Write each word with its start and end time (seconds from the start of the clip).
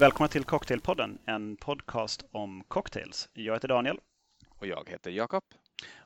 Välkomna 0.00 0.28
till 0.28 0.44
Cocktailpodden, 0.44 1.18
en 1.26 1.56
podcast 1.56 2.24
om 2.32 2.64
cocktails. 2.68 3.28
Jag 3.32 3.54
heter 3.54 3.68
Daniel. 3.68 3.98
Och 4.58 4.66
jag 4.66 4.88
heter 4.90 5.10
Jakob. 5.10 5.44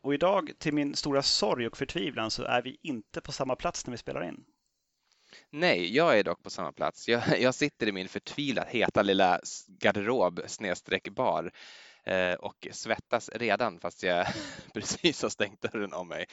Och 0.03 0.15
idag, 0.15 0.53
till 0.59 0.75
min 0.75 0.95
stora 0.95 1.23
sorg 1.23 1.67
och 1.67 1.77
förtvivlan, 1.77 2.31
så 2.31 2.43
är 2.45 2.63
vi 2.63 2.79
inte 2.83 3.21
på 3.21 3.33
samma 3.33 3.57
plats 3.57 3.87
när 3.87 3.91
vi 3.91 3.99
spelar 3.99 4.29
in. 4.29 4.45
Nej, 5.51 5.97
jag 5.97 6.19
är 6.19 6.25
dock 6.25 6.43
på 6.43 6.51
samma 6.51 6.73
plats. 6.73 7.09
Jag, 7.09 7.41
jag 7.41 7.55
sitter 7.55 7.87
i 7.87 7.93
min 7.93 8.09
förtvivlat 8.09 8.69
heta 8.69 9.03
lilla 9.03 9.41
garderob 9.69 10.41
snedstreck 10.47 11.09
bar 11.09 11.53
eh, 12.05 12.35
och 12.35 12.69
svettas 12.71 13.31
redan 13.35 13.81
fast 13.81 14.03
jag 14.03 14.27
precis 14.75 15.23
har 15.23 15.29
stängt 15.29 15.61
dörren 15.61 15.93
om 15.93 16.09
mig. 16.09 16.27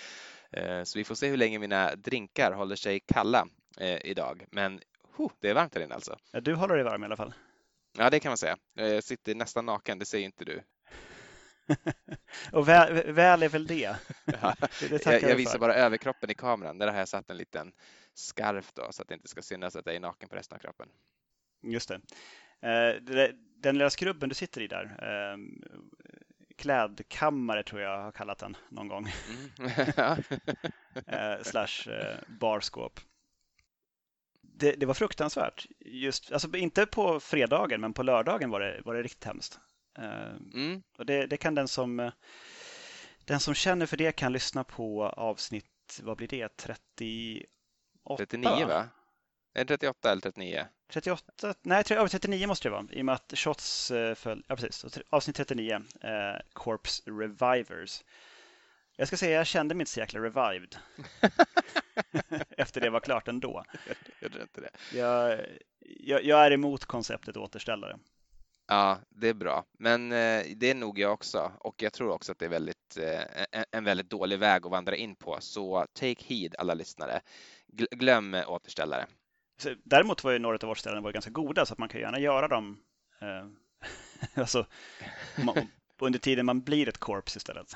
Eh, 0.51 0.83
så 0.83 0.99
vi 0.99 1.03
får 1.03 1.15
se 1.15 1.27
hur 1.27 1.37
länge 1.37 1.59
mina 1.59 1.95
drinkar 1.95 2.51
håller 2.51 2.75
sig 2.75 2.99
kalla 2.99 3.47
eh, 3.79 3.97
idag. 4.05 4.45
Men 4.51 4.81
det 5.41 5.49
är 5.49 5.53
varmt 5.53 5.75
här 5.75 5.81
inne 5.81 5.95
alltså. 5.95 6.17
Du 6.31 6.55
håller 6.55 6.75
dig 6.75 6.83
varm 6.83 7.03
i 7.03 7.05
alla 7.05 7.17
fall. 7.17 7.33
Ja, 7.97 8.09
det 8.09 8.19
kan 8.19 8.29
man 8.29 8.37
säga. 8.37 8.57
Jag 8.73 9.03
sitter 9.03 9.35
nästan 9.35 9.65
naken, 9.65 9.99
det 9.99 10.05
säger 10.05 10.25
inte 10.25 10.45
du. 10.45 10.61
och 12.51 12.67
väl, 12.67 13.13
väl, 13.13 13.43
är 13.43 13.49
väl 13.49 13.67
det. 13.67 13.95
Ja, 14.41 14.55
det 14.89 15.05
jag, 15.05 15.21
jag 15.21 15.35
visar 15.35 15.59
bara 15.59 15.75
överkroppen 15.75 16.29
i 16.29 16.33
kameran. 16.33 16.77
Där 16.77 16.87
har 16.87 16.97
jag 16.97 17.07
satt 17.07 17.29
en 17.29 17.37
liten 17.37 17.71
skarf 18.13 18.73
då, 18.73 18.87
så 18.91 19.01
att 19.01 19.07
det 19.07 19.13
inte 19.13 19.27
ska 19.27 19.41
synas 19.41 19.75
att 19.75 19.85
jag 19.85 19.95
är 19.95 19.99
naken 19.99 20.29
på 20.29 20.35
resten 20.35 20.55
av 20.55 20.59
kroppen. 20.59 20.87
Just 21.63 21.89
det. 21.89 22.01
Eh, 22.67 23.01
den 23.57 23.77
lilla 23.77 23.89
skrubben 23.89 24.29
du 24.29 24.35
sitter 24.35 24.61
i 24.61 24.67
där, 24.67 25.03
ehm, 25.03 25.63
klädkammare 26.57 27.63
tror 27.63 27.81
jag 27.81 28.01
har 28.01 28.11
kallat 28.11 28.39
den 28.39 28.57
någon 28.69 28.87
gång. 28.87 29.07
Mm. 29.59 30.23
Eh, 31.07 31.43
slash 31.43 31.91
eh, 31.91 32.17
barskåp 32.39 32.99
det, 34.53 34.71
det, 34.71 34.85
var 34.85 34.93
fruktansvärt. 34.93 35.67
Just, 35.79 36.31
alltså 36.31 36.57
inte 36.57 36.85
på 36.85 37.19
fredagen, 37.19 37.81
men 37.81 37.93
på 37.93 38.03
lördagen 38.03 38.49
var 38.49 38.59
det, 38.59 38.81
var 38.85 38.93
det 38.93 39.03
riktigt 39.03 39.23
hemskt. 39.23 39.59
Eh, 39.97 40.35
mm. 40.53 40.83
Och 40.97 41.05
det, 41.05 41.25
det, 41.25 41.37
kan 41.37 41.55
den 41.55 41.67
som, 41.67 42.11
den 43.25 43.39
som 43.39 43.53
känner 43.53 43.85
för 43.85 43.97
det 43.97 44.11
kan 44.11 44.33
lyssna 44.33 44.63
på 44.63 45.05
avsnitt, 45.05 45.99
vad 46.03 46.17
blir 46.17 46.27
det, 46.27 46.57
38? 46.57 47.47
39 48.17 48.65
va? 48.65 48.89
Är 49.53 49.65
det 49.65 49.77
38 49.77 50.11
eller 50.11 50.21
39? 50.21 50.65
38, 50.91 51.53
nej 51.61 51.83
39 51.83 52.47
måste 52.47 52.67
det 52.67 52.71
vara 52.71 52.85
i 52.91 53.01
och 53.01 53.05
med 53.05 53.15
att 53.15 53.33
Shots 53.35 53.91
eh, 53.91 54.15
föll, 54.15 54.43
ja 54.47 54.55
precis, 54.55 54.85
avsnitt 55.09 55.35
39, 55.35 55.73
eh, 56.01 56.11
Corpse 56.53 57.03
Revivers. 57.05 58.03
Jag 59.01 59.07
ska 59.07 59.17
säga 59.17 59.37
jag 59.37 59.47
kände 59.47 59.75
mig 59.75 59.81
inte 59.81 59.91
så 59.91 59.99
jäkla 59.99 60.19
revived. 60.19 60.75
Efter 62.57 62.81
det 62.81 62.89
var 62.89 62.99
klart 62.99 63.27
ändå. 63.27 63.63
Jag, 63.87 63.97
jag, 64.19 64.41
inte 64.41 64.61
det. 64.61 64.97
Jag, 64.97 65.39
jag, 65.79 66.23
jag, 66.23 66.45
är 66.45 66.51
emot 66.51 66.85
konceptet 66.85 67.37
återställare. 67.37 67.99
Ja, 68.67 68.99
det 69.09 69.29
är 69.29 69.33
bra. 69.33 69.65
Men 69.79 70.11
eh, 70.11 70.43
det 70.55 70.69
är 70.69 70.75
nog 70.75 70.99
jag 70.99 71.13
också. 71.13 71.51
Och 71.59 71.81
jag 71.81 71.93
tror 71.93 72.09
också 72.09 72.31
att 72.31 72.39
det 72.39 72.45
är 72.45 72.49
väldigt, 72.49 72.97
eh, 72.97 73.63
en, 73.71 73.83
väldigt 73.83 74.09
dålig 74.09 74.39
väg 74.39 74.65
att 74.65 74.71
vandra 74.71 74.95
in 74.95 75.15
på. 75.15 75.37
Så 75.39 75.85
take 75.93 76.23
heed 76.23 76.55
alla 76.57 76.73
lyssnare. 76.73 77.21
Glöm 77.91 78.33
återställare. 78.47 79.05
Däremot 79.83 80.23
var 80.23 80.31
ju 80.31 80.39
några 80.39 80.57
av 80.63 80.69
återställarna 80.69 81.11
ganska 81.11 81.31
goda 81.31 81.65
så 81.65 81.73
att 81.73 81.79
man 81.79 81.89
kan 81.89 82.01
gärna 82.01 82.19
göra 82.19 82.47
dem 82.47 82.77
eh, 83.21 83.47
alltså, 84.41 84.65
man, 85.45 85.67
under 85.99 86.19
tiden 86.19 86.45
man 86.45 86.61
blir 86.61 86.89
ett 86.89 86.97
korps 86.97 87.35
istället. 87.37 87.75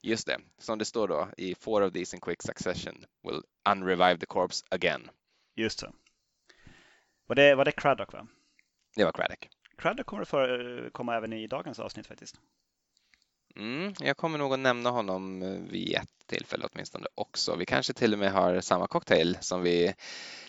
Just 0.00 0.26
det, 0.26 0.38
som 0.58 0.78
det 0.78 0.84
står 0.84 1.08
då 1.08 1.28
i 1.36 1.54
four 1.54 1.82
of 1.82 1.92
these 1.92 2.16
in 2.16 2.20
quick 2.20 2.42
succession 2.42 3.04
will 3.22 3.42
unrevive 3.68 4.18
the 4.18 4.26
corpse 4.26 4.64
again. 4.70 5.10
Just 5.56 5.78
så. 5.78 5.92
Var 7.26 7.36
det, 7.36 7.54
var 7.54 7.64
det 7.64 7.72
Craddock 7.72 8.12
va? 8.12 8.26
Det 8.96 9.04
var 9.04 9.12
Craddock. 9.12 9.48
Craddock 9.78 10.06
kommer 10.06 10.24
för, 10.24 10.90
komma 10.92 11.16
även 11.16 11.32
i 11.32 11.46
dagens 11.46 11.78
avsnitt 11.78 12.06
faktiskt. 12.06 12.40
Mm, 13.56 13.94
jag 14.00 14.16
kommer 14.16 14.38
nog 14.38 14.52
att 14.52 14.58
nämna 14.58 14.90
honom 14.90 15.40
vid 15.70 15.94
ett 15.94 16.26
tillfälle 16.26 16.68
åtminstone 16.72 17.06
också. 17.14 17.56
Vi 17.56 17.66
kanske 17.66 17.92
till 17.92 18.12
och 18.12 18.18
med 18.18 18.32
har 18.32 18.60
samma 18.60 18.86
cocktail 18.86 19.38
som 19.40 19.62
vi 19.62 19.94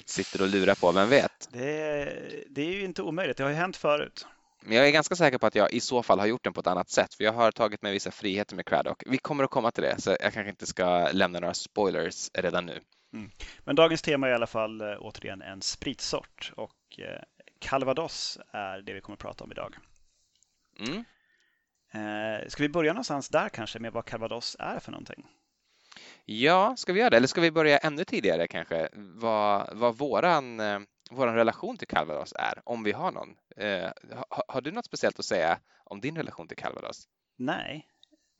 sitter 0.06 0.42
och 0.42 0.48
lurar 0.48 0.76
på, 0.76 0.92
vem 0.92 1.10
vet? 1.10 1.50
Det, 1.52 2.44
det 2.50 2.62
är 2.62 2.74
ju 2.74 2.84
inte 2.84 3.02
omöjligt, 3.02 3.38
det 3.38 3.44
har 3.44 3.50
ju 3.50 3.56
hänt 3.56 3.78
förut. 3.78 4.26
Men 4.66 4.78
jag 4.78 4.88
är 4.88 4.92
ganska 4.92 5.16
säker 5.16 5.38
på 5.38 5.48
att 5.48 5.56
jag 5.56 5.74
i 5.74 5.80
så 5.80 6.04
fall 6.04 6.20
har 6.20 6.26
gjort 6.26 6.44
den 6.44 6.54
på 6.54 6.60
ett 6.60 6.68
annat 6.68 6.90
sätt, 6.90 7.14
för 7.14 7.24
jag 7.24 7.34
har 7.34 7.52
tagit 7.52 7.82
mig 7.82 7.94
vissa 7.94 8.12
friheter 8.12 8.56
med 8.56 8.66
Craddock. 8.66 9.04
Vi 9.06 9.18
kommer 9.18 9.44
att 9.44 9.50
komma 9.50 9.72
till 9.72 9.84
det, 9.84 10.02
så 10.02 10.10
jag 10.10 10.34
kanske 10.34 10.50
inte 10.50 10.66
ska 10.66 11.10
lämna 11.12 11.40
några 11.40 11.54
spoilers 11.54 12.30
redan 12.34 12.66
nu. 12.66 12.80
Mm. 13.14 13.32
Men 13.60 13.76
dagens 13.76 14.02
tema 14.02 14.28
är 14.28 14.32
i 14.32 14.36
alla 14.36 14.48
fall 14.48 14.82
äh, 14.82 14.88
återigen 15.00 15.42
en 15.42 15.62
spritsort 15.62 16.52
och 16.56 17.00
äh, 17.00 17.22
Calvados 17.60 18.38
är 18.52 18.82
det 18.82 18.94
vi 18.94 19.02
kommer 19.02 19.16
att 19.16 19.22
prata 19.22 19.44
om 19.44 19.52
idag. 19.52 19.76
Mm. 20.80 21.04
Äh, 21.94 22.48
ska 22.48 22.64
vi 22.64 22.70
börja 22.70 22.94
någonstans 22.94 23.30
där 23.30 23.50
kanske 23.50 23.80
med 23.80 23.94
vad 23.94 24.06
Calvados 24.06 24.56
är 24.60 24.80
för 24.80 24.92
någonting? 24.92 25.26
Ja, 26.26 26.76
ska 26.78 26.94
vi 26.94 27.00
göra 27.00 27.10
det? 27.10 27.18
Eller 27.18 27.28
ska 27.28 27.42
vi 27.42 27.52
börja 27.52 27.78
ännu 27.78 28.04
tidigare 28.04 28.48
kanske? 28.48 28.90
Vad, 28.94 29.78
vad 29.78 29.98
våran 29.98 30.60
vår 31.16 31.28
relation 31.28 31.78
till 31.78 31.88
Calvados 31.88 32.34
är, 32.40 32.62
om 32.66 32.84
vi 32.84 32.92
har 32.92 33.12
någon. 33.12 33.36
Eh, 33.58 33.92
har, 34.30 34.44
har, 34.48 34.62
du 34.62 34.72
något 34.72 34.86
speciellt 34.86 35.20
att 35.20 35.26
säga 35.26 35.60
om 35.84 36.02
din 36.02 36.18
relation 36.18 36.48
till 36.48 36.58
Calvados? 36.58 37.08
Nej, 37.38 37.88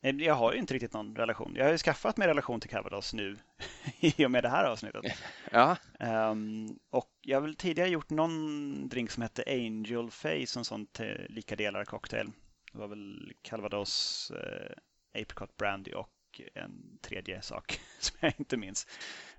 jag 0.00 0.34
har 0.34 0.52
ju 0.52 0.58
inte 0.58 0.74
riktigt 0.74 0.92
någon 0.92 1.16
relation. 1.16 1.52
Jag 1.56 1.64
har 1.64 1.72
ju 1.72 1.78
skaffat 1.78 2.16
mig 2.16 2.28
relation 2.28 2.60
till 2.60 2.70
Calvados 2.70 3.14
nu 3.14 3.36
i 4.00 4.26
och 4.26 4.30
med 4.30 4.44
det 4.44 4.48
här 4.48 4.64
avsnittet. 4.64 5.04
Ja. 5.50 5.76
Um, 6.00 6.78
och 6.90 7.10
jag 7.20 7.36
har 7.36 7.42
väl 7.42 7.56
tidigare 7.56 7.88
gjort 7.88 8.10
någon 8.10 8.88
drink 8.88 9.10
som 9.10 9.22
hette 9.22 9.44
Angel 9.46 10.10
Face, 10.10 10.58
en 10.58 10.64
sån 10.64 10.86
lika 11.28 11.56
delar 11.56 11.84
cocktail. 11.84 12.30
Det 12.72 12.78
var 12.78 12.88
väl 12.88 13.32
Calvados, 13.42 14.30
eh, 14.30 15.20
Apricot 15.22 15.56
Brandy 15.56 15.92
och 15.92 16.40
en 16.54 16.98
tredje 17.02 17.42
sak 17.42 17.80
som 17.98 18.16
jag 18.20 18.32
inte 18.38 18.56
minns. 18.56 18.86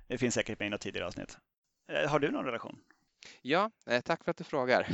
Det 0.07 0.17
finns 0.17 0.35
säkert 0.35 0.59
med 0.59 0.67
i 0.67 0.69
något 0.69 0.81
tidigare 0.81 1.07
avsnitt. 1.07 1.38
Eh, 1.91 2.09
har 2.09 2.19
du 2.19 2.31
någon 2.31 2.46
relation? 2.46 2.79
Ja, 3.41 3.71
eh, 3.85 4.01
tack 4.01 4.23
för 4.23 4.31
att 4.31 4.37
du 4.37 4.43
frågar. 4.43 4.87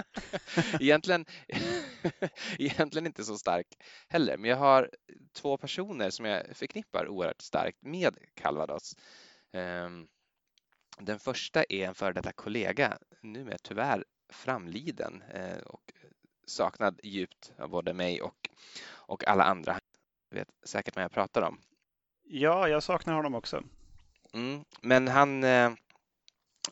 egentligen, 0.80 1.26
egentligen 2.58 3.06
inte 3.06 3.24
så 3.24 3.38
stark 3.38 3.66
heller, 4.08 4.36
men 4.36 4.50
jag 4.50 4.56
har 4.56 4.90
två 5.32 5.56
personer 5.56 6.10
som 6.10 6.24
jag 6.24 6.56
förknippar 6.56 7.08
oerhört 7.08 7.42
starkt 7.42 7.82
med 7.82 8.18
Calvados. 8.34 8.96
Ehm, 9.52 10.08
den 10.98 11.18
första 11.18 11.64
är 11.68 11.86
en 11.86 11.94
före 11.94 12.12
detta 12.12 12.32
kollega, 12.32 12.98
numera 13.22 13.58
tyvärr 13.62 14.04
framliden 14.32 15.22
eh, 15.22 15.58
och 15.58 15.92
saknad 16.46 17.00
djupt 17.02 17.52
av 17.58 17.68
både 17.68 17.94
mig 17.94 18.22
och, 18.22 18.48
och 18.90 19.28
alla 19.28 19.44
andra. 19.44 19.78
Du 20.30 20.36
vet 20.36 20.48
säkert 20.64 20.96
vad 20.96 21.04
jag 21.04 21.12
pratar 21.12 21.42
om. 21.42 21.60
Ja, 22.22 22.68
jag 22.68 22.82
saknar 22.82 23.14
honom 23.14 23.34
också. 23.34 23.64
Mm, 24.32 24.64
men 24.80 25.08
han 25.08 25.44
eh, 25.44 25.72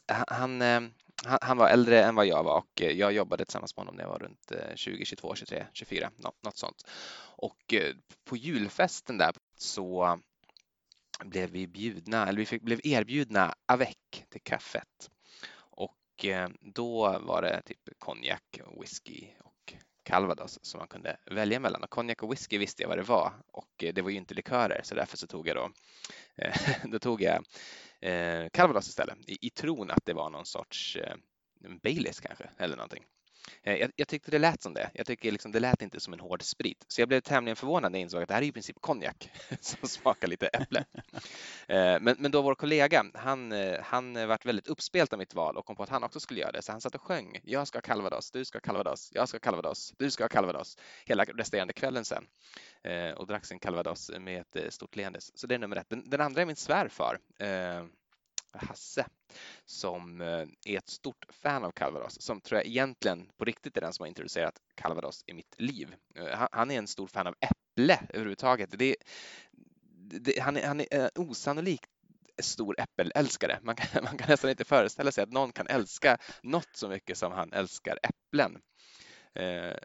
han, 0.06 0.62
eh, 0.62 0.80
han, 1.24 1.38
han, 1.42 1.56
var 1.56 1.68
äldre 1.68 2.04
än 2.04 2.14
vad 2.14 2.26
jag 2.26 2.42
var 2.42 2.58
och 2.58 2.82
eh, 2.82 2.90
jag 2.90 3.12
jobbade 3.12 3.44
tillsammans 3.44 3.76
med 3.76 3.80
honom 3.80 3.94
när 3.94 4.04
jag 4.04 4.10
var 4.10 4.18
runt 4.18 4.52
20, 4.74 5.04
22, 5.04 5.34
23, 5.34 5.66
24, 5.72 6.10
något, 6.16 6.56
sånt. 6.56 6.90
Och 7.36 7.74
eh, 7.74 7.94
på 8.24 8.36
julfesten 8.36 9.18
där 9.18 9.34
så 9.56 10.20
blev 11.24 11.50
vi 11.50 11.66
bjudna, 11.66 12.28
eller 12.28 12.38
vi 12.38 12.46
fick, 12.46 12.62
blev 12.62 12.80
erbjudna 12.84 13.54
avec 13.66 14.24
till 14.28 14.42
kaffet. 14.42 15.10
Och 15.58 16.26
då 16.60 17.18
var 17.18 17.42
det 17.42 17.62
typ 17.62 17.78
konjak, 17.98 18.60
whisky 18.80 19.26
och 19.44 19.74
calvados 20.02 20.58
som 20.62 20.78
man 20.78 20.88
kunde 20.88 21.16
välja 21.30 21.60
mellan. 21.60 21.82
Och 21.82 21.90
konjak 21.90 22.22
och 22.22 22.32
whisky 22.32 22.58
visste 22.58 22.82
jag 22.82 22.88
vad 22.88 22.98
det 22.98 23.02
var 23.02 23.32
och 23.52 23.84
det 23.94 24.02
var 24.02 24.10
ju 24.10 24.16
inte 24.16 24.34
likörer 24.34 24.80
så 24.84 24.94
därför 24.94 25.16
så 25.16 25.26
tog 25.26 25.48
jag 25.48 25.56
då, 25.56 25.70
då 26.88 26.98
tog 26.98 27.22
jag 27.22 27.44
eh, 28.06 28.48
Calvados 28.52 28.88
istället 28.88 29.18
i, 29.30 29.38
i 29.40 29.50
tron 29.50 29.90
att 29.90 30.04
det 30.04 30.12
var 30.12 30.30
någon 30.30 30.46
sorts 30.46 30.96
eh, 30.96 31.16
Baileys 31.82 32.20
kanske 32.20 32.50
eller 32.58 32.76
någonting. 32.76 33.04
Eh, 33.62 33.74
jag, 33.74 33.90
jag, 33.96 34.08
tyckte 34.08 34.30
det 34.30 34.38
lät 34.38 34.62
som 34.62 34.74
det. 34.74 34.90
Jag 34.94 35.06
tycker 35.06 35.32
liksom 35.32 35.52
det 35.52 35.60
lät 35.60 35.82
inte 35.82 36.00
som 36.00 36.12
en 36.12 36.20
hård 36.20 36.42
sprit. 36.42 36.84
Så 36.88 37.00
jag 37.00 37.08
blev 37.08 37.20
tämligen 37.20 37.56
förvånad 37.56 37.92
när 37.92 37.98
jag 37.98 38.02
insåg 38.02 38.22
att 38.22 38.28
det 38.28 38.34
här 38.34 38.42
är 38.42 38.46
i 38.46 38.52
princip 38.52 38.80
konjak 38.80 39.30
som 39.60 39.88
smakar 39.88 40.28
lite 40.28 40.46
äpple. 40.46 40.84
Eh, 41.68 42.00
men, 42.00 42.16
men 42.18 42.30
då 42.30 42.42
vår 42.42 42.54
kollega, 42.54 43.04
han, 43.14 43.52
eh, 43.52 43.80
han 43.82 44.28
vart 44.28 44.46
väldigt 44.46 44.68
uppspelt 44.68 45.12
av 45.12 45.18
mitt 45.18 45.34
val 45.34 45.56
och 45.56 45.66
kom 45.66 45.76
på 45.76 45.82
att 45.82 45.88
han 45.88 46.04
också 46.04 46.20
skulle 46.20 46.40
göra 46.40 46.52
det. 46.52 46.62
Så 46.62 46.72
han 46.72 46.80
satt 46.80 46.94
och 46.94 47.02
sjöng. 47.02 47.40
Jag 47.42 47.68
ska 47.68 47.76
ha 47.76 47.82
calvados, 47.82 48.30
du 48.30 48.44
ska 48.44 48.56
ha 48.56 48.60
calvados, 48.60 49.10
jag 49.14 49.28
ska 49.28 49.36
ha 49.36 49.40
calvados, 49.40 49.94
du 49.98 50.10
ska 50.10 50.24
ha 50.24 50.28
calvados. 50.28 50.78
Hela 51.04 51.24
resterande 51.24 51.72
kvällen 51.72 52.04
sen. 52.04 52.26
Och 53.16 53.26
drack 53.26 53.46
sin 53.46 53.58
calvados 53.58 54.10
med 54.18 54.44
ett 54.54 54.74
stort 54.74 54.96
leende. 54.96 55.20
Så 55.20 55.46
det 55.46 55.54
är 55.54 55.58
nummer 55.58 55.76
ett. 55.76 55.88
Den, 55.88 56.10
den 56.10 56.20
andra 56.20 56.42
är 56.42 56.46
min 56.46 56.56
svärfar. 56.56 57.18
Hasse 58.58 59.06
som 59.64 60.20
eh, 60.20 60.46
är 60.64 60.78
ett 60.78 60.88
stort 60.88 61.24
fan 61.30 61.64
av 61.64 61.70
Calvados 61.70 62.20
som 62.20 62.40
tror 62.40 62.58
jag 62.58 62.66
egentligen 62.66 63.30
på 63.36 63.44
riktigt 63.44 63.76
är 63.76 63.80
den 63.80 63.92
som 63.92 64.02
har 64.02 64.08
introducerat 64.08 64.58
Calvados 64.74 65.24
i 65.26 65.32
mitt 65.32 65.54
liv. 65.60 65.94
Eh, 66.14 66.48
han 66.52 66.70
är 66.70 66.78
en 66.78 66.86
stor 66.86 67.06
fan 67.06 67.26
av 67.26 67.34
äpple 67.40 68.00
överhuvudtaget. 68.08 68.78
Det, 68.78 68.96
det, 70.20 70.40
han, 70.40 70.56
är, 70.56 70.66
han 70.66 70.80
är 70.80 70.86
en 70.90 71.10
osannolikt 71.14 71.90
stor 72.42 72.80
äppelälskare. 72.80 73.58
Man 73.62 73.76
kan, 73.76 74.04
man 74.04 74.18
kan 74.18 74.28
nästan 74.28 74.50
inte 74.50 74.64
föreställa 74.64 75.12
sig 75.12 75.24
att 75.24 75.32
någon 75.32 75.52
kan 75.52 75.66
älska 75.66 76.18
något 76.42 76.76
så 76.76 76.88
mycket 76.88 77.18
som 77.18 77.32
han 77.32 77.52
älskar 77.52 77.98
äpplen. 78.02 78.58
Eh, 79.34 79.76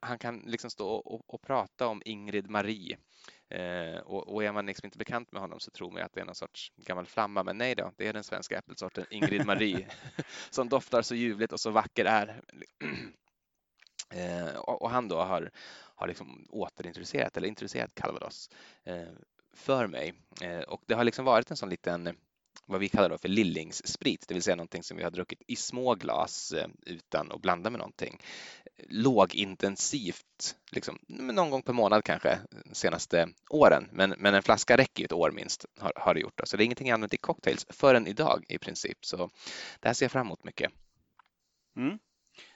han 0.00 0.18
kan 0.18 0.38
liksom 0.38 0.70
stå 0.70 0.88
och, 0.88 1.34
och, 1.34 1.42
prata 1.42 1.86
om 1.86 2.02
Ingrid 2.04 2.50
Marie 2.50 2.98
eh, 3.54 3.98
och, 3.98 4.34
och, 4.34 4.44
är 4.44 4.52
man 4.52 4.66
liksom 4.66 4.86
inte 4.86 4.98
bekant 4.98 5.32
med 5.32 5.42
honom 5.42 5.60
så 5.60 5.70
tror 5.70 5.90
man 5.90 6.02
att 6.02 6.12
det 6.12 6.20
är 6.20 6.24
någon 6.24 6.34
sorts 6.34 6.72
gammal 6.76 7.06
flamma, 7.06 7.42
men 7.42 7.58
nej 7.58 7.74
då, 7.74 7.92
det 7.96 8.06
är 8.06 8.12
den 8.12 8.24
svenska 8.24 8.58
äppelsorten 8.58 9.06
Ingrid 9.10 9.46
Marie 9.46 9.86
som 10.50 10.68
doftar 10.68 11.02
så 11.02 11.14
ljuvligt 11.14 11.52
och 11.52 11.60
så 11.60 11.70
vacker 11.70 12.04
är. 12.04 12.40
Eh, 14.10 14.56
och, 14.56 14.82
och, 14.82 14.90
han 14.90 15.08
då 15.08 15.16
har, 15.16 15.50
har 15.94 16.08
liksom 16.08 16.46
återintroducerat 16.50 17.36
eller 17.36 17.48
introducerat 17.48 17.94
calvados 17.94 18.50
eh, 18.84 19.08
för 19.52 19.86
mig 19.86 20.14
eh, 20.42 20.60
och 20.60 20.82
det 20.86 20.94
har 20.94 21.04
liksom 21.04 21.24
varit 21.24 21.50
en 21.50 21.56
sån 21.56 21.68
liten 21.68 22.16
vad 22.66 22.80
vi 22.80 22.88
kallar 22.88 23.08
då 23.08 23.18
för 23.18 23.28
lillingssprit, 23.28 24.24
det 24.28 24.34
vill 24.34 24.42
säga 24.42 24.56
någonting 24.56 24.82
som 24.82 24.96
vi 24.96 25.02
har 25.02 25.10
druckit 25.10 25.42
i 25.46 25.56
små 25.56 25.94
glas 25.94 26.52
eh, 26.52 26.68
utan 26.86 27.32
att 27.32 27.42
blanda 27.42 27.70
med 27.70 27.78
någonting. 27.78 28.20
Lågintensivt, 28.88 30.56
liksom, 30.72 30.98
någon 31.08 31.50
gång 31.50 31.62
per 31.62 31.72
månad 31.72 32.04
kanske 32.04 32.38
senaste 32.72 33.28
åren, 33.50 33.88
men, 33.92 34.14
men 34.18 34.34
en 34.34 34.42
flaska 34.42 34.76
räcker 34.76 35.02
ju 35.02 35.04
ett 35.04 35.12
år 35.12 35.30
minst 35.30 35.64
har, 35.80 35.92
har 35.96 36.14
det 36.14 36.20
gjort. 36.20 36.38
Då. 36.38 36.46
Så 36.46 36.56
det 36.56 36.62
är 36.62 36.64
ingenting 36.64 36.88
jag 36.88 36.94
använt 36.94 37.14
i 37.14 37.16
cocktails 37.16 37.66
förrän 37.70 38.06
idag 38.06 38.44
i 38.48 38.58
princip. 38.58 39.04
Så 39.04 39.16
det 39.80 39.88
här 39.88 39.94
ser 39.94 40.04
jag 40.04 40.12
fram 40.12 40.26
emot 40.26 40.44
mycket. 40.44 40.72
Mm. 41.76 41.98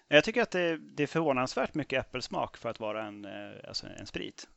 Jag 0.08 0.25
tycker 0.25 0.43
att 0.43 0.50
det, 0.50 0.78
det, 0.78 1.02
är 1.02 1.06
förvånansvärt 1.06 1.75
mycket 1.75 2.06
äppelsmak 2.06 2.56
för 2.56 2.69
att 2.69 2.81
vara 2.81 3.06
en, 3.06 3.25
eh, 3.25 3.69
alltså 3.69 3.87
en 3.87 4.06
sprit. 4.06 4.49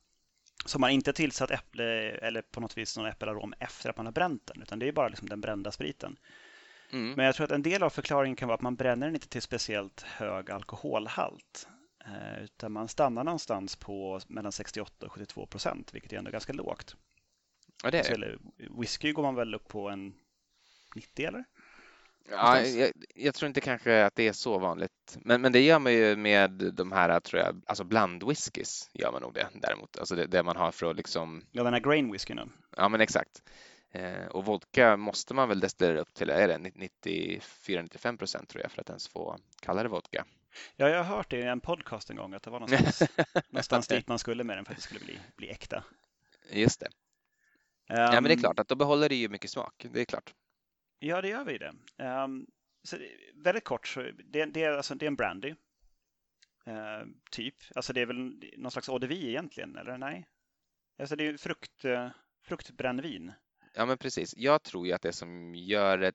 Som 0.65 0.81
man 0.81 0.89
inte 0.89 1.13
tillsatt 1.13 1.51
äpple 1.51 2.11
eller 2.11 2.41
på 2.41 2.59
något 2.59 2.77
vis 2.77 2.97
någon 2.97 3.05
äppelarom 3.05 3.53
efter 3.59 3.89
att 3.89 3.97
man 3.97 4.05
har 4.05 4.13
bränt 4.13 4.45
den, 4.45 4.61
utan 4.61 4.79
det 4.79 4.87
är 4.87 4.91
bara 4.91 5.07
liksom 5.07 5.29
den 5.29 5.41
brända 5.41 5.71
spriten. 5.71 6.17
Mm. 6.91 7.13
Men 7.13 7.25
jag 7.25 7.35
tror 7.35 7.45
att 7.45 7.51
en 7.51 7.61
del 7.61 7.83
av 7.83 7.89
förklaringen 7.89 8.35
kan 8.35 8.47
vara 8.47 8.55
att 8.55 8.61
man 8.61 8.75
bränner 8.75 9.07
den 9.07 9.15
inte 9.15 9.27
till 9.27 9.41
speciellt 9.41 10.01
hög 10.01 10.51
alkoholhalt. 10.51 11.67
Eh, 12.05 12.43
utan 12.43 12.71
man 12.71 12.87
stannar 12.87 13.23
någonstans 13.23 13.75
på 13.75 14.19
mellan 14.27 14.51
68 14.51 15.05
och 15.05 15.11
72 15.11 15.45
procent, 15.45 15.93
vilket 15.93 16.13
är 16.13 16.17
ändå 16.17 16.31
ganska 16.31 16.53
lågt. 16.53 16.95
Ja, 17.83 17.91
det 17.91 18.09
är 18.09 18.17
det. 18.17 18.37
whisky 18.79 19.11
går 19.11 19.23
man 19.23 19.35
väl 19.35 19.55
upp 19.55 19.67
på 19.67 19.89
en 19.89 20.13
90 20.95 21.25
eller? 21.25 21.43
Ja, 22.29 22.61
jag, 22.61 22.91
jag, 23.15 23.35
tror 23.35 23.47
inte 23.47 23.61
kanske 23.61 24.05
att 24.05 24.15
det 24.15 24.27
är 24.27 24.33
så 24.33 24.59
vanligt. 24.59 25.17
Men, 25.21 25.41
men 25.41 25.51
det 25.51 25.59
gör 25.59 25.79
man 25.79 25.93
ju 25.93 26.15
med 26.15 26.51
de 26.51 26.91
här, 26.91 27.19
tror 27.19 27.41
jag, 27.41 27.61
alltså 27.65 27.83
blandwhiskys 27.83 28.89
gör 28.93 29.11
man 29.11 29.21
nog 29.21 29.33
det 29.33 29.47
däremot. 29.53 29.97
Alltså 29.97 30.15
det, 30.15 30.27
det 30.27 30.43
man 30.43 30.55
har 30.55 30.71
för 30.71 30.91
att 30.91 30.95
liksom... 30.95 31.45
Ja, 31.51 31.63
den 31.63 31.73
här 31.73 31.79
grain 31.79 32.11
whiskyn. 32.11 32.51
Ja, 32.77 32.89
men 32.89 33.01
exakt. 33.01 33.43
Eh, 33.91 34.25
och 34.25 34.45
vodka 34.45 34.97
måste 34.97 35.33
man 35.33 35.49
väl 35.49 35.59
destillera 35.59 35.99
upp 35.99 36.13
till, 36.13 36.29
är 36.29 36.47
det 36.47 36.57
94-95 36.57 38.17
procent 38.17 38.49
tror 38.49 38.61
jag 38.61 38.71
för 38.71 38.81
att 38.81 38.89
ens 38.89 39.07
få 39.07 39.37
kalla 39.61 39.83
det 39.83 39.89
vodka. 39.89 40.25
Ja, 40.75 40.89
jag 40.89 41.03
har 41.03 41.15
hört 41.15 41.29
det 41.29 41.37
i 41.37 41.43
en 41.43 41.59
podcast 41.59 42.09
en 42.09 42.15
gång 42.15 42.33
att 42.33 42.43
det 42.43 42.49
var 42.49 42.59
någonstans, 42.59 43.01
någonstans 43.49 43.87
dit 43.87 44.07
man 44.07 44.19
skulle 44.19 44.43
med 44.43 44.57
den 44.57 44.65
för 44.65 44.71
att 44.71 44.77
det 44.77 44.83
skulle 44.83 44.99
bli, 44.99 45.19
bli 45.35 45.49
äkta. 45.49 45.83
Just 46.51 46.79
det. 46.79 46.87
Um, 47.89 47.97
ja, 47.97 48.11
men 48.11 48.23
det 48.23 48.33
är 48.33 48.37
klart 48.37 48.59
att 48.59 48.67
då 48.67 48.75
behåller 48.75 49.09
det 49.09 49.15
ju 49.15 49.29
mycket 49.29 49.51
smak. 49.51 49.85
Det 49.91 50.01
är 50.01 50.05
klart. 50.05 50.33
Ja, 51.03 51.21
det 51.21 51.27
gör 51.27 51.43
vi 51.43 51.57
det. 51.57 51.73
Um, 51.97 52.47
så 52.83 52.97
väldigt 53.35 53.63
kort, 53.63 53.87
så 53.87 54.01
det, 54.01 54.45
det, 54.45 54.63
är, 54.63 54.71
alltså, 54.71 54.95
det 54.95 55.05
är 55.05 55.07
en 55.07 55.15
brandy. 55.15 55.49
Uh, 56.67 57.07
typ. 57.31 57.55
Alltså 57.75 57.93
det 57.93 58.01
är 58.01 58.05
väl 58.05 58.43
någon 58.57 58.71
slags 58.71 58.89
eau 58.89 58.99
de 58.99 59.07
vie 59.07 59.29
egentligen, 59.29 59.77
eller 59.77 59.97
nej? 59.97 60.27
Alltså 60.99 61.15
det 61.15 61.27
är 61.27 61.37
frukt, 61.37 61.85
uh, 61.85 62.09
fruktbrännvin. 62.43 63.31
Ja, 63.73 63.85
men 63.85 63.97
precis. 63.97 64.33
Jag 64.37 64.63
tror 64.63 64.87
ju 64.87 64.93
att 64.93 65.01
det 65.01 65.13
som 65.13 65.55
gör 65.55 65.97
det, 65.97 66.13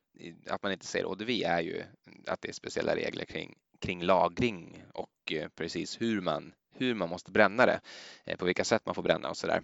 att 0.51 0.63
man 0.63 0.73
inte 0.73 0.87
säger 0.87 1.05
eau 1.05 1.15
de 1.15 1.25
vie 1.25 1.49
är 1.49 1.61
ju 1.61 1.83
att 2.27 2.41
det 2.41 2.49
är 2.49 2.53
speciella 2.53 2.97
regler 2.97 3.25
kring, 3.25 3.59
kring 3.81 4.03
lagring 4.03 4.85
och 4.95 5.33
uh, 5.33 5.49
precis 5.49 6.01
hur 6.01 6.21
man 6.21 6.55
hur 6.79 6.95
man 6.95 7.09
måste 7.09 7.31
bränna 7.31 7.67
det, 7.67 7.81
eh, 8.25 8.37
på 8.37 8.45
vilka 8.45 8.65
sätt 8.65 8.87
man 8.87 8.95
får 8.95 9.03
bränna 9.03 9.31
och 9.31 9.37
så 9.37 9.47
där 9.47 9.63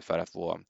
för 0.00 0.18
att 0.18 0.30
få 0.30 0.60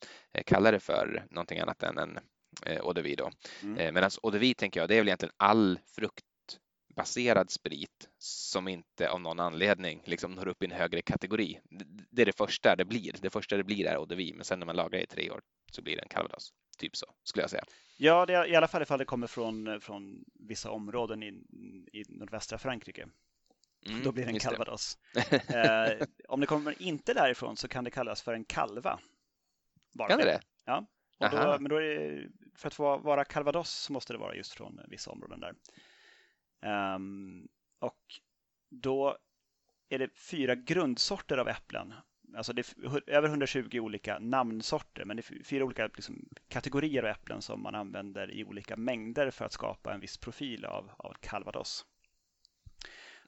kalla 0.46 0.70
det 0.70 0.80
för 0.80 1.26
någonting 1.30 1.58
annat 1.58 1.82
än 1.82 1.98
en 1.98 2.18
eh, 2.66 2.76
eau 2.76 2.92
de 2.92 3.02
vie 3.02 3.16
då. 3.16 3.30
Mm. 3.62 3.78
Eh, 3.78 3.92
Medan 3.92 4.10
eau 4.22 4.30
de 4.30 4.38
vie 4.38 4.54
tänker 4.54 4.80
jag, 4.80 4.88
det 4.88 4.94
är 4.94 4.98
väl 5.00 5.08
egentligen 5.08 5.34
all 5.36 5.78
fruktbaserad 5.96 7.50
sprit 7.50 8.08
som 8.18 8.68
inte 8.68 9.10
av 9.10 9.20
någon 9.20 9.40
anledning 9.40 10.02
liksom 10.04 10.32
når 10.32 10.48
upp 10.48 10.62
i 10.62 10.66
en 10.66 10.72
högre 10.72 11.02
kategori. 11.02 11.60
Det 12.10 12.22
är 12.22 12.26
det 12.26 12.36
första 12.36 12.76
det 12.76 12.84
blir. 12.84 13.14
Det 13.20 13.30
första 13.30 13.56
det 13.56 13.64
blir 13.64 13.86
är 13.86 13.94
eau 13.94 14.06
de 14.06 14.14
vie, 14.14 14.34
men 14.34 14.44
sen 14.44 14.58
när 14.58 14.66
man 14.66 14.76
lagrar 14.76 15.00
i 15.00 15.06
tre 15.06 15.30
år 15.30 15.40
så 15.72 15.82
blir 15.82 15.96
det 15.96 16.02
en 16.02 16.08
calvados. 16.08 16.52
Typ 16.78 16.96
så, 16.96 17.06
skulle 17.24 17.42
jag 17.42 17.50
säga. 17.50 17.64
Ja, 17.96 18.26
det 18.26 18.34
är, 18.34 18.46
i 18.46 18.56
alla 18.56 18.68
fall 18.68 18.82
ifall 18.82 18.98
det 18.98 19.04
kommer 19.04 19.26
från, 19.26 19.80
från 19.80 20.24
vissa 20.34 20.70
områden 20.70 21.22
i, 21.22 21.26
i 21.92 22.04
nordvästra 22.08 22.58
Frankrike. 22.58 23.08
Mm, 23.86 24.02
Då 24.02 24.12
blir 24.12 24.24
det 24.24 24.30
en 24.30 24.38
calvados. 24.38 24.98
eh, 25.30 26.06
om 26.28 26.40
det 26.40 26.46
kommer 26.46 26.82
inte 26.82 27.14
därifrån 27.14 27.56
så 27.56 27.68
kan 27.68 27.84
det 27.84 27.90
kallas 27.90 28.22
för 28.22 28.34
en 28.34 28.44
kalva. 28.44 29.00
Bara 29.92 30.08
kan 30.08 30.18
det 30.18 30.24
det? 30.24 30.40
Ja. 30.64 30.86
Då, 31.18 31.56
men 31.60 31.68
då 31.68 31.78
det, 31.78 32.28
för 32.56 32.66
att 32.66 32.74
få 32.74 32.98
vara 32.98 33.24
calvados 33.24 33.70
så 33.70 33.92
måste 33.92 34.12
det 34.12 34.18
vara 34.18 34.34
just 34.34 34.52
från 34.52 34.80
vissa 34.88 35.10
områden 35.10 35.40
där. 35.40 35.54
Um, 36.94 37.48
och 37.78 38.00
då 38.70 39.18
är 39.88 39.98
det 39.98 40.18
fyra 40.18 40.54
grundsorter 40.54 41.38
av 41.38 41.48
äpplen. 41.48 41.94
Alltså 42.36 42.52
det 42.52 42.74
är 42.76 43.10
över 43.10 43.28
120 43.28 43.78
olika 43.78 44.18
namnsorter, 44.18 45.04
men 45.04 45.16
det 45.16 45.30
är 45.30 45.44
fyra 45.44 45.64
olika 45.64 45.86
liksom, 45.86 46.28
kategorier 46.48 47.02
av 47.02 47.08
äpplen 47.08 47.42
som 47.42 47.62
man 47.62 47.74
använder 47.74 48.30
i 48.30 48.44
olika 48.44 48.76
mängder 48.76 49.30
för 49.30 49.44
att 49.44 49.52
skapa 49.52 49.94
en 49.94 50.00
viss 50.00 50.18
profil 50.18 50.64
av, 50.64 50.90
av 50.96 51.14
calvados. 51.20 51.86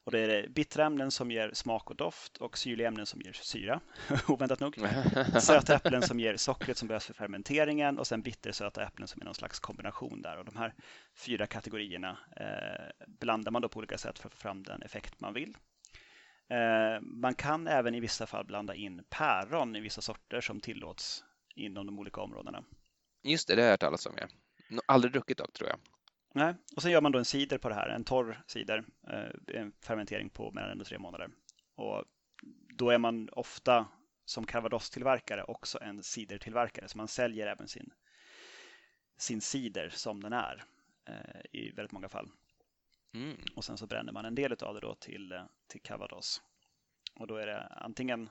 Och 0.06 0.12
det 0.12 0.18
är 0.18 0.48
bittra 0.48 0.84
ämnen 0.84 1.10
som 1.10 1.30
ger 1.30 1.50
smak 1.54 1.90
och 1.90 1.96
doft 1.96 2.36
och 2.36 2.58
syrliga 2.58 2.88
ämnen 2.88 3.06
som 3.06 3.20
ger 3.20 3.32
syra, 3.32 3.80
oväntat 4.28 4.60
nog. 4.60 4.76
Söta 5.40 5.74
äpplen 5.74 6.02
som 6.02 6.20
ger 6.20 6.36
sockret 6.36 6.78
som 6.78 6.88
behövs 6.88 7.06
för 7.06 7.14
fermenteringen 7.14 7.98
och 7.98 8.06
sen 8.06 8.22
bittersöta 8.22 8.84
äpplen 8.84 9.08
som 9.08 9.20
är 9.20 9.24
någon 9.24 9.34
slags 9.34 9.60
kombination 9.60 10.22
där. 10.22 10.38
Och 10.38 10.44
de 10.44 10.56
här 10.56 10.74
fyra 11.14 11.46
kategorierna 11.46 12.18
eh, 12.36 13.06
blandar 13.06 13.52
man 13.52 13.62
då 13.62 13.68
på 13.68 13.78
olika 13.78 13.98
sätt 13.98 14.18
för 14.18 14.28
att 14.28 14.34
få 14.34 14.40
fram 14.40 14.62
den 14.62 14.82
effekt 14.82 15.20
man 15.20 15.34
vill. 15.34 15.56
Eh, 16.50 17.00
man 17.00 17.34
kan 17.34 17.66
även 17.66 17.94
i 17.94 18.00
vissa 18.00 18.26
fall 18.26 18.44
blanda 18.44 18.74
in 18.74 19.04
päron 19.08 19.76
i 19.76 19.80
vissa 19.80 20.00
sorter 20.00 20.40
som 20.40 20.60
tillåts 20.60 21.24
inom 21.54 21.86
de 21.86 21.98
olika 21.98 22.20
områdena. 22.20 22.64
Just 23.22 23.48
det, 23.48 23.54
det 23.54 23.62
har 23.62 23.66
jag 23.66 23.72
hört 23.72 23.80
talas 23.80 24.06
om. 24.06 24.14
Ja. 24.18 24.26
Aldrig 24.86 25.12
druckit 25.12 25.38
dock 25.38 25.52
tror 25.52 25.70
jag. 25.70 25.78
Nej, 26.36 26.54
och 26.76 26.82
sen 26.82 26.90
gör 26.90 27.00
man 27.00 27.12
då 27.12 27.18
en 27.18 27.24
cider 27.24 27.58
på 27.58 27.68
det 27.68 27.74
här, 27.74 27.88
en 27.88 28.04
torr 28.04 28.42
cider, 28.46 28.84
eh, 29.08 29.60
en 29.60 29.72
fermentering 29.80 30.30
på 30.30 30.52
mellan 30.52 30.70
en 30.70 30.80
och 30.80 30.86
tre 30.86 30.98
månader. 30.98 31.30
Och 31.74 32.04
då 32.74 32.90
är 32.90 32.98
man 32.98 33.28
ofta 33.32 33.86
som 34.24 34.46
calvados-tillverkare 34.46 35.42
också 35.42 35.78
en 35.82 36.02
cidertillverkare, 36.02 36.88
så 36.88 36.98
man 36.98 37.08
säljer 37.08 37.46
även 37.46 37.68
sin, 37.68 37.90
sin 39.16 39.40
cider 39.40 39.88
som 39.88 40.22
den 40.22 40.32
är 40.32 40.64
eh, 41.08 41.40
i 41.52 41.70
väldigt 41.70 41.92
många 41.92 42.08
fall. 42.08 42.30
Mm. 43.14 43.36
Och 43.54 43.64
sen 43.64 43.78
så 43.78 43.86
bränner 43.86 44.12
man 44.12 44.24
en 44.24 44.34
del 44.34 44.52
av 44.52 44.74
det 44.74 44.80
då 44.80 44.94
till, 44.94 45.32
eh, 45.32 45.44
till 45.66 45.82
calvados. 45.82 46.42
Och 47.14 47.26
då 47.26 47.36
är 47.36 47.46
det 47.46 47.66
antingen 47.66 48.28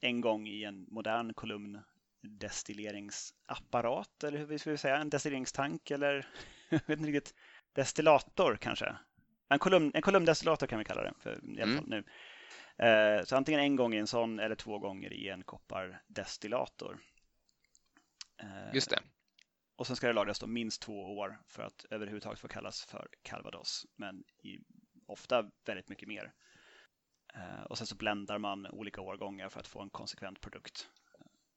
en 0.00 0.20
gång 0.20 0.46
i 0.46 0.64
en 0.64 0.86
modern 0.90 1.34
kolumn 1.34 1.80
destilleringsapparat 2.20 4.24
eller 4.24 4.38
hur 4.38 4.46
vi 4.46 4.58
ska 4.58 4.76
säga, 4.76 4.96
en 4.96 5.10
destilleringstank 5.10 5.90
eller 5.90 6.26
jag 6.70 6.86
vet 6.86 6.98
inte 6.98 7.10
riktigt, 7.10 7.34
destillator 7.72 8.56
kanske. 8.56 8.96
En, 9.48 9.58
kolumn, 9.58 9.90
en 9.94 10.02
kolumndestillator 10.02 10.66
kan 10.66 10.78
vi 10.78 10.84
kalla 10.84 11.02
det 11.02 11.14
för, 11.18 11.58
i 11.58 11.62
alla 11.62 11.72
mm. 11.72 11.76
fall 11.76 11.88
nu. 11.88 12.04
Eh, 12.86 13.24
så 13.24 13.36
antingen 13.36 13.60
en 13.60 13.76
gång 13.76 13.94
i 13.94 13.98
en 13.98 14.06
sån 14.06 14.38
eller 14.38 14.54
två 14.54 14.78
gånger 14.78 15.12
i 15.12 15.28
en 15.28 15.44
koppardestillator. 15.44 16.98
Eh, 18.42 18.74
Just 18.74 18.90
det. 18.90 19.00
Och 19.76 19.86
sen 19.86 19.96
ska 19.96 20.06
det 20.06 20.12
lagras 20.12 20.38
då 20.38 20.46
minst 20.46 20.82
två 20.82 21.18
år 21.18 21.40
för 21.48 21.62
att 21.62 21.84
överhuvudtaget 21.90 22.38
få 22.38 22.48
kallas 22.48 22.84
för 22.84 23.08
calvados, 23.22 23.86
men 23.96 24.24
i, 24.42 24.58
ofta 25.06 25.50
väldigt 25.64 25.88
mycket 25.88 26.08
mer. 26.08 26.32
Eh, 27.34 27.62
och 27.62 27.78
sen 27.78 27.86
så 27.86 27.96
bländar 27.96 28.38
man 28.38 28.66
olika 28.66 29.00
årgångar 29.00 29.48
för 29.48 29.60
att 29.60 29.66
få 29.66 29.80
en 29.80 29.90
konsekvent 29.90 30.40
produkt. 30.40 30.88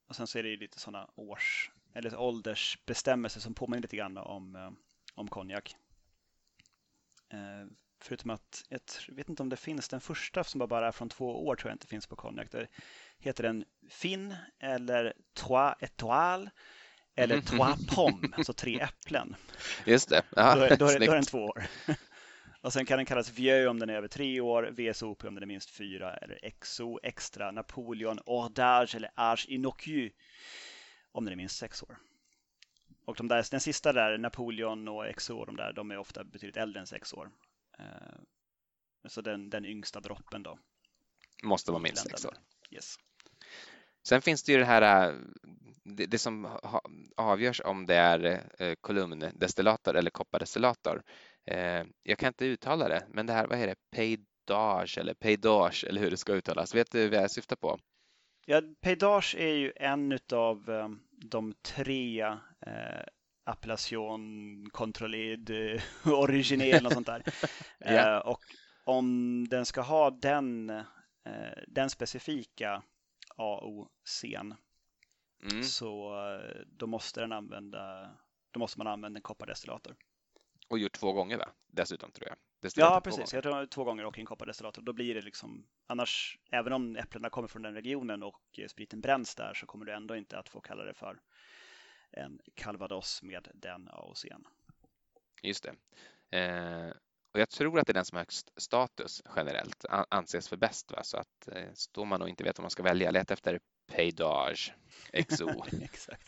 Och 0.07 0.15
sen 0.15 0.27
så 0.27 0.39
är 0.39 0.43
det 0.43 0.55
lite 0.55 0.79
sådana 0.79 1.09
års 1.15 1.71
eller 1.93 2.15
åldersbestämmelser 2.15 3.39
som 3.39 3.53
påminner 3.53 3.81
lite 3.81 3.97
grann 3.97 4.17
om, 4.17 4.75
om 5.15 5.27
konjak. 5.27 5.75
Eh, 7.33 7.67
förutom 7.99 8.29
att, 8.29 8.63
jag 8.69 9.15
vet 9.15 9.29
inte 9.29 9.43
om 9.43 9.49
det 9.49 9.55
finns, 9.55 9.89
den 9.89 10.01
första 10.01 10.43
som 10.43 10.67
bara 10.67 10.87
är 10.87 10.91
från 10.91 11.09
två 11.09 11.47
år 11.47 11.55
tror 11.55 11.69
jag 11.69 11.75
inte 11.75 11.87
finns 11.87 12.07
på 12.07 12.15
konjak. 12.15 12.51
Där 12.51 12.67
heter 13.17 13.43
den 13.43 13.65
Fin 13.89 14.35
eller 14.59 15.13
Trois 15.33 15.75
Étoiles 15.79 16.49
eller. 17.15 17.41
Trois 17.41 17.95
Pommes, 17.95 18.31
alltså 18.37 18.53
tre 18.53 18.79
äpplen. 18.79 19.35
Just 19.85 20.09
det. 20.09 20.23
Aha, 20.37 20.55
då, 20.55 20.61
är, 20.61 20.77
då, 20.77 20.87
är, 20.87 20.99
då 20.99 21.11
är 21.11 21.15
den 21.15 21.23
två 21.23 21.45
år. 21.45 21.63
Och 22.61 22.73
sen 22.73 22.85
kan 22.85 22.97
den 22.97 23.05
kallas 23.05 23.31
Vieux 23.31 23.69
om 23.69 23.79
den 23.79 23.89
är 23.89 23.93
över 23.93 24.07
tre 24.07 24.41
år, 24.41 24.63
VSOP 24.71 25.23
om 25.23 25.33
den 25.35 25.43
är 25.43 25.47
minst 25.47 25.69
fyra, 25.69 26.13
eller 26.17 26.51
XO, 26.59 26.99
Extra, 27.03 27.51
Napoleon, 27.51 28.19
Ordage 28.25 28.95
eller 28.95 29.11
Arge 29.15 29.45
Inocu 29.47 30.09
om 31.11 31.25
den 31.25 31.31
är 31.31 31.35
minst 31.35 31.57
sex 31.57 31.83
år. 31.83 31.97
Och 33.05 33.15
de 33.15 33.27
där, 33.27 33.45
den 33.51 33.59
sista 33.59 33.93
där, 33.93 34.17
Napoleon 34.17 34.87
och 34.87 35.15
XO, 35.15 35.45
de 35.45 35.55
där, 35.55 35.73
de 35.73 35.91
är 35.91 35.97
ofta 35.97 36.23
betydligt 36.23 36.57
äldre 36.57 36.79
än 36.79 36.87
sex 36.87 37.13
år. 37.13 37.29
Så 39.07 39.21
den, 39.21 39.49
den 39.49 39.65
yngsta 39.65 39.99
droppen 39.99 40.43
då. 40.43 40.59
Måste 41.43 41.71
vara 41.71 41.81
minst 41.81 42.09
sex 42.09 42.25
år. 42.25 42.33
Yes. 42.71 42.95
Sen 44.03 44.21
finns 44.21 44.43
det 44.43 44.51
ju 44.51 44.57
det 44.57 44.65
här, 44.65 45.15
det, 45.83 46.05
det 46.05 46.17
som 46.17 46.47
avgörs 47.17 47.61
om 47.65 47.85
det 47.85 47.95
är 47.95 48.43
eh, 48.59 48.75
kolumndestillator 48.81 49.95
eller 49.95 50.11
koppardestillator. 50.11 51.03
Eh, 51.45 51.83
jag 52.03 52.17
kan 52.17 52.27
inte 52.27 52.45
uttala 52.45 52.87
det, 52.87 53.05
men 53.09 53.25
det 53.25 53.33
här, 53.33 53.47
vad 53.47 53.59
är 53.59 53.67
det, 53.67 53.75
peidage 53.91 54.97
eller 54.97 55.13
peidage 55.13 55.85
eller 55.87 56.01
hur 56.01 56.11
det 56.11 56.17
ska 56.17 56.33
uttalas. 56.33 56.75
Vet 56.75 56.91
du 56.91 57.09
vad 57.09 57.23
jag 57.23 57.31
syftar 57.31 57.55
på? 57.55 57.79
Ja, 58.45 58.61
peidage 58.81 59.35
är 59.35 59.53
ju 59.53 59.73
en 59.75 60.19
av 60.33 60.69
eh, 60.69 60.89
de 61.21 61.53
tre 61.61 62.21
eh, 62.65 63.03
appellation 63.43 64.69
controlled 64.71 65.49
eh, 65.49 65.81
originell 66.13 66.85
och 66.85 66.91
sånt 66.91 67.07
där. 67.07 67.23
ja. 67.79 68.15
eh, 68.15 68.17
och 68.17 68.39
om 68.83 69.47
den 69.49 69.65
ska 69.65 69.81
ha 69.81 70.11
den, 70.11 70.69
eh, 70.69 70.83
den 71.67 71.89
specifika 71.89 72.83
AOCn 73.35 74.55
mm. 75.51 75.63
så 75.63 76.15
eh, 76.29 76.61
då 76.67 76.87
måste 76.87 77.21
den 77.21 77.31
använda 77.31 78.11
då 78.51 78.59
måste 78.59 78.79
man 78.79 78.87
använda 78.87 79.17
en 79.17 79.21
koppardestillator. 79.21 79.95
Och 80.69 80.79
gjort 80.79 80.99
två 80.99 81.13
gånger 81.13 81.37
va? 81.37 81.49
Dessutom 81.67 82.11
tror 82.11 82.27
jag. 82.27 82.37
Ja, 82.75 83.01
precis. 83.03 83.33
Jag 83.33 83.43
tror 83.43 83.65
två 83.65 83.83
gånger 83.83 84.05
och 84.05 84.19
en 84.19 84.25
koppardestillator. 84.25 84.81
Då 84.81 84.93
blir 84.93 85.15
det 85.15 85.21
liksom, 85.21 85.67
annars, 85.87 86.39
även 86.51 86.73
om 86.73 86.95
äpplena 86.95 87.29
kommer 87.29 87.47
från 87.47 87.61
den 87.61 87.73
regionen 87.73 88.23
och 88.23 88.59
spriten 88.67 89.01
bränns 89.01 89.35
där 89.35 89.53
så 89.53 89.65
kommer 89.65 89.85
du 89.85 89.93
ändå 89.93 90.15
inte 90.15 90.39
att 90.39 90.49
få 90.49 90.61
kalla 90.61 90.83
det 90.83 90.93
för 90.93 91.19
en 92.11 92.39
calvados 92.55 93.23
med 93.23 93.47
den 93.53 93.89
AOCn. 93.91 94.45
Just 95.41 95.63
det. 95.63 95.75
Eh, 96.37 96.93
och 97.33 97.39
jag 97.39 97.49
tror 97.49 97.79
att 97.79 97.87
det 97.87 97.91
är 97.91 97.93
den 97.93 98.05
som 98.05 98.15
har 98.15 98.21
högst 98.21 98.51
status 98.57 99.21
generellt, 99.35 99.85
anses 100.09 100.49
för 100.49 100.57
bäst. 100.57 100.91
Va? 100.91 101.03
Så 101.03 101.17
att 101.17 101.47
eh, 101.47 101.73
står 101.73 102.05
man 102.05 102.21
och 102.21 102.29
inte 102.29 102.43
vet 102.43 102.57
vad 102.57 102.63
man 102.63 102.71
ska 102.71 102.83
välja, 102.83 103.11
leta 103.11 103.33
efter 103.33 103.59
Paydage 103.87 104.73
XO. 105.27 105.49
Exakt. 105.81 106.27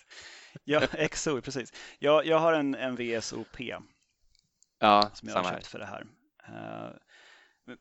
Ja, 0.63 0.87
XO, 1.11 1.41
precis. 1.41 1.73
Jag, 1.99 2.25
jag 2.25 2.39
har 2.39 2.53
en, 2.53 2.75
en 2.75 2.95
VSOP 2.95 3.59
ja, 4.79 5.11
som 5.13 5.29
jag 5.29 5.35
har 5.35 5.43
köpt 5.43 5.53
här. 5.53 5.61
för 5.61 5.79
det 5.79 5.85
här. 5.85 6.07
Uh, 6.50 6.91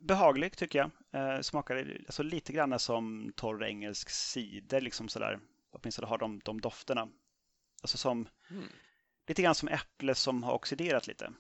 behaglig 0.01 0.57
tycker 0.57 0.79
jag. 0.79 0.91
Uh, 1.23 1.41
smakar 1.41 1.77
alltså, 1.77 2.23
lite 2.23 2.53
grann 2.53 2.79
som 2.79 3.33
torr 3.37 3.65
engelsk 3.65 4.11
cider, 4.11 4.81
liksom 4.81 5.09
sådär. 5.09 5.41
Åtminstone 5.71 6.09
har 6.09 6.19
de, 6.19 6.41
de 6.45 6.61
dofterna. 6.61 7.09
Alltså 7.83 7.99
som, 7.99 8.29
mm. 8.51 8.69
lite 9.29 9.43
grann 9.43 9.55
som 9.55 9.69
äpple 9.69 10.15
som 10.15 10.43
har 10.43 10.53
oxiderat 10.53 11.07
lite. 11.07 11.33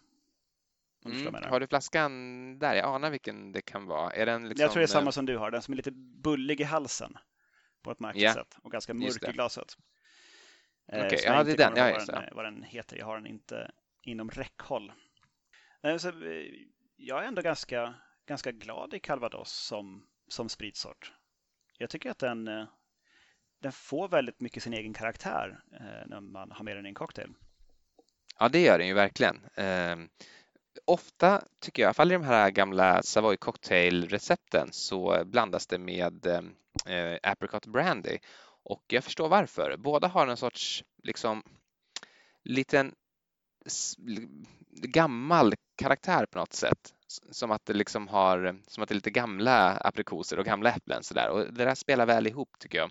Mm. 1.05 1.35
Har 1.45 1.61
du 1.61 1.67
flaskan 1.67 2.13
där? 2.59 2.75
Jag 2.75 2.95
anar 2.95 3.11
vilken 3.11 3.53
det 3.53 3.63
kan 3.63 3.87
vara. 3.87 4.13
Är 4.13 4.27
den 4.27 4.49
liksom... 4.49 4.63
Jag 4.63 4.73
tror 4.73 4.81
det 4.81 4.85
är 4.85 4.87
samma 4.87 5.13
som 5.13 5.27
du 5.27 5.37
har, 5.37 5.51
den 5.51 5.63
som 5.63 5.73
är 5.73 5.77
lite 5.77 5.91
bullig 6.23 6.61
i 6.61 6.65
halsen 6.65 7.19
på 7.83 7.91
ett 7.91 8.01
märkligt 8.01 8.23
yeah. 8.23 8.35
sätt 8.35 8.57
och 8.63 8.73
ganska 8.73 8.95
mörk 8.95 9.29
i 9.29 9.33
glaset. 9.33 9.77
Okej, 10.89 11.07
okay. 11.07 11.19
ja 11.25 11.45
det 11.45 11.53
är 11.53 11.57
den. 11.57 11.73
Ja, 11.77 11.99
vad, 11.99 12.07
den, 12.07 12.35
vad 12.35 12.45
den 12.45 12.63
heter. 12.63 12.97
Jag 12.97 13.07
har 13.07 13.17
den 13.17 13.27
inte 13.27 13.71
inom 14.03 14.31
räckhåll. 14.31 14.93
Så, 15.99 16.09
eh, 16.09 16.15
jag 17.03 17.23
är 17.23 17.29
ändå 17.29 17.43
ganska, 17.43 17.95
ganska 18.27 18.53
glad 18.53 18.95
i 18.95 19.01
calvados 19.01 19.53
som, 19.53 20.07
som 20.29 20.49
spritsort. 20.49 21.13
Jag 21.79 21.91
tycker 21.91 22.11
att 22.11 22.19
den, 22.19 22.49
eh, 22.49 22.65
den 23.61 23.73
får 23.73 24.09
väldigt 24.09 24.41
mycket 24.41 24.63
sin 24.63 24.75
egen 24.75 24.93
karaktär 24.93 25.61
eh, 25.73 26.07
när 26.09 26.21
man 26.21 26.51
har 26.51 26.65
med 26.65 26.77
den 26.77 26.87
i 26.87 26.89
en 26.89 26.95
cocktail. 26.95 27.35
Ja, 28.39 28.49
det 28.49 28.61
gör 28.61 28.79
den 28.79 28.87
ju 28.87 28.95
verkligen. 28.95 29.45
Eh, 29.55 29.97
ofta 30.85 31.45
tycker 31.61 31.83
jag, 31.83 31.87
i 31.87 31.89
alla 31.89 31.95
fall 31.95 32.13
i 32.13 32.15
de 32.15 32.25
här 32.25 32.51
gamla 32.51 33.03
Savoy 33.03 33.37
cocktail-recepten 33.37 34.69
så 34.73 35.25
blandas 35.25 35.67
det 35.67 35.79
med 35.79 36.27
ehm, 36.27 36.55
eh, 36.87 37.19
apricot 37.23 37.67
brandy 37.67 38.19
och 38.65 38.85
jag 38.87 39.05
förstår 39.05 39.29
varför. 39.29 39.77
Båda 39.77 40.09
har 40.09 40.27
en 40.27 40.37
sorts 40.37 40.85
liksom 41.03 41.43
liten 42.45 42.95
gammal 44.71 45.55
karaktär 45.83 46.27
på 46.27 46.39
något 46.39 46.53
sätt. 46.53 46.95
Som 47.31 47.51
att 47.51 47.67
det 47.67 47.73
liksom 47.73 48.09
har, 48.09 48.61
som 48.67 48.83
att 48.83 48.89
det 48.89 48.93
är 48.93 48.97
lite 48.97 49.11
gamla 49.11 49.77
aprikoser 49.77 50.39
och 50.39 50.45
gamla 50.45 50.71
äpplen 50.71 51.03
sådär 51.03 51.29
och 51.29 51.53
det 51.53 51.65
där 51.65 51.75
spelar 51.75 52.07
väl 52.07 52.27
ihop 52.27 52.49
tycker 52.59 52.79
jag. 52.79 52.91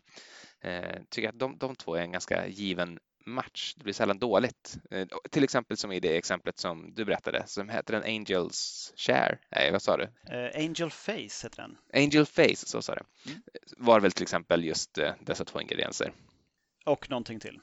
Eh, 0.62 1.02
tycker 1.10 1.30
att 1.30 1.40
de, 1.40 1.58
de 1.58 1.76
två 1.76 1.96
är 1.96 2.02
en 2.02 2.12
ganska 2.12 2.48
given 2.48 3.00
match. 3.26 3.74
Det 3.78 3.84
blir 3.84 3.94
sällan 3.94 4.20
dåligt. 4.20 4.78
Eh, 4.92 5.08
till 5.30 5.44
exempel 5.44 5.78
som 5.78 5.92
i 5.92 6.00
det 6.00 6.18
exemplet 6.18 6.60
som 6.60 6.94
du 6.94 7.06
berättade 7.06 7.44
som 7.48 7.70
heter 7.70 7.94
den 7.94 8.04
Angels 8.04 8.94
Share. 8.96 9.38
Nej, 9.52 9.72
vad 9.72 9.82
sa 9.82 9.98
du? 9.98 10.04
Uh, 10.04 10.52
Angel 10.56 10.92
Face 10.92 11.44
heter 11.44 11.56
den. 11.56 11.78
Angel 11.94 12.26
Face, 12.26 12.56
så 12.56 12.82
sa 12.82 12.96
du. 12.96 13.32
Mm. 13.32 13.42
Var 13.78 14.00
väl 14.00 14.12
till 14.12 14.24
exempel 14.24 14.66
just 14.66 14.98
uh, 14.98 15.12
dessa 15.20 15.46
två 15.46 15.62
ingredienser. 15.62 16.14
Och 16.86 17.10
någonting 17.10 17.40
till. 17.40 17.60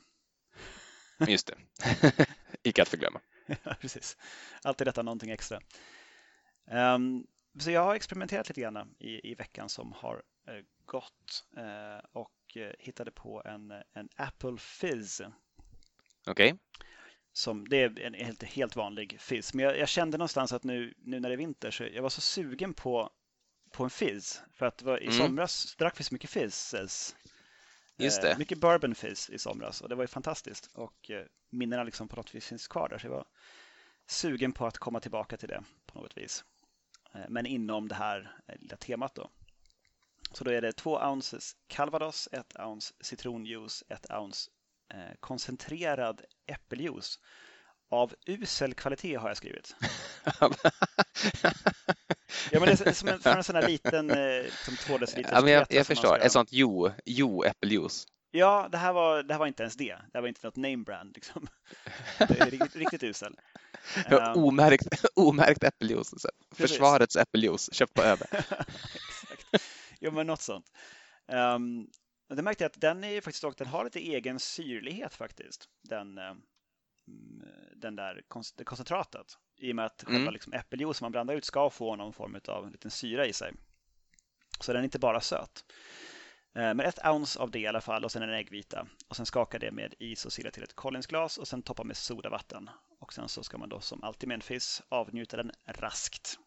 just 1.28 1.47
det. 1.47 1.56
Icke 2.62 2.82
att 2.82 2.88
förglömma. 2.88 3.20
precis. 3.80 4.16
Alltid 4.62 4.86
detta 4.86 5.02
någonting 5.02 5.30
extra. 5.30 5.60
Um, 6.70 7.26
så 7.60 7.70
jag 7.70 7.84
har 7.84 7.94
experimenterat 7.94 8.48
lite 8.48 8.60
grann 8.60 8.94
i, 8.98 9.30
i 9.30 9.34
veckan 9.34 9.68
som 9.68 9.92
har 9.92 10.14
uh, 10.14 10.64
gått 10.84 11.44
och 12.12 12.34
hittade 12.78 13.10
på 13.10 13.42
en, 13.44 13.70
en 13.92 14.08
Apple 14.16 14.56
Fizz 14.58 15.22
Okej. 16.28 16.52
Okay. 16.52 16.58
Som, 17.32 17.68
det 17.68 17.76
är 17.76 18.00
en 18.00 18.14
helt, 18.14 18.42
helt 18.42 18.76
vanlig 18.76 19.20
fizz. 19.20 19.54
Men 19.54 19.64
jag, 19.64 19.78
jag, 19.78 19.88
kände 19.88 20.18
någonstans 20.18 20.52
att 20.52 20.64
nu, 20.64 20.94
nu 20.98 21.20
när 21.20 21.28
det 21.28 21.34
är 21.34 21.36
vinter 21.36 21.70
så 21.70 21.84
jag 21.84 22.02
var 22.02 22.08
så 22.08 22.20
sugen 22.20 22.74
på, 22.74 23.10
på 23.72 23.84
en 23.84 23.90
fizz. 23.90 24.42
För 24.54 24.66
att 24.66 24.82
var, 24.82 25.02
i 25.02 25.06
mm. 25.06 25.18
somras 25.18 25.76
drack 25.76 26.00
vi 26.00 26.04
så 26.04 26.14
mycket 26.14 26.30
fizzes. 26.30 27.16
Just 27.98 28.22
det. 28.22 28.32
Eh, 28.32 28.38
mycket 28.38 28.58
bourbon 28.58 28.94
fizz 28.94 29.30
i 29.30 29.38
somras 29.38 29.80
och 29.80 29.88
det 29.88 29.94
var 29.94 30.04
ju 30.04 30.08
fantastiskt. 30.08 30.70
Och 30.74 31.10
eh, 31.10 31.24
minnena 31.50 31.84
liksom 31.84 32.08
på 32.08 32.16
något 32.16 32.34
vis 32.34 32.46
finns 32.46 32.68
kvar 32.68 32.88
där. 32.88 32.98
Så 32.98 33.06
jag 33.06 33.10
var 33.12 33.24
sugen 34.06 34.52
på 34.52 34.66
att 34.66 34.78
komma 34.78 35.00
tillbaka 35.00 35.36
till 35.36 35.48
det 35.48 35.64
på 35.86 36.00
något 36.00 36.16
vis. 36.16 36.44
Eh, 37.14 37.24
men 37.28 37.46
inom 37.46 37.88
det 37.88 37.94
här 37.94 38.36
lilla 38.60 38.76
temat 38.76 39.14
då. 39.14 39.30
Så 40.32 40.44
då 40.44 40.50
är 40.50 40.62
det 40.62 40.72
två 40.72 40.98
ounces 40.98 41.56
calvados, 41.66 42.28
ett 42.32 42.56
ounce 42.60 42.94
citronjuice, 43.00 43.84
ett 43.88 44.10
ounce 44.10 44.50
koncentrerad 45.20 46.22
äppeljuice 46.46 47.18
av 47.88 48.14
usel 48.26 48.74
kvalitet 48.74 49.14
har 49.14 49.28
jag 49.28 49.36
skrivit. 49.36 49.76
ja, 52.52 52.60
men 52.60 52.68
det 52.68 52.86
är 52.86 52.92
som 52.92 53.08
en, 53.08 53.20
för 53.20 53.30
en 53.30 53.44
sån 53.44 53.56
här 53.56 53.68
liten, 53.68 54.10
eh, 54.10 54.50
som 54.64 54.76
två 54.76 54.98
deciliter. 54.98 55.32
Ja, 55.32 55.40
men 55.40 55.52
jag, 55.52 55.66
jag 55.70 55.86
förstår, 55.86 56.16
ska... 56.16 56.24
ett 56.24 56.32
sånt 56.32 56.48
jo, 56.52 56.90
jo 57.04 57.44
äppeljuice. 57.44 58.06
Ja, 58.30 58.68
det 58.72 58.78
här, 58.78 58.92
var, 58.92 59.22
det 59.22 59.34
här 59.34 59.38
var 59.38 59.46
inte 59.46 59.62
ens 59.62 59.76
det. 59.76 59.84
Det 59.84 60.10
här 60.14 60.20
var 60.20 60.28
inte 60.28 60.46
något 60.46 60.56
name 60.56 60.76
brand. 60.76 61.12
Liksom. 61.14 61.46
Det 62.18 62.40
är 62.40 62.50
riktigt, 62.50 62.76
riktigt 62.76 63.02
usel. 63.02 63.36
Um... 64.10 64.44
Omärkt, 64.44 65.04
omärkt 65.14 65.64
äppeljuice. 65.64 66.26
Försvarets 66.54 67.16
äppeljuice, 67.16 67.72
köpt 67.72 67.94
på 67.94 68.02
ÖB. 68.02 68.20
Exakt. 68.32 69.64
Jo, 70.00 70.10
men 70.10 70.26
något 70.26 70.42
sånt. 70.42 70.66
Um, 71.26 71.88
det 72.28 72.42
märkte 72.42 72.64
jag 72.64 72.70
att 72.70 72.80
den 72.80 73.04
är 73.04 73.20
faktiskt 73.20 73.44
också, 73.44 73.64
den 73.64 73.72
har 73.72 73.84
lite 73.84 74.00
egen 74.00 74.40
syrlighet 74.40 75.14
faktiskt. 75.14 75.68
Den, 75.88 76.18
eh, 76.18 76.24
mm, 76.24 77.42
den 77.76 77.96
där 77.96 78.22
koncentratet. 78.64 79.38
I 79.58 79.72
och 79.72 79.76
med 79.76 79.84
att 79.84 80.02
mm. 80.02 80.14
själva 80.14 80.30
liksom 80.30 80.52
äppeljuice 80.52 81.02
man 81.02 81.12
blandar 81.12 81.34
ut 81.34 81.44
ska 81.44 81.70
få 81.70 81.96
någon 81.96 82.12
form 82.12 82.40
av 82.48 82.66
en 82.66 82.72
liten 82.72 82.90
syra 82.90 83.26
i 83.26 83.32
sig. 83.32 83.52
Så 84.60 84.72
den 84.72 84.80
är 84.80 84.84
inte 84.84 84.98
bara 84.98 85.20
söt. 85.20 85.64
Eh, 86.54 86.74
men 86.74 86.80
ett 86.80 87.06
ounce 87.06 87.38
av 87.38 87.50
det 87.50 87.58
i 87.58 87.66
alla 87.66 87.80
fall 87.80 88.04
och 88.04 88.12
sen 88.12 88.22
en 88.22 88.34
äggvita. 88.34 88.86
Och 89.08 89.16
sen 89.16 89.26
skaka 89.26 89.58
det 89.58 89.70
med 89.70 89.94
is 89.98 90.26
och 90.26 90.32
sila 90.32 90.50
till 90.50 90.62
ett 90.62 90.74
Collinsglas 90.74 91.38
och 91.38 91.48
sen 91.48 91.62
toppa 91.62 91.84
med 91.84 91.96
sodavatten. 91.96 92.70
Och 93.00 93.12
sen 93.12 93.28
så 93.28 93.42
ska 93.42 93.58
man 93.58 93.68
då 93.68 93.80
som 93.80 94.04
alltid 94.04 94.28
med 94.28 94.34
en 94.34 94.40
fizz 94.40 94.82
avnjuta 94.88 95.36
den 95.36 95.52
raskt. 95.66 96.38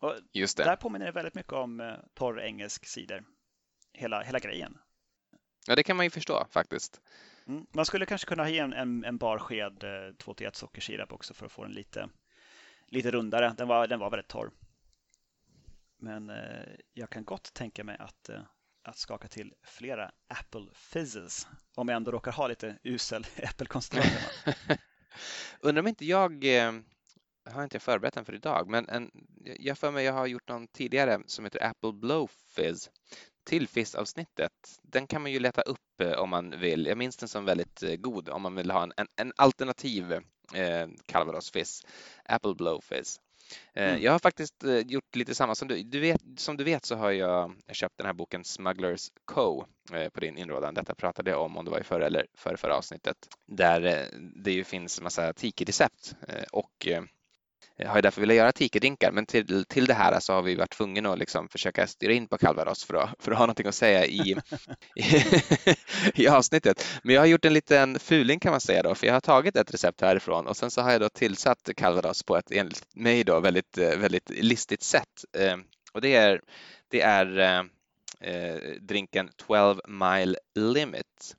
Och 0.00 0.14
Just 0.32 0.56
det. 0.56 0.64
Där 0.64 0.76
påminner 0.76 1.06
det 1.06 1.12
väldigt 1.12 1.34
mycket 1.34 1.52
om 1.52 1.80
eh, 1.80 1.94
torr 2.14 2.40
engelsk 2.40 2.86
cider. 2.86 3.24
Hela, 3.92 4.22
hela 4.22 4.38
grejen. 4.38 4.78
Ja, 5.66 5.76
det 5.76 5.82
kan 5.82 5.96
man 5.96 6.06
ju 6.06 6.10
förstå 6.10 6.46
faktiskt. 6.50 7.00
Mm. 7.46 7.66
Man 7.72 7.86
skulle 7.86 8.06
kanske 8.06 8.28
kunna 8.28 8.42
ha 8.42 8.50
i 8.50 8.58
en, 8.58 8.72
en, 8.72 9.04
en 9.04 9.18
barsked 9.18 9.84
2 10.18 10.34
till 10.34 10.46
1 10.46 10.56
sockersirap 10.56 11.12
också 11.12 11.34
för 11.34 11.46
att 11.46 11.52
få 11.52 11.62
den 11.62 11.72
lite, 11.72 12.08
lite 12.92 13.10
rundare. 13.10 13.54
Den 13.58 13.68
var, 13.68 13.86
den 13.86 14.00
var 14.00 14.10
väldigt 14.10 14.28
torr. 14.28 14.50
Men 15.98 16.30
eh, 16.30 16.74
jag 16.92 17.10
kan 17.10 17.24
gott 17.24 17.54
tänka 17.54 17.84
mig 17.84 17.96
att, 17.98 18.28
eh, 18.28 18.40
att 18.82 18.96
skaka 18.96 19.28
till 19.28 19.54
flera 19.62 20.10
Apple 20.28 20.66
Fizzes 20.72 21.48
om 21.74 21.88
jag 21.88 21.96
ändå 21.96 22.10
råkar 22.10 22.32
ha 22.32 22.46
lite 22.46 22.78
usel 22.82 23.26
äppelkonstellation. 23.36 24.54
Undrar 25.60 25.82
om 25.82 25.88
inte 25.88 26.06
jag 26.06 26.44
eh, 26.44 26.72
har 27.50 27.64
inte 27.64 27.80
förberett 27.80 28.14
den 28.14 28.24
för 28.24 28.34
idag, 28.34 28.68
men 28.68 28.88
en, 28.88 29.10
jag 29.44 29.78
för 29.78 29.90
mig 29.90 30.04
jag 30.04 30.12
har 30.12 30.26
gjort 30.26 30.48
någon 30.48 30.68
tidigare 30.68 31.22
som 31.26 31.44
heter 31.44 31.64
Apple 31.64 31.92
Blow 31.92 32.30
Fizz 32.56 32.90
till 33.44 33.68
Fizz-avsnittet. 33.68 34.80
Den 34.82 35.06
kan 35.06 35.22
man 35.22 35.32
ju 35.32 35.38
leta 35.38 35.62
upp 35.62 36.00
eh, 36.00 36.12
om 36.12 36.30
man 36.30 36.60
vill. 36.60 36.86
Jag 36.86 36.98
minns 36.98 37.16
den 37.16 37.28
som 37.28 37.44
väldigt 37.44 37.82
eh, 37.82 37.96
god 37.96 38.28
om 38.28 38.42
man 38.42 38.54
vill 38.54 38.70
ha 38.70 38.82
en, 38.82 39.06
en 39.16 39.32
alternativ 39.36 40.20
eh, 40.54 40.88
Calvados 41.06 41.50
Fizz, 41.50 41.82
Apple 42.24 42.54
Blow 42.54 42.80
Fizz. 42.80 43.20
Eh, 43.74 43.88
mm. 43.88 44.02
Jag 44.02 44.12
har 44.12 44.18
faktiskt 44.18 44.64
gjort 44.86 45.16
lite 45.16 45.34
samma 45.34 45.54
som 45.54 45.68
du. 45.68 45.82
du 45.82 46.00
vet, 46.00 46.22
som 46.36 46.56
du 46.56 46.64
vet 46.64 46.84
så 46.84 46.96
har 46.96 47.10
jag 47.10 47.54
köpt 47.72 47.96
den 47.96 48.06
här 48.06 48.12
boken 48.12 48.44
Smugglers 48.44 49.10
Co 49.24 49.64
på 50.12 50.20
din 50.20 50.38
inrådan. 50.38 50.74
Detta 50.74 50.94
pratade 50.94 51.30
jag 51.30 51.42
om 51.42 51.56
om 51.56 51.64
det 51.64 51.70
var 51.70 51.80
i 51.80 51.84
förra 51.84 52.06
eller 52.06 52.26
förra, 52.34 52.56
förra 52.56 52.76
avsnittet 52.76 53.16
där 53.46 54.08
det 54.36 54.52
ju 54.52 54.64
finns 54.64 55.00
massa 55.00 55.32
tiki-recept 55.32 56.14
och 56.52 56.88
har 57.86 58.02
därför 58.02 58.20
velat 58.20 58.36
göra 58.36 58.52
tikedrinkar, 58.52 59.12
men 59.12 59.26
till, 59.26 59.64
till 59.64 59.86
det 59.86 59.94
här 59.94 60.20
så 60.20 60.32
har 60.32 60.42
vi 60.42 60.54
varit 60.54 60.70
tvungna 60.70 61.12
att 61.12 61.18
liksom 61.18 61.48
försöka 61.48 61.86
styra 61.86 62.12
in 62.12 62.28
på 62.28 62.38
Calvados 62.38 62.84
för 62.84 62.94
att, 62.94 63.10
för 63.18 63.32
att 63.32 63.38
ha 63.38 63.46
någonting 63.46 63.66
att 63.66 63.74
säga 63.74 64.06
i, 64.06 64.36
i, 64.96 65.04
i, 66.22 66.28
avsnittet. 66.28 66.86
Men 67.02 67.14
jag 67.14 67.22
har 67.22 67.26
gjort 67.26 67.44
en 67.44 67.54
liten 67.54 67.98
fuling 67.98 68.40
kan 68.40 68.50
man 68.50 68.60
säga 68.60 68.82
då, 68.82 68.94
för 68.94 69.06
jag 69.06 69.14
har 69.14 69.20
tagit 69.20 69.56
ett 69.56 69.74
recept 69.74 70.00
härifrån 70.00 70.46
och 70.46 70.56
sen 70.56 70.70
så 70.70 70.80
har 70.80 70.92
jag 70.92 71.00
då 71.00 71.08
tillsatt 71.08 71.70
Calvados 71.76 72.22
på 72.22 72.36
ett 72.36 72.52
enligt 72.52 72.86
mig 72.94 73.24
då 73.24 73.40
väldigt, 73.40 73.78
eh, 73.78 73.98
väldigt 73.98 74.30
listigt 74.30 74.82
sätt. 74.82 75.24
Eh, 75.38 75.56
och 75.92 76.00
det 76.00 76.14
är, 76.14 76.40
det 76.88 77.00
är 77.00 77.38
eh, 77.38 77.64
eh 78.32 78.56
drinken 78.80 79.30
12 79.36 79.80
mile 79.88 80.36
limit. 80.54 81.36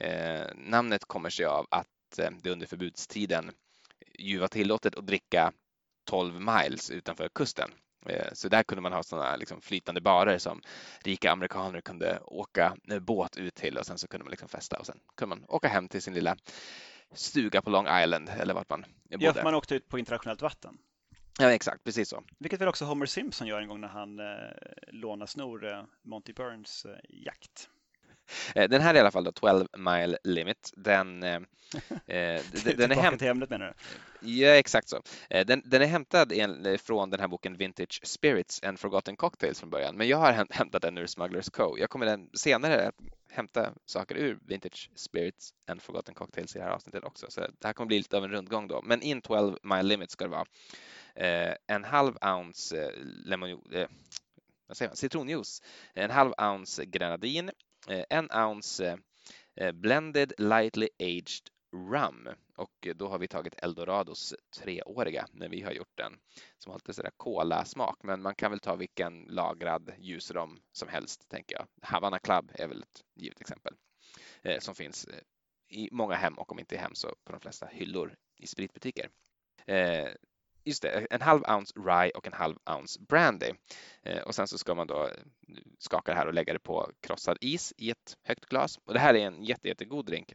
Eh, 0.00 0.46
namnet 0.56 1.04
kommer 1.04 1.30
sig 1.30 1.46
av 1.46 1.66
att 1.70 1.86
det 2.16 2.50
under 2.50 2.66
förbudstiden 2.66 3.50
ju 4.18 4.38
var 4.38 4.48
tillåtet 4.48 4.94
att 4.94 5.06
dricka 5.06 5.52
12 6.04 6.40
miles 6.40 6.90
utanför 6.90 7.28
kusten. 7.28 7.70
Eh, 8.06 8.32
så 8.32 8.48
där 8.48 8.62
kunde 8.62 8.82
man 8.82 8.92
ha 8.92 9.02
sådana 9.02 9.36
liksom 9.36 9.60
flytande 9.60 10.00
barer 10.00 10.38
som 10.38 10.60
rika 11.04 11.30
amerikaner 11.30 11.80
kunde 11.80 12.18
åka 12.20 12.76
båt 13.00 13.36
ut 13.36 13.54
till 13.54 13.78
och 13.78 13.86
sen 13.86 13.98
så 13.98 14.08
kunde 14.08 14.24
man 14.24 14.30
liksom 14.30 14.48
festa 14.48 14.78
och 14.78 14.86
sen 14.86 15.00
kunde 15.16 15.36
man 15.36 15.44
åka 15.48 15.68
hem 15.68 15.88
till 15.88 16.02
sin 16.02 16.14
lilla 16.14 16.36
stuga 17.12 17.62
på 17.62 17.70
Long 17.70 17.86
Island 18.02 18.30
eller 18.38 18.54
vart 18.54 18.70
man 18.70 18.84
bodde. 19.10 19.24
Ja, 19.24 19.32
för 19.32 19.42
man 19.42 19.54
åkte 19.54 19.74
ut 19.74 19.88
på 19.88 19.98
internationellt 19.98 20.42
vatten. 20.42 20.78
Ja, 21.38 21.52
exakt, 21.52 21.84
precis 21.84 22.08
så. 22.08 22.22
Vilket 22.38 22.60
väl 22.60 22.68
också 22.68 22.84
Homer 22.84 23.06
Simpson 23.06 23.46
gör 23.46 23.60
en 23.60 23.68
gång 23.68 23.80
när 23.80 23.88
han 23.88 24.20
eh, 24.20 24.26
lånar 24.88 25.26
snor 25.26 25.66
eh, 25.66 25.82
Monty 26.02 26.32
Burns 26.32 26.84
eh, 26.84 26.96
jakt. 27.08 27.68
Eh, 28.54 28.68
den 28.68 28.80
här 28.80 28.94
är 28.94 28.98
i 28.98 29.00
alla 29.00 29.10
fall 29.10 29.24
då 29.24 29.32
12 29.32 29.68
mile 29.76 30.18
limit. 30.24 30.72
Den, 30.76 31.22
eh, 31.22 31.34
eh 32.06 32.42
den 32.76 32.90
är 32.90 32.94
hämtad 32.94 33.18
till 33.18 33.28
ämnet 33.28 33.50
menar 33.50 33.66
du? 34.20 34.28
Ja, 34.28 34.48
exakt 34.48 34.88
så. 34.88 35.02
Eh, 35.30 35.46
den, 35.46 35.62
den 35.64 35.82
är 35.82 35.86
hämtad 35.86 36.32
från 36.80 37.10
den 37.10 37.20
här 37.20 37.28
boken 37.28 37.56
Vintage 37.56 38.00
Spirits 38.02 38.62
and 38.62 38.80
Forgotten 38.80 39.16
Cocktails 39.16 39.60
från 39.60 39.70
början, 39.70 39.96
men 39.96 40.08
jag 40.08 40.16
har 40.16 40.46
hämtat 40.50 40.82
den 40.82 40.98
ur 40.98 41.06
Smugglers 41.06 41.50
Co. 41.50 41.78
Jag 41.78 41.90
kommer 41.90 42.06
den 42.06 42.30
senare 42.34 42.88
att 42.88 42.94
hämta 43.30 43.72
saker 43.86 44.14
ur 44.14 44.38
Vintage 44.42 44.90
Spirits 44.94 45.54
and 45.70 45.82
Forgotten 45.82 46.14
Cocktails 46.14 46.56
i 46.56 46.58
det 46.58 46.64
här 46.64 46.72
avsnittet 46.72 47.04
också, 47.04 47.26
så 47.28 47.40
det 47.40 47.66
här 47.66 47.72
kommer 47.72 47.86
bli 47.86 47.96
lite 47.96 48.16
av 48.16 48.24
en 48.24 48.30
rundgång 48.30 48.68
då. 48.68 48.82
Men 48.82 49.02
in 49.02 49.22
12 49.22 49.58
mile 49.62 49.82
limit 49.82 50.10
ska 50.10 50.24
det 50.24 50.30
vara. 50.30 50.46
en 51.66 51.84
halv 51.84 52.16
ounce 52.22 52.92
lemon, 53.24 53.60
vad 54.66 54.76
säger 54.76 54.88
man, 54.88 54.96
citronjuice, 54.96 55.62
en 55.94 56.10
halv 56.10 56.32
ounce 56.38 56.84
grenadin, 56.84 57.50
Eh, 57.50 57.63
Eh, 57.88 58.04
en 58.10 58.30
ounce 58.30 58.98
eh, 59.56 59.72
blended 59.72 60.32
lightly 60.38 60.88
aged 60.98 61.50
rum. 61.72 62.28
Och 62.56 62.88
då 62.94 63.08
har 63.08 63.18
vi 63.18 63.28
tagit 63.28 63.54
Eldorados 63.62 64.34
treåriga 64.56 65.26
när 65.32 65.48
vi 65.48 65.62
har 65.62 65.72
gjort 65.72 65.96
den 65.96 66.12
som 66.58 66.70
har 66.70 66.78
lite 66.78 66.94
sådär 66.94 67.10
kolasmak. 67.16 67.98
Men 68.02 68.22
man 68.22 68.34
kan 68.34 68.50
väl 68.50 68.60
ta 68.60 68.76
vilken 68.76 69.22
lagrad 69.22 69.92
ljusrom 69.98 70.60
som 70.72 70.88
helst 70.88 71.28
tänker 71.28 71.56
jag. 71.56 71.66
Havana 71.82 72.18
Club 72.18 72.50
är 72.54 72.68
väl 72.68 72.82
ett 72.82 73.04
givet 73.14 73.40
exempel 73.40 73.74
eh, 74.42 74.58
som 74.58 74.74
finns 74.74 75.04
eh, 75.04 75.20
i 75.68 75.88
många 75.92 76.14
hem 76.14 76.34
och 76.34 76.52
om 76.52 76.58
inte 76.58 76.74
i 76.74 76.78
hem 76.78 76.94
så 76.94 77.14
på 77.24 77.32
de 77.32 77.40
flesta 77.40 77.66
hyllor 77.66 78.16
i 78.36 78.46
spritbutiker 78.46 79.10
just 80.64 80.82
det, 80.82 81.06
en 81.10 81.20
halv 81.20 81.42
ounce 81.48 81.74
rye 81.76 82.10
och 82.10 82.26
en 82.26 82.32
halv 82.32 82.56
ounce 82.70 83.00
brandy. 83.08 83.50
Eh, 84.02 84.22
och 84.22 84.34
sen 84.34 84.48
så 84.48 84.58
ska 84.58 84.74
man 84.74 84.86
då 84.86 85.04
eh, 85.04 85.10
skaka 85.78 86.12
det 86.12 86.18
här 86.18 86.26
och 86.26 86.34
lägga 86.34 86.52
det 86.52 86.58
på 86.58 86.90
krossad 87.00 87.38
is 87.40 87.72
i 87.76 87.90
ett 87.90 88.16
högt 88.22 88.46
glas. 88.46 88.78
Och 88.84 88.94
det 88.94 89.00
här 89.00 89.14
är 89.14 89.26
en 89.26 89.44
jätte, 89.44 89.68
jättegod 89.68 90.06
drink. 90.06 90.34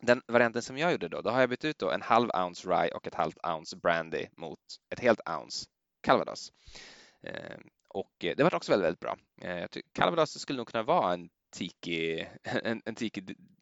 Den 0.00 0.22
varianten 0.26 0.62
som 0.62 0.78
jag 0.78 0.92
gjorde 0.92 1.08
då, 1.08 1.20
då 1.20 1.30
har 1.30 1.40
jag 1.40 1.48
bytt 1.48 1.64
ut 1.64 1.78
då 1.78 1.90
en 1.90 2.02
halv 2.02 2.30
ounce 2.34 2.68
rye 2.68 2.90
och 2.90 3.06
ett 3.06 3.14
halvt 3.14 3.38
ounce 3.46 3.76
brandy 3.76 4.26
mot 4.36 4.60
ett 4.90 5.00
helt 5.00 5.20
ounce 5.28 5.66
calvados. 6.00 6.52
Eh, 7.22 7.58
och 7.88 8.12
det 8.18 8.38
var 8.38 8.54
också 8.54 8.72
väldigt, 8.72 8.86
väldigt 8.86 9.00
bra. 9.00 9.16
Eh, 9.42 9.66
calvados 9.92 10.40
skulle 10.40 10.56
nog 10.56 10.68
kunna 10.68 10.82
vara 10.82 11.12
en 11.12 11.28
tiki, 11.52 12.26
en, 12.42 12.82
en 12.84 12.94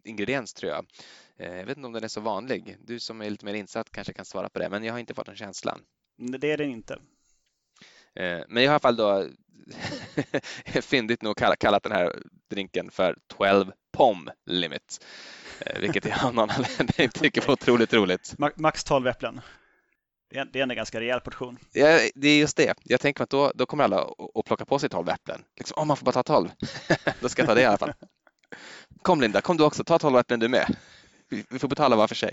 tiki-ingrediens 0.02 0.54
tror 0.54 0.72
jag. 0.72 0.86
Eh, 1.36 1.56
jag 1.56 1.66
vet 1.66 1.76
inte 1.76 1.86
om 1.86 1.92
den 1.92 2.04
är 2.04 2.08
så 2.08 2.20
vanlig. 2.20 2.76
Du 2.80 3.00
som 3.00 3.22
är 3.22 3.30
lite 3.30 3.44
mer 3.44 3.54
insatt 3.54 3.90
kanske 3.92 4.12
kan 4.12 4.24
svara 4.24 4.48
på 4.48 4.58
det, 4.58 4.68
men 4.68 4.84
jag 4.84 4.94
har 4.94 4.98
inte 4.98 5.14
fått 5.14 5.26
den 5.26 5.36
känslan. 5.36 5.80
Det 6.16 6.52
är 6.52 6.56
den 6.56 6.70
inte. 6.70 6.94
Eh, 8.14 8.40
men 8.48 8.62
jag 8.62 8.62
har 8.62 8.62
i 8.62 8.68
alla 8.68 8.80
fall 8.80 8.96
då 8.96 9.28
fyndigt 10.82 11.22
nog 11.22 11.36
kallat 11.36 11.82
den 11.82 11.92
här 11.92 12.22
drinken 12.50 12.90
för 12.90 13.16
12 13.26 13.72
POM 13.92 14.30
limit, 14.46 15.04
eh, 15.60 15.80
vilket 15.80 16.04
jag 16.08 16.24
av 16.24 16.34
någon 16.34 16.50
anledning 16.50 17.08
tycker 17.08 17.46
var 17.46 17.52
otroligt 17.52 17.92
roligt. 17.92 18.34
Max 18.56 18.84
12 18.84 19.06
äpplen. 19.06 19.40
Det 20.52 20.60
är 20.60 20.62
en 20.62 20.76
ganska 20.76 21.00
rejäl 21.00 21.20
portion. 21.20 21.58
Ja, 21.72 22.00
det 22.14 22.28
är 22.28 22.38
just 22.38 22.56
det. 22.56 22.74
Jag 22.82 23.00
tänker 23.00 23.24
att 23.24 23.30
då, 23.30 23.52
då 23.54 23.66
kommer 23.66 23.84
alla 23.84 24.06
att 24.34 24.44
plocka 24.44 24.64
på 24.64 24.78
sig 24.78 24.88
12 24.88 25.08
äpplen. 25.08 25.44
Liksom, 25.56 25.82
oh, 25.82 25.86
man 25.86 25.96
får 25.96 26.04
bara 26.04 26.12
ta 26.12 26.22
12. 26.22 26.48
då 27.20 27.28
ska 27.28 27.42
jag 27.42 27.48
ta 27.48 27.54
det 27.54 27.60
i 27.60 27.64
alla 27.64 27.78
fall. 27.78 27.92
Kom 29.02 29.20
Linda, 29.20 29.40
kom 29.40 29.56
du 29.56 29.64
också. 29.64 29.84
Ta 29.84 29.98
12 29.98 30.16
äpplen 30.16 30.40
du 30.40 30.48
med. 30.48 30.76
Vi 31.28 31.58
får 31.58 31.68
betala 31.68 31.96
var 31.96 32.08
för 32.08 32.14
sig. 32.14 32.32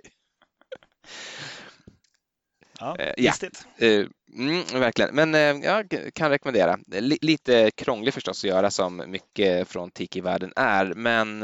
Ja, 2.80 2.96
eh, 2.98 3.14
listigt. 3.18 3.68
Ja. 3.78 3.88
Eh, 3.88 4.08
mm, 4.34 4.64
verkligen, 4.74 5.16
men 5.16 5.36
eh, 5.36 5.66
jag 5.66 6.12
kan 6.14 6.30
rekommendera. 6.30 6.80
Lite 7.22 7.72
krånglig 7.72 8.14
förstås 8.14 8.44
att 8.44 8.50
göra 8.50 8.72
som 8.72 9.04
mycket 9.08 9.68
från 9.68 9.92
tiki-världen 9.92 10.54
är, 10.56 10.94
men 10.94 11.44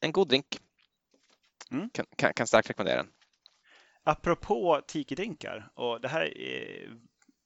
en 0.00 0.12
god 0.12 0.28
drink. 0.28 0.58
Mm. 1.70 1.90
Kan, 1.90 2.06
kan, 2.16 2.34
kan 2.34 2.46
starkt 2.46 2.70
rekommendera 2.70 2.96
den. 2.96 3.12
Apropå 4.04 4.80
tiki-drinkar, 4.86 5.70
och 5.74 6.00
det 6.00 6.08
här 6.08 6.38
är, 6.38 6.90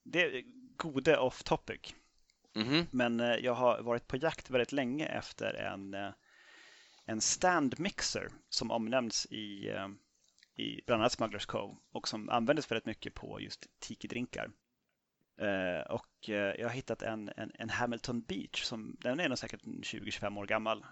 det 0.05 0.21
är 0.21 0.43
gode 0.77 1.17
off 1.17 1.43
topic. 1.43 1.93
Mm 2.55 2.67
-hmm. 2.67 2.85
Men 2.91 3.19
jag 3.19 3.53
har 3.53 3.81
varit 3.81 4.07
på 4.07 4.17
jakt 4.17 4.49
väldigt 4.49 4.71
länge 4.71 5.05
efter 5.05 5.53
en 5.53 5.95
en 7.09 7.21
stand 7.21 7.79
mixer 7.79 8.29
som 8.49 8.71
omnämns 8.71 9.25
i, 9.25 9.69
eh, 9.69 9.87
i 10.55 10.81
bland 10.85 11.01
annat 11.01 11.11
Smugglers 11.11 11.45
Cove 11.45 11.75
och 11.91 12.07
som 12.07 12.29
användes 12.29 12.71
väldigt 12.71 12.85
mycket 12.85 13.13
på 13.13 13.41
just 13.41 13.67
tiki-drinkar. 13.79 14.51
Eh, 15.37 15.91
och 15.91 16.29
eh, 16.29 16.55
jag 16.59 16.67
har 16.67 16.75
hittat 16.75 17.01
en, 17.01 17.31
en, 17.37 17.51
en, 17.53 17.69
Hamilton 17.69 18.21
Beach, 18.21 18.63
som, 18.63 18.97
den 18.99 19.19
är 19.19 19.29
nog 19.29 19.37
säkert 19.37 19.63
20-25 19.63 20.39
år 20.39 20.47
gammal. 20.47 20.85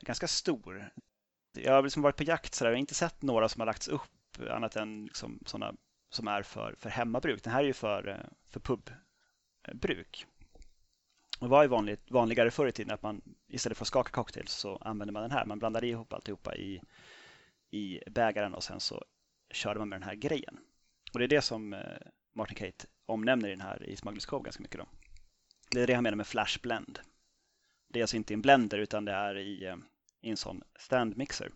Ganska 0.00 0.28
stor. 0.28 0.90
Jag 1.52 1.72
har 1.72 1.82
liksom 1.82 2.02
varit 2.02 2.16
på 2.16 2.22
jakt, 2.22 2.54
sådär, 2.54 2.70
jag 2.70 2.76
har 2.76 2.80
inte 2.80 2.94
sett 2.94 3.22
några 3.22 3.48
som 3.48 3.60
har 3.60 3.66
lagts 3.66 3.88
upp 3.88 4.40
annat 4.50 4.76
än 4.76 5.04
liksom 5.04 5.38
sådana 5.46 5.74
som 6.10 6.28
är 6.28 6.42
för, 6.42 6.74
för 6.78 6.90
hemmabruk. 6.90 7.42
Den 7.42 7.52
här 7.52 7.60
är 7.60 7.66
ju 7.66 7.72
för, 7.72 8.30
för 8.48 8.60
pubbruk. 8.60 10.26
Det 11.40 11.48
var 11.48 11.62
ju 11.62 11.68
vanligt, 11.68 12.10
vanligare 12.10 12.50
förr 12.50 12.66
i 12.66 12.72
tiden 12.72 12.94
att 12.94 13.02
man 13.02 13.22
istället 13.48 13.78
för 13.78 13.84
att 13.84 13.88
skaka 13.88 14.10
cocktails 14.10 14.52
så 14.52 14.76
använde 14.76 15.12
man 15.12 15.22
den 15.22 15.30
här. 15.30 15.44
Man 15.44 15.58
blandade 15.58 15.86
ihop 15.86 16.12
alltihopa 16.12 16.56
i, 16.56 16.82
i 17.70 18.00
bägaren 18.10 18.54
och 18.54 18.62
sen 18.62 18.80
så 18.80 19.04
körde 19.50 19.78
man 19.78 19.88
med 19.88 20.00
den 20.00 20.08
här 20.08 20.14
grejen. 20.14 20.58
Och 21.12 21.18
det 21.18 21.24
är 21.24 21.28
det 21.28 21.42
som 21.42 21.72
eh, 21.72 21.80
Martin 22.34 22.56
Kate 22.56 22.86
omnämner 23.06 23.48
i 23.48 23.50
den 23.50 23.60
här 23.60 23.82
i 23.82 23.96
Smugglers 23.96 24.26
Cove 24.26 24.44
ganska 24.44 24.62
mycket. 24.62 24.80
Då. 24.80 24.86
Det 25.70 25.80
är 25.80 25.86
det 25.86 25.94
han 25.94 26.02
menar 26.02 26.16
med 26.16 26.26
flash 26.26 26.58
blend. 26.62 26.98
Det 27.88 28.00
är 28.00 28.02
alltså 28.02 28.16
inte 28.16 28.32
i 28.32 28.34
en 28.34 28.42
blender 28.42 28.78
utan 28.78 29.04
det 29.04 29.12
är 29.12 29.38
i, 29.38 29.64
eh, 29.64 29.76
i 30.20 30.30
en 30.30 30.36
sån 30.36 30.62
stand 30.78 31.16
mixer. 31.16 31.52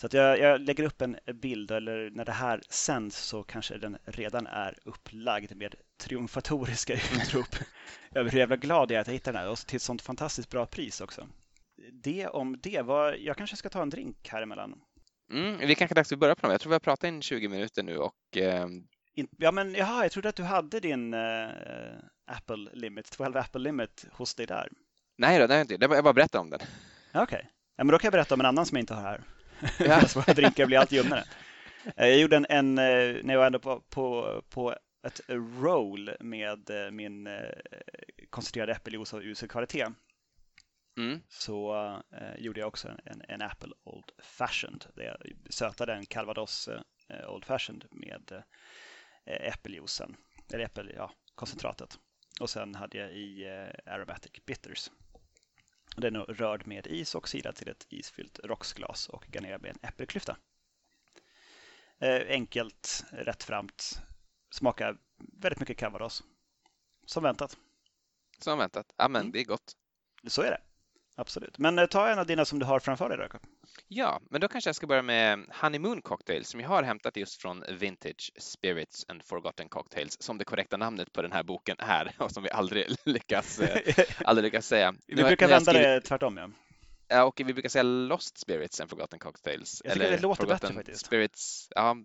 Så 0.00 0.06
att 0.06 0.12
jag, 0.12 0.38
jag, 0.38 0.60
lägger 0.60 0.84
upp 0.84 1.02
en 1.02 1.18
bild, 1.34 1.70
eller 1.70 2.10
när 2.10 2.24
det 2.24 2.32
här 2.32 2.62
sänds 2.68 3.18
så 3.18 3.42
kanske 3.42 3.78
den 3.78 3.98
redan 4.04 4.46
är 4.46 4.78
upplagd 4.84 5.56
med 5.56 5.74
triumfatoriska 5.96 6.94
utrop 6.94 7.56
över 8.14 8.30
hur 8.30 8.38
jävla 8.38 8.56
glad 8.56 8.90
jag 8.90 8.96
är 8.96 9.00
att 9.00 9.06
jag 9.06 9.14
hittade 9.14 9.38
den 9.38 9.44
här 9.44 9.52
och 9.52 9.58
till 9.58 9.76
ett 9.76 9.82
sånt 9.82 10.02
fantastiskt 10.02 10.50
bra 10.50 10.66
pris 10.66 11.00
också. 11.00 11.28
Det 11.92 12.26
om 12.26 12.60
det. 12.60 12.82
Var, 12.82 13.12
jag 13.12 13.36
kanske 13.36 13.56
ska 13.56 13.68
ta 13.68 13.82
en 13.82 13.90
drink 13.90 14.28
här 14.28 14.42
emellan. 14.42 14.80
Mm, 15.32 15.58
det 15.58 15.72
är 15.72 15.74
kanske 15.74 15.94
dags 15.94 16.12
att 16.12 16.18
börja 16.18 16.34
på 16.34 16.42
dem. 16.42 16.50
Jag 16.50 16.60
tror 16.60 16.70
vi 16.70 16.74
har 16.74 16.80
pratat 16.80 17.08
in 17.08 17.22
20 17.22 17.48
minuter 17.48 17.82
nu 17.82 17.98
och 17.98 18.36
eh... 18.36 18.68
Ja, 19.38 19.52
men 19.52 19.74
jaha, 19.74 20.02
jag 20.02 20.12
trodde 20.12 20.28
att 20.28 20.36
du 20.36 20.42
hade 20.42 20.80
din 20.80 21.14
uh, 21.14 21.48
Apple 22.26 22.70
Limit, 22.72 23.10
12 23.10 23.36
Apple 23.36 23.60
Limit 23.60 24.06
hos 24.12 24.34
dig 24.34 24.46
där. 24.46 24.68
Nej, 25.16 25.38
då, 25.38 25.46
det 25.46 25.54
har 25.54 25.58
jag 25.58 25.64
inte. 25.64 25.86
Jag 25.94 26.04
bara 26.04 26.12
berättade 26.12 26.42
om 26.42 26.50
den. 26.50 26.60
Okej, 27.10 27.22
okay. 27.22 27.42
ja, 27.76 27.84
men 27.84 27.92
då 27.92 27.98
kan 27.98 28.06
jag 28.06 28.12
berätta 28.12 28.34
om 28.34 28.40
en 28.40 28.46
annan 28.46 28.66
som 28.66 28.76
jag 28.76 28.82
inte 28.82 28.94
har 28.94 29.02
här. 29.02 29.24
Ja. 29.78 30.02
våra 30.14 30.34
drinkar 30.34 30.66
blir 30.66 30.78
allt 30.78 30.92
ljumnare. 30.92 31.24
Eh, 31.96 32.08
jag 32.08 32.18
gjorde 32.18 32.36
en, 32.36 32.46
en, 32.48 32.78
eh, 32.78 33.24
när 33.24 33.34
jag 33.34 33.38
var 33.38 33.46
ändå 33.46 33.58
på, 33.58 33.80
på, 33.80 34.42
på 34.48 34.74
ett 35.06 35.20
roll 35.60 36.10
med 36.20 36.70
eh, 36.70 36.90
min 36.90 37.28
koncentrerade 38.30 38.72
äppeljuice 38.72 39.14
av 39.14 39.22
usel 39.22 39.48
kvalitet. 39.48 39.86
mm. 40.96 41.20
så 41.28 41.74
eh, 42.12 42.36
gjorde 42.38 42.60
jag 42.60 42.68
också 42.68 42.88
en, 43.04 43.22
en, 43.28 43.42
Apple 43.42 43.72
Old 43.84 44.12
Fashioned 44.22 44.84
där 44.94 45.04
jag 45.04 45.16
sötade 45.50 45.94
en 45.94 46.06
Calvados 46.06 46.68
eh, 47.08 47.30
Old 47.30 47.44
Fashioned 47.44 47.84
med 47.90 48.32
eh, 49.26 49.48
äppeljuicen, 49.48 50.16
eller 50.52 50.64
äppel, 50.64 50.92
ja, 50.96 51.12
koncentratet. 51.34 51.98
Och 52.40 52.50
sen 52.50 52.74
hade 52.74 52.98
jag 52.98 53.12
i 53.12 53.46
eh, 53.46 53.92
Aromatic 53.94 54.32
Bitters. 54.46 54.90
Den 56.00 56.16
är 56.16 56.20
rörd 56.20 56.66
med 56.66 56.86
is 56.86 57.14
och 57.14 57.28
silad 57.28 57.54
till 57.54 57.68
ett 57.68 57.86
isfyllt 57.88 58.40
rocksglas 58.44 59.08
och 59.08 59.26
garnerad 59.26 59.62
med 59.62 59.70
en 59.70 59.88
äppelklyfta. 59.88 60.36
Eh, 61.98 62.22
enkelt, 62.28 63.04
rättframt, 63.10 64.02
smakar 64.50 64.98
väldigt 65.32 65.60
mycket 65.60 65.76
calvados. 65.76 66.22
Som 67.06 67.22
väntat. 67.22 67.56
Som 68.38 68.58
väntat. 68.58 68.94
Ja, 68.96 69.08
men 69.08 69.20
mm. 69.20 69.32
det 69.32 69.40
är 69.40 69.44
gott. 69.44 69.72
Så 70.26 70.42
är 70.42 70.50
det. 70.50 70.60
Absolut. 71.16 71.58
Men 71.58 71.78
eh, 71.78 71.86
ta 71.86 72.08
en 72.08 72.18
av 72.18 72.26
dina 72.26 72.44
som 72.44 72.58
du 72.58 72.66
har 72.66 72.80
framför 72.80 73.08
dig, 73.08 73.18
Jakob. 73.18 73.42
Ja, 73.90 74.20
men 74.30 74.40
då 74.40 74.48
kanske 74.48 74.68
jag 74.68 74.76
ska 74.76 74.86
börja 74.86 75.02
med 75.02 75.46
Honeymoon 75.60 76.02
Cocktail 76.02 76.44
som 76.44 76.60
jag 76.60 76.68
har 76.68 76.82
hämtat 76.82 77.16
just 77.16 77.42
från 77.42 77.64
Vintage 77.68 78.32
Spirits 78.38 79.04
and 79.08 79.24
Forgotten 79.24 79.68
Cocktails 79.68 80.16
som 80.22 80.38
det 80.38 80.44
korrekta 80.44 80.76
namnet 80.76 81.12
på 81.12 81.22
den 81.22 81.32
här 81.32 81.42
boken 81.42 81.76
är 81.78 82.12
och 82.18 82.30
som 82.30 82.42
vi 82.42 82.50
aldrig 82.50 82.86
lyckas, 83.04 83.60
eh, 83.60 84.04
aldrig 84.24 84.44
lyckas 84.44 84.66
säga. 84.66 84.94
Vi 85.06 85.24
brukar 85.24 85.48
vända 85.48 85.72
skrivit... 85.72 85.82
det 85.82 86.00
tvärtom. 86.00 86.36
Ja. 86.36 86.50
Ja, 87.08 87.24
och 87.24 87.40
vi 87.40 87.52
brukar 87.52 87.68
säga 87.68 87.82
Lost 87.82 88.38
Spirits 88.38 88.80
and 88.80 88.90
Forgotten 88.90 89.18
Cocktails. 89.18 89.82
Jag 89.84 89.92
tycker 89.92 90.06
eller 90.06 90.16
det 90.16 90.22
låter 90.22 90.46
bättre 90.46 90.74
faktiskt. 90.74 91.06
Spirits, 91.06 91.68
ja, 91.74 91.96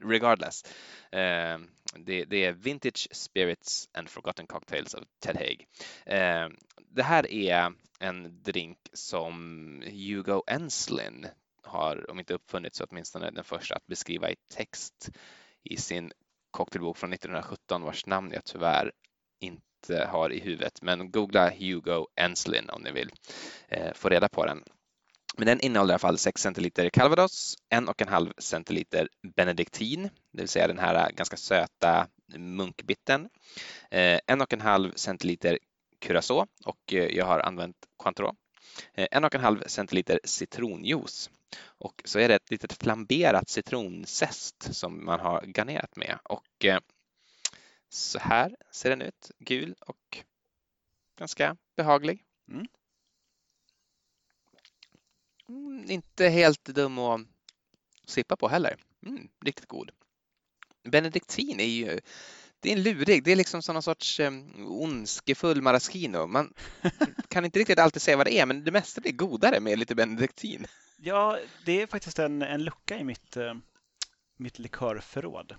regardless. 0.00 0.64
Eh, 1.12 1.58
det, 1.94 2.24
det, 2.24 2.44
är 2.44 2.52
Vintage 2.52 3.08
Spirits 3.10 3.88
and 3.92 4.08
Forgotten 4.10 4.46
Cocktails 4.46 4.94
av 4.94 5.04
Ted 5.20 5.36
Haig. 5.36 5.66
Eh, 6.06 6.48
det 6.90 7.02
här 7.02 7.32
är 7.32 7.72
en 8.00 8.42
drink 8.42 8.78
som 8.92 9.82
Hugo 9.86 10.42
Enslin 10.46 11.26
har, 11.62 12.10
om 12.10 12.18
inte 12.18 12.34
uppfunnit 12.34 12.74
så 12.74 12.84
åtminstone 12.84 13.30
den 13.30 13.44
första 13.44 13.74
att 13.74 13.86
beskriva 13.86 14.30
i 14.30 14.36
text 14.54 15.10
i 15.62 15.76
sin 15.76 16.12
cocktailbok 16.50 16.96
från 16.96 17.12
1917 17.12 17.82
vars 17.82 18.06
namn 18.06 18.32
jag 18.32 18.44
tyvärr 18.44 18.92
inte 19.40 20.06
har 20.06 20.32
i 20.32 20.40
huvudet. 20.40 20.82
Men 20.82 21.10
googla 21.10 21.50
Hugo 21.50 22.06
Enslin 22.16 22.70
om 22.70 22.82
ni 22.82 22.92
vill 22.92 23.10
eh, 23.68 23.92
få 23.92 24.08
reda 24.08 24.28
på 24.28 24.46
den. 24.46 24.64
Men 25.38 25.46
den 25.46 25.60
innehåller 25.60 25.92
i 25.92 25.94
alla 25.94 25.98
fall 25.98 26.18
6 26.18 26.42
centiliter 26.42 26.88
calvados, 26.88 27.56
1,5 27.74 28.32
centiliter 28.38 29.08
benediktin, 29.36 30.02
det 30.32 30.42
vill 30.42 30.48
säga 30.48 30.66
den 30.66 30.78
här 30.78 31.10
ganska 31.12 31.36
söta 31.36 32.08
munkbitten, 32.36 33.28
eh, 33.90 34.18
1,5 34.26 34.92
centiliter 34.96 35.58
curacao 35.98 36.46
och 36.64 36.92
eh, 36.92 37.16
jag 37.16 37.26
har 37.26 37.40
använt 37.40 37.76
Cointreau, 37.96 38.34
eh, 38.94 39.06
1,5 39.10 39.62
centiliter 39.66 40.20
citronjuice 40.24 41.30
och 41.62 42.02
så 42.04 42.18
är 42.18 42.28
det 42.28 42.34
ett 42.34 42.50
litet 42.50 42.72
flamberat 42.72 43.48
citronzest 43.48 44.74
som 44.74 45.04
man 45.04 45.20
har 45.20 45.44
garnerat 45.46 45.96
med 45.96 46.18
och 46.22 46.66
så 47.88 48.18
här 48.18 48.56
ser 48.72 48.90
den 48.90 49.02
ut, 49.02 49.30
gul 49.38 49.74
och 49.80 50.24
ganska 51.18 51.56
behaglig. 51.76 52.24
Mm. 52.50 52.66
Mm, 55.48 55.90
inte 55.90 56.28
helt 56.28 56.64
dum 56.64 56.98
att 56.98 57.20
sippa 58.06 58.36
på 58.36 58.48
heller. 58.48 58.76
Mm, 59.06 59.28
riktigt 59.44 59.68
god. 59.68 59.90
Benediktin 60.84 61.60
är 61.60 61.64
ju 61.64 62.00
det 62.60 62.72
är 62.72 62.76
en 62.76 62.82
lurig, 62.82 63.24
det 63.24 63.32
är 63.32 63.36
liksom 63.36 63.62
som 63.62 63.74
någon 63.74 63.82
sorts 63.82 64.20
um, 64.20 64.66
ondskefull 64.66 65.62
maraschino. 65.62 66.26
Man 66.26 66.54
kan 67.28 67.44
inte 67.44 67.58
riktigt 67.58 67.78
alltid 67.78 68.02
säga 68.02 68.16
vad 68.16 68.26
det 68.26 68.38
är, 68.38 68.46
men 68.46 68.64
det 68.64 68.70
mesta 68.70 69.00
blir 69.00 69.12
godare 69.12 69.60
med 69.60 69.78
lite 69.78 69.94
benediktin. 69.94 70.66
Ja, 70.96 71.38
det 71.64 71.82
är 71.82 71.86
faktiskt 71.86 72.18
en, 72.18 72.42
en 72.42 72.64
lucka 72.64 72.98
i 72.98 73.04
mitt, 73.04 73.36
uh, 73.36 73.54
mitt 74.36 74.58
likörförråd. 74.58 75.54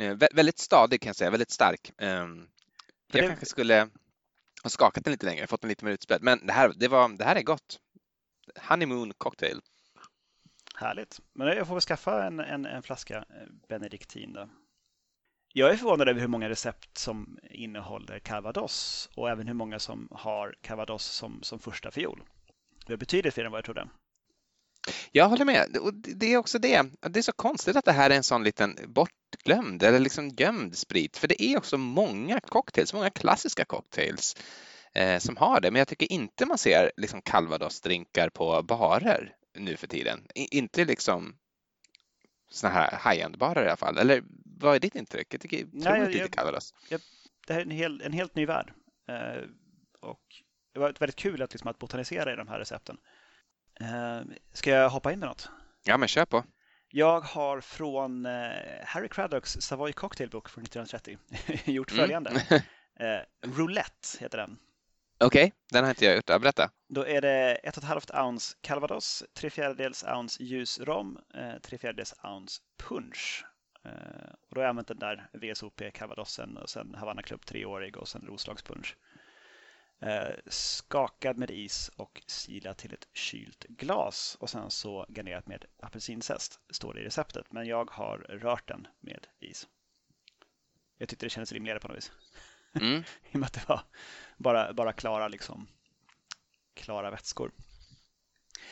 Uh, 0.00 0.14
väldigt 0.32 0.58
stadig 0.58 1.00
kan 1.00 1.08
jag 1.08 1.16
säga, 1.16 1.30
väldigt 1.30 1.50
stark. 1.50 1.92
Um, 1.98 2.48
jag 3.12 3.22
det... 3.22 3.28
kanske 3.28 3.46
skulle 3.46 3.88
ha 4.62 4.70
skakat 4.70 5.04
den 5.04 5.12
lite 5.12 5.26
längre, 5.26 5.46
fått 5.46 5.60
den 5.60 5.68
lite 5.68 5.84
mer 5.84 5.92
utspädd. 5.92 6.22
Men 6.22 6.46
det 6.46 6.52
här, 6.52 6.72
det, 6.76 6.88
var, 6.88 7.08
det 7.08 7.24
här 7.24 7.36
är 7.36 7.42
gott. 7.42 7.78
Honeymoon 8.62 9.12
cocktail. 9.18 9.60
Härligt. 10.74 11.20
Men 11.32 11.48
jag 11.48 11.66
får 11.66 11.74
väl 11.74 11.80
skaffa 11.80 12.24
en, 12.24 12.40
en, 12.40 12.66
en 12.66 12.82
flaska 12.82 13.16
eh, 13.16 13.24
benediktin 13.68 14.32
då. 14.32 14.48
Jag 15.52 15.70
är 15.70 15.76
förvånad 15.76 16.08
över 16.08 16.20
hur 16.20 16.28
många 16.28 16.48
recept 16.48 16.98
som 16.98 17.38
innehåller 17.50 18.18
calvados 18.18 19.08
och 19.14 19.30
även 19.30 19.46
hur 19.46 19.54
många 19.54 19.78
som 19.78 20.08
har 20.10 20.54
calvados 20.60 21.04
som, 21.04 21.42
som 21.42 21.58
första 21.58 21.90
fiol. 21.90 22.22
Det 22.86 22.92
är 22.92 22.96
betydligt 22.96 23.34
fler 23.34 23.44
än 23.44 23.52
vad 23.52 23.58
jag 23.58 23.64
trodde. 23.64 23.88
Jag 25.12 25.28
håller 25.28 25.44
med. 25.44 25.76
Och 25.76 25.94
det 25.94 26.32
är 26.32 26.36
också 26.36 26.58
det. 26.58 26.82
Det 27.00 27.18
är 27.18 27.22
så 27.22 27.32
konstigt 27.32 27.76
att 27.76 27.84
det 27.84 27.92
här 27.92 28.10
är 28.10 28.16
en 28.16 28.22
sån 28.22 28.44
liten 28.44 28.78
bortglömd 28.88 29.82
eller 29.82 29.98
liksom 29.98 30.28
gömd 30.28 30.76
sprit. 30.76 31.16
För 31.16 31.28
det 31.28 31.42
är 31.42 31.58
också 31.58 31.78
många 31.78 32.40
cocktails, 32.40 32.94
många 32.94 33.10
klassiska 33.10 33.64
cocktails 33.64 34.36
eh, 34.98 35.18
som 35.18 35.36
har 35.36 35.60
det. 35.60 35.70
Men 35.70 35.78
jag 35.78 35.88
tycker 35.88 36.12
inte 36.12 36.46
man 36.46 36.58
ser 36.58 36.92
liksom 36.96 37.22
calvados-drinkar 37.22 38.30
på 38.30 38.62
barer 38.62 39.34
nu 39.54 39.76
för 39.76 39.86
tiden. 39.86 40.26
I, 40.34 40.58
inte 40.58 40.84
liksom 40.84 41.36
såna 42.50 42.72
här 42.72 42.90
high-end-barer 42.90 43.64
i 43.64 43.66
alla 43.66 43.76
fall. 43.76 43.98
Eller 43.98 44.22
vad 44.44 44.74
är 44.74 44.80
ditt 44.80 44.94
intryck? 44.94 45.34
Jag 45.34 45.40
tycker 45.40 45.66
Nej, 45.72 46.00
jag, 46.00 46.10
lite 46.10 46.28
calvados. 46.28 46.74
Jag, 46.88 47.00
det 47.46 47.52
här 47.52 47.60
är 47.60 47.64
en, 47.64 47.70
hel, 47.70 48.02
en 48.02 48.12
helt 48.12 48.34
ny 48.34 48.46
värld. 48.46 48.72
Eh, 49.08 49.42
och 50.00 50.20
det 50.74 50.80
var 50.80 50.94
väldigt 50.98 51.16
kul 51.16 51.42
att, 51.42 51.52
liksom, 51.52 51.70
att 51.70 51.78
botanisera 51.78 52.32
i 52.32 52.36
de 52.36 52.48
här 52.48 52.58
recepten. 52.58 52.96
Eh, 53.80 54.20
ska 54.52 54.70
jag 54.70 54.90
hoppa 54.90 55.12
in 55.12 55.18
med 55.18 55.28
något? 55.28 55.48
Ja, 55.84 55.96
men 55.96 56.08
kör 56.08 56.24
på. 56.24 56.44
Jag 56.90 57.20
har 57.20 57.60
från 57.60 58.26
eh, 58.26 58.50
Harry 58.84 59.08
Craddocks 59.08 59.52
Savoy 59.60 59.92
Cocktail 59.92 60.30
Book 60.30 60.48
från 60.48 60.64
1930 60.64 61.18
gjort 61.72 61.92
mm. 61.92 62.02
följande. 62.02 62.30
Mm. 62.30 62.62
eh, 63.00 63.50
Roulette 63.56 64.08
heter 64.20 64.38
den. 64.38 64.58
Okej, 65.20 65.44
okay, 65.44 65.50
den 65.72 65.84
har 65.84 65.90
inte 65.90 66.04
jag 66.04 66.16
gjort. 66.16 66.26
Berätta. 66.26 66.70
Då 66.88 67.06
är 67.06 67.20
det 67.20 67.60
1,5 67.64 68.24
ounce 68.26 68.56
calvados, 68.60 69.24
3 69.34 69.50
fjärdedels 69.50 70.04
ounce 70.04 70.42
ljus 70.42 70.80
rom, 70.80 71.18
3 71.32 71.58
eh, 71.72 71.78
fjärdedels 71.78 72.14
ounce 72.22 72.60
punch. 72.88 73.44
Eh, 73.84 74.30
och 74.48 74.54
då 74.54 74.60
har 74.60 74.62
jag 74.62 74.70
använt 74.70 74.88
den 74.88 74.98
där 74.98 75.30
VSOP 75.32 75.82
calvadosen 75.94 76.56
och 76.56 76.70
sen 76.70 76.94
Havanna 76.94 77.22
Club 77.22 77.46
treårig 77.46 77.96
och 77.96 78.08
sen 78.08 78.24
Roslagspunch. 78.26 78.96
Eh, 80.00 80.34
skakad 80.46 81.36
med 81.36 81.50
is 81.50 81.90
och 81.96 82.22
silad 82.26 82.76
till 82.76 82.94
ett 82.94 83.08
kylt 83.12 83.64
glas 83.64 84.36
och 84.40 84.50
sen 84.50 84.70
så 84.70 85.06
garnerat 85.08 85.46
med 85.46 85.64
apelsinzest, 85.82 86.60
står 86.70 86.94
det 86.94 87.00
i 87.00 87.04
receptet. 87.04 87.52
Men 87.52 87.66
jag 87.66 87.90
har 87.90 88.18
rört 88.18 88.68
den 88.68 88.86
med 89.00 89.26
is. 89.40 89.68
Jag 90.98 91.08
tyckte 91.08 91.26
det 91.26 91.30
kändes 91.30 91.52
rimligare 91.52 91.80
på 91.80 91.88
något 91.88 91.96
vis. 91.96 92.12
Mm. 92.82 93.02
I 93.30 93.36
och 93.36 93.40
med 93.40 93.46
att 93.46 93.52
det 93.52 93.68
var 93.68 93.80
bara, 94.36 94.72
bara 94.72 94.92
klara, 94.92 95.28
liksom, 95.28 95.68
klara 96.74 97.10
vätskor. 97.10 97.52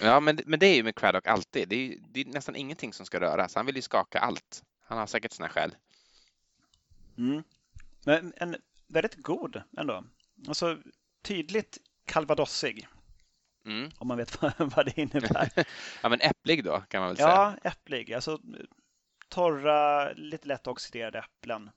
Ja, 0.00 0.20
men, 0.20 0.40
men 0.46 0.58
det 0.58 0.66
är 0.66 0.74
ju 0.74 0.82
med 0.82 0.94
Craddock 0.96 1.26
alltid. 1.26 1.68
Det 1.68 1.76
är, 1.76 1.98
det 2.08 2.20
är 2.20 2.24
nästan 2.24 2.56
ingenting 2.56 2.92
som 2.92 3.06
ska 3.06 3.20
röras. 3.20 3.54
Han 3.54 3.66
vill 3.66 3.76
ju 3.76 3.82
skaka 3.82 4.18
allt. 4.18 4.62
Han 4.80 4.98
har 4.98 5.06
säkert 5.06 5.32
sina 5.32 5.48
skäl. 5.48 5.74
Mm. 7.18 7.42
Men 8.04 8.32
en 8.36 8.56
väldigt 8.86 9.16
god 9.16 9.62
ändå. 9.76 10.04
Alltså 10.48 10.78
tydligt 11.22 11.78
calvadosig. 12.04 12.88
Mm. 13.66 13.90
Om 13.98 14.08
man 14.08 14.16
vet 14.18 14.42
vad, 14.42 14.52
vad 14.58 14.86
det 14.86 14.98
innebär. 14.98 15.50
ja, 16.02 16.08
men 16.08 16.20
äpplig 16.20 16.64
då 16.64 16.80
kan 16.88 17.00
man 17.00 17.08
väl 17.08 17.16
säga. 17.16 17.28
Ja, 17.28 17.70
äpplig. 17.70 18.12
Alltså 18.12 18.40
torra, 19.28 20.12
lite 20.12 20.48
lätt 20.48 20.66
oxiderade 20.66 21.18
äpplen. 21.18 21.70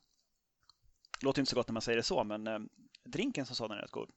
Låter 1.21 1.41
inte 1.41 1.49
så 1.49 1.55
gott 1.55 1.67
när 1.67 1.73
man 1.73 1.81
säger 1.81 1.97
det 1.97 2.03
så, 2.03 2.23
men 2.23 2.47
eh, 2.47 2.59
drinken 3.03 3.45
som 3.45 3.55
sådan 3.55 3.77
är 3.77 3.81
rätt 3.81 3.91
god. 3.91 4.11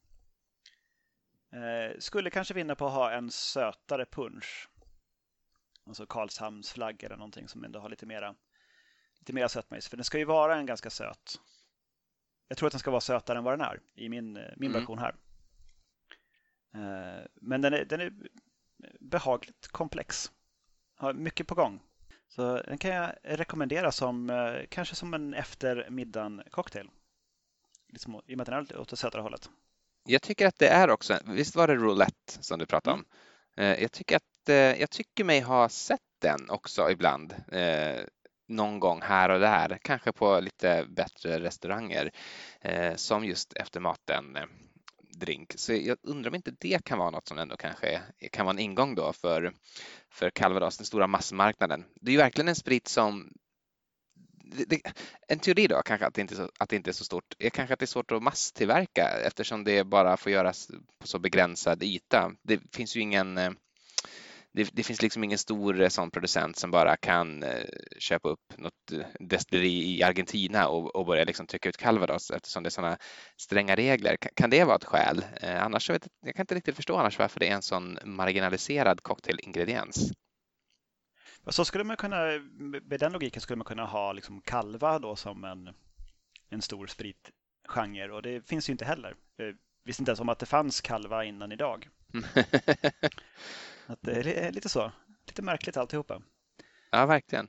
Eh, 1.53 1.99
skulle 1.99 2.29
kanske 2.29 2.53
vinna 2.53 2.75
på 2.75 2.87
att 2.87 2.93
ha 2.93 3.11
en 3.11 3.31
sötare 3.31 4.05
punch. 4.05 4.69
Alltså 5.85 6.05
Karlshamns 6.05 6.71
flagg 6.71 7.03
eller 7.03 7.17
någonting 7.17 7.47
som 7.47 7.63
ändå 7.63 7.79
har 7.79 7.89
lite 7.89 8.05
mera, 8.05 8.35
lite 9.19 9.33
mera 9.33 9.49
sötma 9.49 9.77
i 9.77 9.81
sig. 9.81 9.89
För 9.89 9.97
den 9.97 10.03
ska 10.03 10.17
ju 10.17 10.25
vara 10.25 10.55
en 10.55 10.65
ganska 10.65 10.89
söt. 10.89 11.39
Jag 12.47 12.57
tror 12.57 12.67
att 12.67 12.73
den 12.73 12.79
ska 12.79 12.91
vara 12.91 13.01
sötare 13.01 13.37
än 13.37 13.43
vad 13.43 13.53
den 13.53 13.67
är 13.67 13.81
i 13.95 14.09
min, 14.09 14.37
eh, 14.37 14.53
min 14.57 14.71
mm. 14.71 14.81
version 14.81 14.99
här. 14.99 15.15
Eh, 16.73 17.25
men 17.33 17.61
den 17.61 17.73
är, 17.73 17.85
den 17.85 18.01
är 18.01 18.13
behagligt 18.99 19.67
komplex. 19.67 20.31
Har 20.95 21.13
mycket 21.13 21.47
på 21.47 21.55
gång. 21.55 21.81
Så 22.35 22.61
den 22.67 22.77
kan 22.77 22.91
jag 22.91 23.11
rekommendera 23.23 23.91
som 23.91 24.29
eh, 24.29 24.65
kanske 24.69 24.95
som 24.95 25.13
en 25.13 25.33
eftermiddagen 25.33 26.43
cocktail. 26.51 26.89
Liksom, 27.89 28.21
I 28.27 28.33
och 28.33 28.37
med 28.37 28.41
att 28.41 28.67
den 28.67 28.77
är 28.77 28.81
åt 28.81 28.89
det 28.89 28.95
sötare 28.95 29.21
hållet. 29.21 29.49
Jag 30.05 30.21
tycker 30.21 30.47
att 30.47 30.59
det 30.59 30.67
är 30.67 30.89
också, 30.89 31.19
visst 31.25 31.55
var 31.55 31.67
det 31.67 31.75
roulette 31.75 32.43
som 32.43 32.59
du 32.59 32.65
pratade 32.65 32.93
om? 32.93 33.05
Mm. 33.57 33.81
Jag 33.81 33.91
tycker 33.91 34.15
att 34.15 34.79
jag 34.79 34.89
tycker 34.89 35.23
mig 35.23 35.39
ha 35.39 35.69
sett 35.69 35.99
den 36.21 36.49
också 36.49 36.91
ibland. 36.91 37.35
Någon 38.47 38.79
gång 38.79 39.01
här 39.01 39.29
och 39.29 39.39
där, 39.39 39.77
kanske 39.81 40.11
på 40.11 40.39
lite 40.39 40.85
bättre 40.89 41.39
restauranger 41.39 42.11
som 42.95 43.25
just 43.25 43.53
efter 43.53 43.79
maten 43.79 44.37
drink. 45.13 45.53
Så 45.55 45.73
jag 45.73 45.97
undrar 46.03 46.31
om 46.31 46.35
inte 46.35 46.51
det 46.59 46.83
kan 46.85 46.99
vara 46.99 47.09
något 47.09 47.27
som 47.27 47.37
ändå 47.37 47.57
kanske 47.57 48.01
kan 48.31 48.45
vara 48.45 48.53
en 48.53 48.59
ingång 48.59 48.95
då 48.95 49.13
för, 49.13 49.53
för 50.09 50.29
Calvados, 50.29 50.77
den 50.77 50.85
stora 50.85 51.07
massmarknaden. 51.07 51.85
Det 52.01 52.09
är 52.09 52.13
ju 52.13 52.17
verkligen 52.17 52.47
en 52.47 52.55
sprit 52.55 52.87
som 52.87 53.33
det, 54.43 54.65
det, 54.65 54.81
en 55.27 55.39
teori 55.39 55.67
då, 55.67 55.81
kanske 55.85 56.05
att 56.05 56.13
det, 56.13 56.21
inte 56.21 56.33
är 56.33 56.35
så, 56.35 56.49
att 56.59 56.69
det 56.69 56.75
inte 56.75 56.89
är 56.89 56.93
så 56.93 57.03
stort, 57.03 57.35
är 57.39 57.49
kanske 57.49 57.73
att 57.73 57.79
det 57.79 57.85
är 57.85 57.87
svårt 57.87 58.11
att 58.11 58.23
masstillverka 58.23 59.09
eftersom 59.25 59.63
det 59.63 59.83
bara 59.83 60.17
får 60.17 60.31
göras 60.31 60.71
på 60.99 61.07
så 61.07 61.19
begränsad 61.19 61.83
yta. 61.83 62.31
Det 62.41 62.59
finns 62.75 62.95
ju 62.95 63.01
ingen 63.01 63.37
eh, 63.37 63.51
det, 64.53 64.69
det, 64.73 64.83
finns 64.83 65.01
liksom 65.01 65.23
ingen 65.23 65.37
stor 65.37 65.81
eh, 65.81 65.89
sån 65.89 66.11
producent 66.11 66.57
som 66.57 66.71
bara 66.71 66.97
kan 66.97 67.43
eh, 67.43 67.65
köpa 67.99 68.29
upp 68.29 68.57
något 68.57 68.91
eh, 68.91 69.05
destilleri 69.19 69.97
i 69.97 70.03
Argentina 70.03 70.67
och, 70.67 70.95
och 70.95 71.05
börja 71.05 71.23
liksom 71.23 71.47
trycka 71.47 71.69
ut 71.69 71.77
calvados 71.77 72.31
eftersom 72.31 72.63
det 72.63 72.67
är 72.67 72.71
sådana 72.71 72.97
stränga 73.37 73.75
regler. 73.75 74.17
Kan, 74.17 74.31
kan 74.35 74.49
det 74.49 74.63
vara 74.63 74.75
ett 74.75 74.83
skäl? 74.83 75.25
Eh, 75.41 75.63
annars 75.63 75.89
jag, 75.89 75.93
vet, 75.93 76.07
jag 76.25 76.35
kan 76.35 76.43
inte 76.43 76.55
riktigt 76.55 76.75
förstå 76.75 76.97
annars 76.97 77.19
varför 77.19 77.39
det 77.39 77.47
är 77.47 77.55
en 77.55 77.61
sån 77.61 77.97
marginaliserad 78.03 79.03
cocktailingrediens. 79.03 80.11
Så 81.47 81.65
skulle 81.65 81.83
man 81.83 81.97
kunna, 81.97 82.17
med 82.83 82.99
den 82.99 83.11
logiken 83.11 83.41
skulle 83.41 83.57
man 83.57 83.65
kunna 83.65 83.85
ha 83.85 84.13
liksom 84.13 84.41
kalva 84.41 84.99
då 84.99 85.15
som 85.15 85.43
en, 85.43 85.69
en 86.49 86.61
stor 86.61 86.87
spritgenre 86.87 88.13
och 88.13 88.21
det 88.21 88.47
finns 88.49 88.69
ju 88.69 88.71
inte 88.71 88.85
heller. 88.85 89.15
Jag 89.35 89.55
visste 89.85 90.01
inte 90.01 90.09
ens 90.09 90.19
om 90.19 90.29
att 90.29 90.39
det 90.39 90.45
fanns 90.45 90.81
kalva 90.81 91.25
innan 91.25 91.51
idag. 91.51 91.89
att 93.87 93.99
det 94.01 94.11
är 94.11 94.51
lite 94.51 94.69
så, 94.69 94.91
lite 95.27 95.41
märkligt 95.41 95.77
alltihopa. 95.77 96.21
Ja, 96.91 97.05
verkligen. 97.05 97.47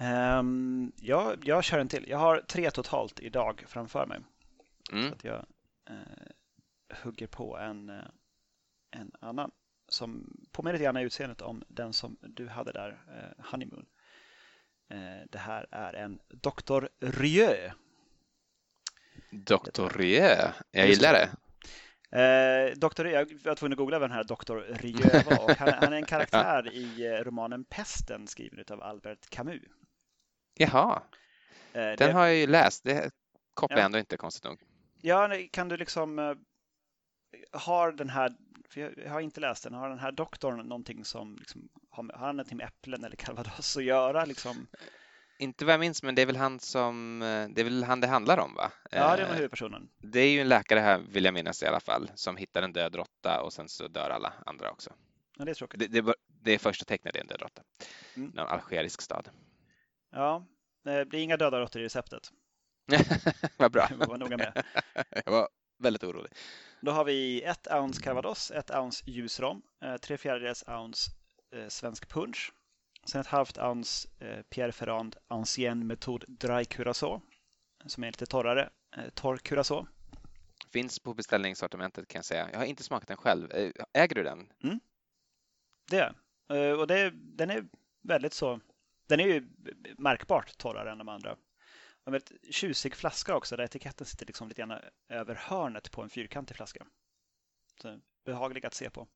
Um, 0.00 0.92
ja, 0.96 1.34
jag 1.42 1.64
kör 1.64 1.78
en 1.78 1.88
till. 1.88 2.08
Jag 2.08 2.18
har 2.18 2.40
tre 2.48 2.70
totalt 2.70 3.20
idag 3.20 3.64
framför 3.68 4.06
mig. 4.06 4.20
Mm. 4.92 5.08
Så 5.08 5.14
att 5.14 5.24
jag 5.24 5.46
uh, 5.90 6.96
hugger 7.02 7.26
på 7.26 7.58
en, 7.58 7.90
uh, 7.90 8.04
en 8.90 9.12
annan 9.20 9.50
som 9.88 10.36
påminner 10.52 10.72
lite 10.72 10.84
grann 10.84 10.96
i 10.96 11.02
utseendet 11.02 11.42
om 11.42 11.64
den 11.68 11.92
som 11.92 12.16
du 12.20 12.48
hade 12.48 12.72
där, 12.72 13.02
eh, 13.08 13.44
Honeymoon. 13.50 13.86
Eh, 14.90 15.26
det 15.30 15.38
här 15.38 15.66
är 15.70 15.92
en 15.92 16.18
Dr. 16.28 16.84
Rieu. 17.00 17.70
Dr. 19.30 19.88
Rieu, 19.88 20.36
jag 20.70 20.88
gillar 20.88 21.12
det. 21.12 21.30
Eh, 22.10 22.76
Dr. 22.76 23.06
Jag 23.06 23.44
var 23.44 23.54
tvungen 23.54 23.72
att 23.72 23.78
googla 23.78 23.98
vem 23.98 24.10
den 24.10 24.16
här 24.16 24.24
Dr. 24.24 24.54
Var 25.30 25.44
och 25.44 25.50
han, 25.50 25.72
han, 25.72 25.92
är 25.92 25.96
en 25.96 26.04
karaktär 26.04 26.72
i 26.72 27.06
eh, 27.06 27.24
romanen 27.24 27.64
Pesten 27.64 28.26
skriven 28.26 28.64
av 28.70 28.82
Albert 28.82 29.30
Camus. 29.30 29.62
Jaha, 30.54 31.02
eh, 31.72 31.80
den 31.80 31.96
det... 31.96 32.12
har 32.12 32.26
jag 32.26 32.36
ju 32.36 32.46
läst. 32.46 32.84
Det 32.84 33.10
kopplar 33.54 33.76
ja. 33.76 33.80
jag 33.80 33.86
ändå 33.86 33.98
inte 33.98 34.16
konstigt 34.16 34.44
nog. 34.44 34.60
Ja, 35.02 35.30
kan 35.50 35.68
du 35.68 35.76
liksom 35.76 36.18
eh, 36.18 36.34
har 37.52 37.92
den 37.92 38.08
här 38.08 38.32
för 38.68 38.80
jag 38.80 39.10
har 39.10 39.20
inte 39.20 39.40
läst 39.40 39.64
den. 39.64 39.74
Har 39.74 39.88
den 39.88 39.98
här 39.98 40.12
doktorn 40.12 40.68
någonting 40.68 41.04
som 41.04 41.36
liksom, 41.38 41.68
har, 41.90 42.10
har 42.14 42.32
någonting 42.32 42.56
med 42.56 42.66
äpplen 42.66 43.04
eller 43.04 43.16
calvados 43.16 43.76
att 43.76 43.84
göra? 43.84 44.24
Liksom? 44.24 44.66
Inte 45.38 45.64
vad 45.64 45.72
jag 45.72 45.80
minns, 45.80 46.02
men 46.02 46.14
det 46.14 46.22
är 46.22 46.26
väl 46.26 46.36
han 46.36 46.60
som, 46.60 47.18
det 47.50 47.60
är 47.60 47.64
väl 47.64 47.84
han 47.84 48.00
det 48.00 48.06
handlar 48.06 48.38
om 48.38 48.54
va? 48.54 48.72
Ja, 48.90 49.16
det 49.16 49.22
är 49.22 49.30
eh, 49.30 49.34
huvudpersonen. 49.34 49.88
Det 49.98 50.20
är 50.20 50.30
ju 50.30 50.40
en 50.40 50.48
läkare 50.48 50.80
här, 50.80 50.98
vill 50.98 51.24
jag 51.24 51.34
minnas 51.34 51.62
i 51.62 51.66
alla 51.66 51.80
fall, 51.80 52.10
som 52.14 52.36
hittar 52.36 52.62
en 52.62 52.72
död 52.72 52.94
råtta 52.94 53.42
och 53.42 53.52
sen 53.52 53.68
så 53.68 53.88
dör 53.88 54.10
alla 54.10 54.32
andra 54.46 54.70
också. 54.70 54.92
Ja, 55.38 55.44
det 55.44 55.50
är 55.50 55.54
tråkigt. 55.54 55.80
Det, 55.80 56.02
det, 56.02 56.14
det 56.26 56.52
är 56.52 56.58
första 56.58 56.84
tecknet, 56.84 57.16
är 57.16 57.20
en 57.20 57.26
död 57.26 57.40
råtta. 57.40 57.62
Mm. 58.16 58.30
Någon 58.34 58.46
algerisk 58.46 59.00
stad. 59.00 59.30
Ja, 60.10 60.46
det 60.84 61.04
blir 61.04 61.20
inga 61.20 61.36
döda 61.36 61.60
råttor 61.60 61.82
i 61.82 61.84
receptet. 61.84 62.32
vad 63.56 63.72
bra. 63.72 63.88
Jag 63.90 64.06
var 64.06 64.18
noga 64.18 64.36
med. 64.36 64.64
jag 65.24 65.32
var 65.32 65.48
väldigt 65.78 66.04
orolig. 66.04 66.32
Då 66.80 66.92
har 66.92 67.04
vi 67.04 67.42
ett 67.42 67.66
ounce 67.70 68.02
calvados, 68.02 68.50
ett 68.50 68.70
ounce 68.70 69.04
ljusrom, 69.06 69.62
eh, 69.84 69.96
tre 69.96 70.16
fjärdedels 70.16 70.64
ounce 70.68 71.10
eh, 71.54 71.68
svensk 71.68 72.08
punch, 72.08 72.52
sen 73.10 73.20
ett 73.20 73.26
halvt 73.26 73.58
ounce 73.58 74.08
eh, 74.18 74.42
Pierre 74.42 74.72
Ferrand 74.72 75.16
Ancien 75.28 75.86
Metod 75.86 76.24
Dry 76.28 76.64
Curacao 76.64 77.20
som 77.86 78.04
är 78.04 78.08
lite 78.08 78.26
torrare, 78.26 78.70
torr 79.14 79.36
curacao. 79.36 79.86
Finns 80.72 80.98
på 80.98 81.14
beställningssortimentet 81.14 82.08
kan 82.08 82.18
jag 82.18 82.24
säga. 82.24 82.48
Jag 82.52 82.58
har 82.58 82.64
inte 82.64 82.82
smakat 82.82 83.08
den 83.08 83.16
själv. 83.16 83.50
Äger 83.92 84.14
du 84.14 84.22
den? 84.22 84.52
Mm. 84.62 84.80
Det 85.90 86.14
och 86.74 86.86
det, 86.86 87.10
den 87.14 87.50
är 87.50 87.68
väldigt 88.02 88.32
så. 88.32 88.60
Den 89.06 89.20
är 89.20 89.26
ju 89.26 89.48
märkbart 89.98 90.58
torrare 90.58 90.92
än 90.92 90.98
de 90.98 91.08
andra 91.08 91.36
en 92.08 92.12
väldigt 92.12 92.54
tjusig 92.54 92.94
flaska 92.96 93.36
också 93.36 93.56
där 93.56 93.64
etiketten 93.64 94.06
sitter 94.06 94.26
liksom 94.26 94.48
lite 94.48 94.60
grann 94.60 94.80
över 95.08 95.34
hörnet 95.34 95.90
på 95.90 96.02
en 96.02 96.10
fyrkantig 96.10 96.56
flaska. 96.56 96.86
Så 97.82 98.00
behaglig 98.24 98.66
att 98.66 98.74
se 98.74 98.90
på. 98.90 99.08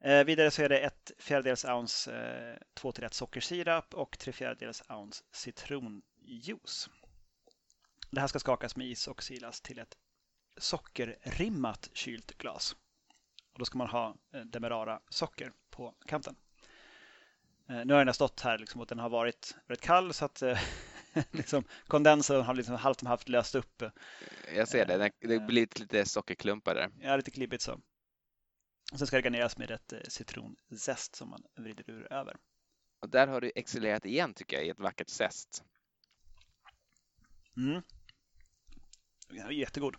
Eh, 0.00 0.24
vidare 0.24 0.50
så 0.50 0.62
är 0.62 0.68
det 0.68 0.78
ett 0.78 1.12
fjärdedels 1.18 1.64
ounce 1.64 2.12
eh, 2.12 2.58
2 2.74 2.92
till 2.92 3.04
1 3.04 3.14
sockersirap 3.14 3.94
och 3.94 4.18
tre 4.18 4.32
fjärdedels 4.32 4.82
ounce 4.88 5.24
citronjuice. 5.32 6.90
Det 8.10 8.20
här 8.20 8.28
ska 8.28 8.38
skakas 8.38 8.76
med 8.76 8.86
is 8.86 9.08
och 9.08 9.22
silas 9.22 9.60
till 9.60 9.78
ett 9.78 9.96
sockerrimmat 10.56 11.90
kylt 11.92 12.38
glas. 12.38 12.76
Och 13.52 13.58
då 13.58 13.64
ska 13.64 13.78
man 13.78 13.88
ha 13.88 14.16
eh, 14.34 14.40
demerara 14.40 15.00
socker 15.08 15.52
på 15.70 15.94
kanten. 16.06 16.36
Eh, 17.68 17.84
nu 17.84 17.94
har 17.94 18.04
den 18.04 18.14
stått 18.14 18.40
här 18.40 18.58
liksom, 18.58 18.80
och 18.80 18.86
den 18.86 18.98
har 18.98 19.08
varit 19.08 19.56
väldigt 19.66 19.84
kall 19.84 20.14
så 20.14 20.24
att 20.24 20.42
eh, 20.42 20.58
liksom, 21.30 21.64
kondensen 21.86 22.42
har 22.42 22.54
liksom 22.54 22.74
halvt 22.74 23.02
om 23.02 23.06
halvt 23.06 23.28
löst 23.28 23.54
upp. 23.54 23.82
Jag 24.54 24.68
ser 24.68 24.86
det, 24.86 25.10
det 25.20 25.34
eh, 25.34 25.46
blir 25.46 25.80
lite 25.80 26.04
sockerklumpar 26.04 26.74
där. 26.74 26.90
Ja, 27.00 27.16
lite 27.16 27.30
klibbigt 27.30 27.62
så. 27.62 27.80
Och 28.90 28.98
sen 28.98 29.06
ska 29.06 29.16
det 29.16 29.22
garneras 29.22 29.58
med 29.58 29.70
ett 29.70 29.92
citronzest 30.08 31.16
som 31.16 31.30
man 31.30 31.42
vrider 31.54 31.90
ur 31.90 32.12
över. 32.12 32.36
Och 33.00 33.08
där 33.08 33.26
har 33.26 33.40
du 33.40 33.52
excellerat 33.54 34.04
igen 34.04 34.34
tycker 34.34 34.56
jag 34.56 34.66
i 34.66 34.70
ett 34.70 34.78
vackert 34.78 35.08
zest. 35.08 35.64
Mm. 37.56 37.82
Den 39.28 39.44
var 39.44 39.50
jättegod. 39.50 39.96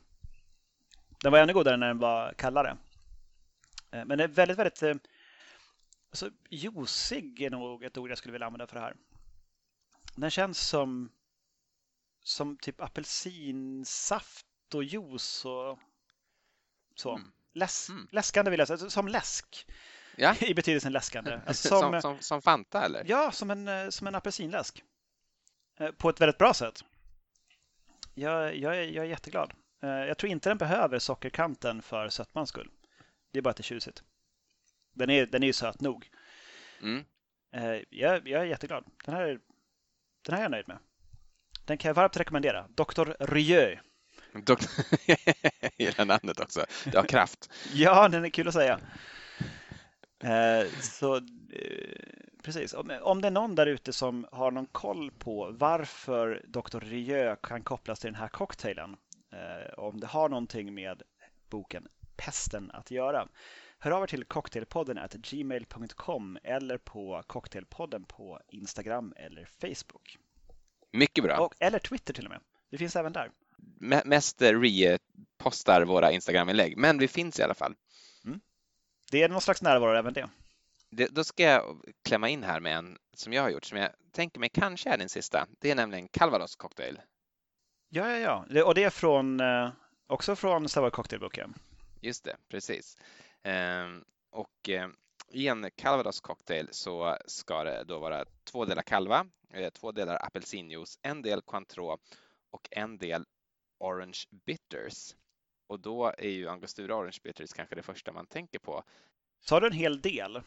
Den 1.22 1.32
var 1.32 1.40
ännu 1.40 1.54
godare 1.54 1.78
när 1.78 1.88
den 1.88 2.00
var 2.00 2.34
kallare. 2.34 2.78
Men 3.92 4.08
den 4.08 4.20
är 4.20 4.28
väldigt, 4.28 4.58
väldigt 4.58 5.08
Alltså, 6.12 6.30
juicig 6.50 7.42
är 7.42 7.50
nog 7.50 7.84
ett 7.84 7.98
ord 7.98 8.10
jag 8.10 8.18
skulle 8.18 8.32
vilja 8.32 8.48
använda 8.48 8.68
för 8.68 8.76
det 8.76 8.82
här. 8.82 8.96
Den 10.16 10.32
känns 10.32 10.68
som, 10.68 11.12
som 12.20 12.58
typ 12.58 12.82
apelsinsaft 12.82 14.46
och 14.74 14.84
juice 14.84 15.46
och 15.46 15.80
så. 16.96 17.16
Mm. 17.16 17.32
Läs, 17.54 17.90
mm. 17.90 18.08
Läskande 18.12 18.52
vill 18.52 18.60
jag 18.60 18.68
säga, 18.68 18.90
som 18.90 19.08
läsk. 19.08 19.66
Ja. 20.16 20.36
I 20.42 20.54
betydelsen 20.54 20.94
läskande. 20.94 21.40
Alltså 21.46 21.68
som, 21.68 21.92
som, 21.92 22.02
som, 22.02 22.20
som, 22.20 22.42
Fanta 22.42 22.86
eller? 22.86 23.04
Ja, 23.08 23.32
som 23.32 23.52
en, 23.52 23.68
eh, 23.68 23.90
som 23.90 24.08
en 24.08 24.16
apelsinläsk. 24.16 24.84
Eh, 25.80 25.92
på 25.92 26.10
ett 26.10 26.22
väldigt 26.22 26.38
bra 26.38 26.54
sätt. 26.54 26.84
Jag, 28.14 28.56
jag, 28.58 28.78
är, 28.78 28.84
jag 28.84 29.06
är 29.06 29.10
jätteglad. 29.10 29.54
Eh, 29.84 29.90
jag 29.90 30.18
tror 30.18 30.32
inte 30.32 30.50
den 30.50 30.58
behöver 30.58 31.00
sockerkanten 31.00 31.82
för 31.82 32.10
sötmans 32.10 32.50
skull. 32.50 32.70
Det 33.32 33.38
är 33.38 33.42
bara 33.42 33.50
att 33.50 33.58
det 33.58 33.62
är 33.62 33.64
tjusigt. 33.64 34.04
Den 34.94 35.10
är, 35.10 35.26
den 35.26 35.44
är 35.44 35.48
ju 35.48 35.54
söt 35.54 35.82
nog. 35.82 36.10
Mm. 36.82 37.04
Jag, 37.90 38.28
jag 38.28 38.42
är 38.42 38.46
jätteglad. 38.46 38.86
Den 39.06 39.16
här, 39.16 39.40
den 40.26 40.36
här 40.36 40.38
är 40.38 40.42
jag 40.42 40.52
nöjd 40.52 40.68
med. 40.68 40.78
Den 41.66 41.78
kan 41.78 41.90
jag 41.90 41.96
varmt 41.96 42.18
rekommendera. 42.18 42.68
Dr. 42.68 43.12
Rieu. 43.20 43.78
Dok 44.34 44.60
jag 45.06 45.18
gillar 45.78 46.06
namnet 46.06 46.40
också. 46.40 46.66
Det 46.86 46.98
har 46.98 47.06
kraft. 47.06 47.50
ja, 47.74 48.08
den 48.10 48.26
är 48.26 48.30
kul 48.30 48.48
att 48.48 48.54
säga. 48.54 48.80
Eh, 50.24 50.70
så 50.82 51.16
eh, 51.16 51.22
precis. 52.44 52.74
Om, 53.02 53.22
det 53.22 53.28
är 53.28 53.32
någon 53.32 53.56
där 53.56 53.68
ute 53.68 53.94
som 53.94 54.28
har 54.32 54.52
någon 54.52 54.66
koll 54.66 55.12
på 55.12 55.52
varför 55.52 56.46
Dr. 56.48 56.80
Rieu 56.80 57.36
kan 57.44 57.64
kopplas 57.64 58.00
till 58.00 58.08
den 58.08 58.22
här 58.22 58.28
cocktailen. 58.28 58.96
Om 59.78 60.00
det 60.00 60.08
har 60.08 60.30
någonting 60.30 60.74
med 60.74 61.02
boken 61.50 61.88
Pesten 62.16 62.72
att 62.72 62.92
göra 62.92 63.28
Hör 63.84 63.92
av 63.92 64.04
er 64.04 64.08
till 64.08 64.26
cocktailpodden 64.26 65.00
gmail.com 65.14 66.38
eller 66.44 66.78
på 66.78 67.24
cocktailpodden 67.28 68.06
på 68.06 68.40
Instagram 68.48 69.14
eller 69.16 69.46
Facebook. 69.46 70.18
Mycket 70.92 71.24
bra. 71.24 71.38
Och, 71.38 71.54
eller 71.60 71.80
Twitter 71.80 72.14
till 72.14 72.26
och 72.26 72.32
med. 72.32 72.40
Vi 72.70 72.78
finns 72.78 72.96
även 72.96 73.14
där. 73.14 73.32
Mest 74.06 74.42
re-postar 74.42 75.86
våra 75.86 76.12
Instagram-inlägg, 76.12 76.78
men 76.78 76.98
vi 76.98 77.08
finns 77.08 77.40
i 77.40 77.44
alla 77.44 77.54
fall. 77.54 77.76
Mm. 78.26 78.42
Det 79.12 79.24
är 79.24 79.30
någon 79.30 79.42
slags 79.42 79.62
närvaro 79.62 79.98
även 79.98 80.14
det. 80.14 80.30
det. 80.90 81.08
Då 81.08 81.24
ska 81.24 81.44
jag 81.44 81.82
klämma 82.04 82.30
in 82.30 82.44
här 82.44 82.60
med 82.60 82.78
en 82.78 82.98
som 83.14 83.34
jag 83.34 83.42
har 83.42 83.50
gjort, 83.50 83.66
som 83.66 83.78
jag 83.78 83.90
tänker 84.12 84.40
mig 84.40 84.50
kanske 84.50 84.90
är 84.90 84.98
din 84.98 85.10
sista. 85.10 85.48
Det 85.60 85.72
är 85.72 85.76
nämligen 85.76 86.08
Calvados 86.08 86.56
cocktail. 86.56 87.02
Ja, 87.90 88.18
ja, 88.18 88.46
ja. 88.50 88.64
Och 88.64 88.76
det 88.76 88.84
är 88.84 88.90
från, 88.90 89.40
eh, 89.40 89.70
också 90.08 90.36
från 90.36 90.70
Sour 90.70 90.90
Cocktailboken. 90.90 91.54
Just 92.02 92.24
det, 92.24 92.38
precis. 92.50 92.98
Ehm, 93.44 94.04
och 94.32 94.70
eh, 94.70 94.88
i 95.32 95.48
en 95.48 95.72
Calvados 95.76 96.22
cocktail 96.22 96.68
så 96.72 97.18
ska 97.26 97.64
det 97.64 97.84
då 97.84 98.00
vara 98.00 98.26
två 98.44 98.66
delar 98.66 98.82
kalva, 98.82 99.26
eh, 99.54 99.70
två 99.70 99.92
delar 99.92 100.26
apelsinjuice, 100.26 101.00
en 101.02 101.22
del 101.22 101.42
Cointreau 101.42 101.98
och 102.52 102.68
en 102.72 102.98
del 102.98 103.26
Orange 103.82 104.20
Bitters. 104.46 105.16
och 105.68 105.80
då 105.80 106.14
är 106.18 106.30
ju 106.30 106.48
Angostura 106.48 106.96
Orange 106.96 107.20
Bitters 107.24 107.54
kanske 107.54 107.76
det 107.76 107.84
första 107.84 108.12
man 108.12 108.28
tänker 108.28 108.60
på. 108.60 108.84
Sa 109.40 109.60
du 109.60 109.68
en 109.68 109.74
hel 109.74 110.02
del? 110.02 110.42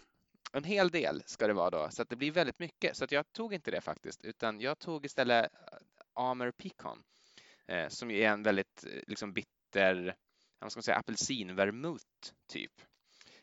En 0.53 0.65
hel 0.65 0.91
del 0.91 1.23
ska 1.27 1.47
det 1.47 1.53
vara 1.53 1.71
då, 1.71 1.89
så 1.91 2.03
att 2.03 2.09
det 2.09 2.17
blir 2.17 2.33
väldigt 2.33 2.59
mycket. 2.59 2.97
Så 2.97 3.05
att 3.05 3.13
jag 3.13 3.33
tog 3.33 3.55
inte 3.55 3.71
det 3.71 3.81
faktiskt, 3.81 4.25
utan 4.25 4.61
jag 4.61 4.79
tog 4.79 5.05
istället 5.05 5.51
Amer 6.15 6.51
Pecan 6.51 7.03
eh, 7.67 7.89
som 7.89 8.11
är 8.11 8.29
en 8.29 8.43
väldigt 8.43 8.85
eh, 8.85 9.03
liksom 9.07 9.33
bitter, 9.33 10.17
vad 10.59 10.73
ska 10.73 10.79
man 10.79 10.83
säga, 10.83 10.97
apelsinvermouth 10.97 12.05
typ. 12.49 12.73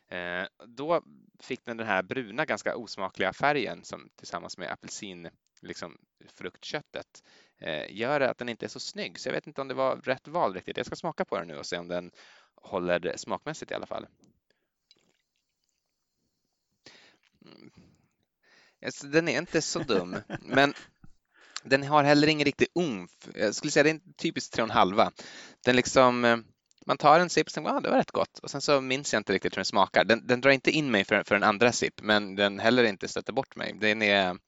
Eh, 0.08 0.46
då 0.66 1.02
fick 1.40 1.64
den 1.64 1.76
den 1.76 1.86
här 1.86 2.02
bruna, 2.02 2.44
ganska 2.44 2.76
osmakliga 2.76 3.32
färgen 3.32 3.84
som 3.84 4.10
tillsammans 4.16 4.58
med 4.58 4.72
apelsin, 4.72 5.30
liksom 5.62 5.98
fruktköttet, 6.28 7.22
eh, 7.58 7.96
gör 7.96 8.20
att 8.20 8.38
den 8.38 8.48
inte 8.48 8.66
är 8.66 8.68
så 8.68 8.80
snygg. 8.80 9.20
Så 9.20 9.28
jag 9.28 9.34
vet 9.34 9.46
inte 9.46 9.60
om 9.60 9.68
det 9.68 9.74
var 9.74 9.96
rätt 9.96 10.28
val 10.28 10.54
riktigt. 10.54 10.76
Jag 10.76 10.86
ska 10.86 10.96
smaka 10.96 11.24
på 11.24 11.38
den 11.38 11.48
nu 11.48 11.56
och 11.56 11.66
se 11.66 11.78
om 11.78 11.88
den 11.88 12.10
håller 12.54 13.16
smakmässigt 13.16 13.70
i 13.70 13.74
alla 13.74 13.86
fall. 13.86 14.06
Mm. 17.44 17.70
Alltså, 18.84 19.06
den 19.06 19.28
är 19.28 19.38
inte 19.38 19.62
så 19.62 19.78
dum, 19.78 20.16
men 20.40 20.74
den 21.62 21.82
har 21.82 22.04
heller 22.04 22.28
ingen 22.28 22.44
riktig 22.44 22.68
umf. 22.74 23.28
Jag 23.34 23.54
skulle 23.54 23.70
säga 23.70 23.82
det 23.82 23.90
är 23.90 23.94
en 23.94 24.14
typisk 24.14 24.56
3,5. 24.56 25.12
Den 25.64 25.76
liksom, 25.76 26.24
eh, 26.24 26.36
man 26.86 26.96
tar 26.96 27.20
en 27.20 27.30
sipp 27.30 27.46
och 27.46 27.52
tänker 27.52 27.70
ah, 27.70 27.80
det 27.80 27.90
var 27.90 27.96
rätt 27.96 28.10
gott 28.10 28.38
och 28.38 28.50
sen 28.50 28.60
så 28.60 28.80
minns 28.80 29.12
jag 29.12 29.20
inte 29.20 29.32
riktigt 29.32 29.52
hur 29.52 29.56
den 29.56 29.64
smakar. 29.64 30.04
Den, 30.04 30.26
den 30.26 30.40
drar 30.40 30.50
inte 30.50 30.70
in 30.70 30.90
mig 30.90 31.04
för, 31.04 31.22
för 31.22 31.34
en 31.34 31.42
andra 31.42 31.72
sipp, 31.72 32.02
men 32.02 32.36
den 32.36 32.58
heller 32.58 32.84
inte 32.84 33.08
stöter 33.08 33.32
bort 33.32 33.56
mig. 33.56 33.76
Den 33.80 34.02
är, 34.02 34.38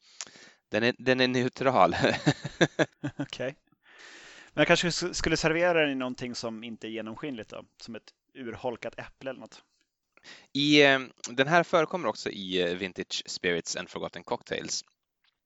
den 0.70 0.82
är, 0.82 0.94
den 0.98 1.20
är 1.20 1.28
neutral. 1.28 1.96
Okej. 1.98 3.14
Okay. 3.18 3.54
Men 4.54 4.60
jag 4.60 4.66
kanske 4.66 5.14
skulle 5.14 5.36
servera 5.36 5.80
den 5.80 5.90
i 5.90 5.94
någonting 5.94 6.34
som 6.34 6.64
inte 6.64 6.86
är 6.86 6.90
genomskinligt 6.90 7.50
då, 7.50 7.64
som 7.82 7.94
ett 7.94 8.12
urholkat 8.34 8.98
äpple 8.98 9.30
eller 9.30 9.40
något. 9.40 9.62
I, 10.52 10.82
eh, 10.82 11.00
den 11.30 11.48
här 11.48 11.62
förekommer 11.62 12.08
också 12.08 12.30
i 12.30 12.62
eh, 12.62 12.76
Vintage 12.76 13.22
Spirits 13.26 13.76
and 13.76 13.90
Forgotten 13.90 14.24
Cocktails. 14.24 14.84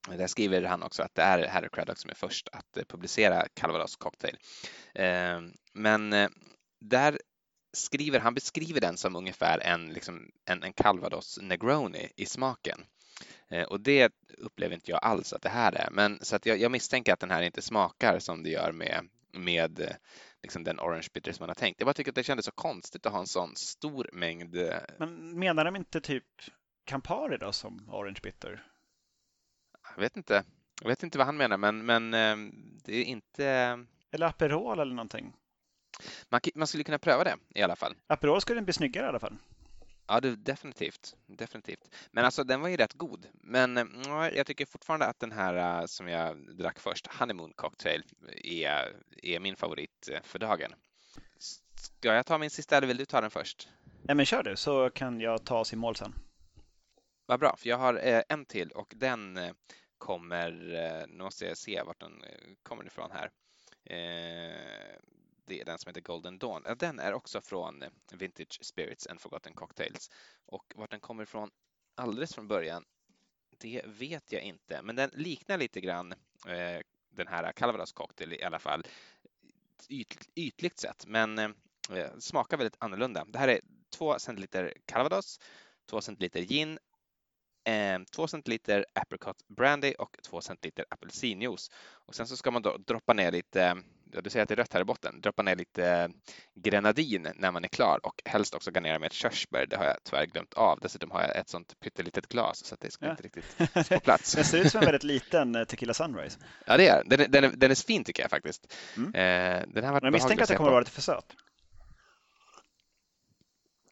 Där 0.09 0.27
skriver 0.27 0.63
han 0.63 0.83
också 0.83 1.03
att 1.03 1.15
det 1.15 1.23
är 1.23 1.49
Harry 1.49 1.69
Craddock 1.73 1.99
som 1.99 2.11
är 2.11 2.15
först 2.15 2.49
att 2.53 2.77
eh, 2.77 2.85
publicera 2.85 3.47
Calvados 3.55 3.97
Cocktail. 3.97 4.37
Men 5.73 6.11
där 6.81 7.19
skriver, 7.77 8.21
han 8.21 8.35
beskriver 8.35 8.81
den 8.81 8.97
som 8.97 9.17
ungefär 9.17 9.59
en, 9.59 9.93
liksom, 9.93 10.31
en, 10.45 10.63
en 10.63 10.73
Calvados 10.73 11.39
Negroni 11.43 12.09
i 12.17 12.27
smaken. 12.27 12.85
Och 13.69 13.81
det 13.81 14.13
upplever 14.39 14.75
inte 14.75 14.91
jag 14.91 15.01
alls 15.03 15.33
att 15.33 15.43
det 15.43 15.49
här 15.49 15.73
är. 15.73 15.89
Men 15.91 16.19
så 16.23 16.37
att 16.37 16.47
jag, 16.47 16.59
jag 16.59 16.71
misstänker 16.71 17.13
att 17.13 17.21
den 17.21 17.31
här 17.31 17.43
inte 17.43 17.63
smakar 17.63 18.19
som 18.19 18.43
det 18.43 18.51
gör 18.51 18.73
med, 18.73 19.09
med 19.33 19.97
liksom 20.43 20.65
den 20.65 20.81
orange 20.81 21.09
bitter 21.15 21.33
som 21.33 21.43
man 21.43 21.51
har 21.51 21.55
tänkt. 21.55 21.81
Jag 21.81 21.87
bara 21.87 21.95
tycker 21.95 22.11
att 22.11 22.15
det 22.15 22.23
kändes 22.23 22.47
så 22.47 22.53
konstigt 22.53 23.07
att 23.07 23.13
ha 23.13 23.21
en 23.21 23.27
sån 23.27 23.57
stor 23.57 24.11
mängd. 24.13 24.57
Men 24.99 25.39
menar 25.39 25.65
de 25.65 25.77
inte 25.77 26.01
typ 26.01 26.25
Campari 26.85 27.39
då 27.39 27.53
som 27.53 27.89
orange 27.91 28.21
bitter? 28.23 28.65
Jag 29.95 30.01
vet 30.01 30.17
inte. 30.17 30.45
Jag 30.81 30.89
vet 30.89 31.03
inte 31.03 31.19
vad 31.19 31.27
han 31.27 31.37
menar, 31.37 31.57
men, 31.57 31.87
men 31.87 32.15
ehm, 32.15 32.53
det 32.85 32.97
är 32.97 33.05
inte... 33.05 33.45
Eller 34.11 34.27
Aperol 34.27 34.79
eller 34.79 34.95
någonting. 34.95 35.33
Man, 36.29 36.41
man 36.55 36.67
skulle 36.67 36.85
kunna 36.85 36.99
pröva 36.99 37.25
det 37.25 37.37
i 37.55 37.63
alla 37.63 37.77
fall. 37.77 37.95
Aperol 38.07 38.41
skulle 38.41 38.63
bli 38.63 38.73
snyggare 38.73 39.07
i 39.07 39.09
alla 39.09 39.21
fall. 39.21 39.37
Ja, 40.09 40.21
det, 40.21 40.37
definitivt. 40.37 41.17
definitivt. 41.27 41.95
Men 42.11 42.25
alltså 42.25 42.45
den 42.45 42.61
var 42.61 42.69
ju 42.69 42.77
rätt 42.77 42.93
god. 42.93 43.27
Men 43.33 43.77
ja, 44.07 44.31
jag 44.31 44.47
tycker 44.47 44.67
fortfarande 44.67 45.07
att 45.07 45.21
den 45.21 45.33
här 45.33 45.81
äh, 45.81 45.87
som 45.87 46.09
jag 46.09 46.57
drack 46.57 46.79
först, 46.79 47.07
Honeymoon 47.07 47.53
Cocktail, 47.53 48.03
är, 48.45 48.97
är 49.23 49.41
min 49.41 49.57
favorit 49.57 50.09
äh, 50.13 50.23
för 50.23 50.39
dagen. 50.39 50.75
Ska 51.77 52.15
jag 52.15 52.27
ta 52.27 52.39
min 52.39 52.51
sista 52.51 52.77
eller 52.77 52.87
vill 52.87 52.97
du 52.97 53.05
ta 53.05 53.21
den 53.21 53.31
först? 53.31 53.69
Nej, 54.03 54.15
men 54.17 54.27
kör 54.27 54.43
du 54.43 54.57
så 54.57 54.91
kan 54.91 55.21
jag 55.21 55.45
ta 55.45 55.59
oss 55.59 55.73
i 55.73 55.77
mål 55.77 55.97
sen. 55.97 56.15
Vad 57.27 57.41
bra, 57.41 57.57
för 57.57 57.69
jag 57.69 57.79
har 57.79 58.07
eh, 58.07 58.23
en 58.29 58.45
till 58.45 58.71
och 58.71 58.93
den 58.97 59.37
eh, 59.37 59.53
kommer, 59.99 60.75
eh, 60.75 61.07
nu 61.09 61.23
måste 61.23 61.45
jag 61.45 61.57
se 61.57 61.83
vart 61.83 62.01
den 62.01 62.23
eh, 62.25 62.31
kommer 62.63 62.87
ifrån 62.87 63.11
här. 63.11 63.31
Det 65.49 65.61
är 65.61 65.65
den 65.65 65.79
som 65.79 65.91
heter 65.91 66.01
Golden 66.01 66.39
Dawn. 66.39 66.65
Den 66.79 66.99
är 67.01 67.13
också 67.13 67.41
från 67.41 67.83
eh, 67.83 67.89
Vintage 68.13 68.59
Spirits 68.63 69.07
and 69.07 69.21
Forgotten 69.21 69.55
Cocktails. 69.55 70.11
Och 70.47 70.73
vart 70.77 70.91
den 70.91 71.01
kommer 71.01 71.23
ifrån 71.23 71.51
alldeles 71.95 72.35
från 72.35 72.49
början, 72.49 72.85
det 73.59 73.83
vet 73.87 74.33
jag 74.33 74.43
inte. 74.43 74.83
Men 74.83 74.97
den 74.97 75.11
liknar 75.13 75.59
lite 75.59 75.81
grann 75.81 76.13
eh, 76.47 76.81
den 77.11 77.27
här 77.29 77.53
Calvados 77.53 77.93
Cocktail 77.93 78.33
i 78.33 78.43
alla 78.43 78.59
fall 78.59 78.83
yt, 79.89 80.29
ytligt 80.35 80.79
sett, 80.79 81.07
men 81.07 81.39
eh, 81.39 81.51
eh, 81.93 82.11
smakar 82.19 82.57
väldigt 82.57 82.77
annorlunda. 82.79 83.25
Det 83.25 83.39
här 83.39 83.49
är 83.49 83.61
2 83.97 84.19
centiliter 84.19 84.75
Calvados, 84.87 85.41
2 85.91 86.01
centiliter 86.01 86.41
gin, 86.41 86.79
eh, 87.65 88.01
2 88.13 88.29
centiliter 88.29 88.87
apricot 88.95 89.49
brandy 89.49 89.95
och 89.99 90.17
2 90.23 90.41
centiliter 90.41 90.85
apelsinjuice. 90.91 91.71
Och 92.07 92.15
sen 92.15 92.27
så 92.27 92.37
ska 92.37 92.51
man 92.51 92.63
då 92.63 92.77
droppa 92.77 93.13
ner 93.13 93.33
lite 93.33 93.83
ja, 94.13 94.21
du 94.21 94.31
ser 94.31 94.43
att 94.43 94.49
det 94.49 94.55
är 94.55 94.57
rött 94.57 94.73
här 94.73 94.81
i 94.81 94.85
botten, 94.85 95.21
droppa 95.21 95.43
ner 95.43 95.57
lite 95.57 96.11
grenadin 96.55 97.29
när 97.35 97.53
man 97.53 97.65
är 97.65 97.69
klar 97.69 98.01
och 98.03 98.23
helst 98.25 98.55
också 98.55 98.71
garnera 98.71 98.99
med 98.99 99.07
ett 99.07 99.13
körsbär. 99.13 99.67
Det 99.67 99.77
har 99.77 99.85
jag 99.85 99.97
tyvärr 100.05 100.27
glömt 100.27 100.55
av. 100.55 100.79
Dessutom 100.81 101.11
har 101.11 101.23
jag 101.23 101.37
ett 101.37 101.49
sånt 101.49 101.81
pyttelitet 101.81 102.29
glas 102.29 102.65
så 102.65 102.75
att 102.75 102.81
det 102.81 102.91
ska 102.91 103.05
ja. 103.05 103.11
inte 103.11 103.23
riktigt 103.23 103.59
på 103.89 104.01
plats. 104.01 104.35
det 104.35 104.45
ser 104.45 104.59
ut 104.59 104.73
som 104.73 104.79
en 104.79 104.85
väldigt 104.85 105.05
liten 105.05 105.55
eh, 105.55 105.65
Tequila 105.65 105.95
Sunrise. 105.95 106.39
Ja, 106.67 106.77
det 106.77 106.89
är 106.89 107.05
den. 107.05 107.21
Är, 107.21 107.29
den 107.29 107.45
är, 107.45 107.49
den 107.49 107.71
är 107.71 107.87
fin 107.87 108.05
tycker 108.05 108.23
jag 108.23 108.31
faktiskt. 108.31 108.75
Mm. 108.97 109.09
Eh, 109.09 109.67
den 109.69 109.85
har 109.85 109.93
varit 109.93 110.03
Men 110.03 110.13
misstänker 110.13 110.43
att 110.43 110.49
det 110.49 110.57
kommer 110.57 110.71
att 110.71 110.73
vara 110.73 110.81
lite 110.81 110.91
för 110.91 111.03
söt. 111.03 111.37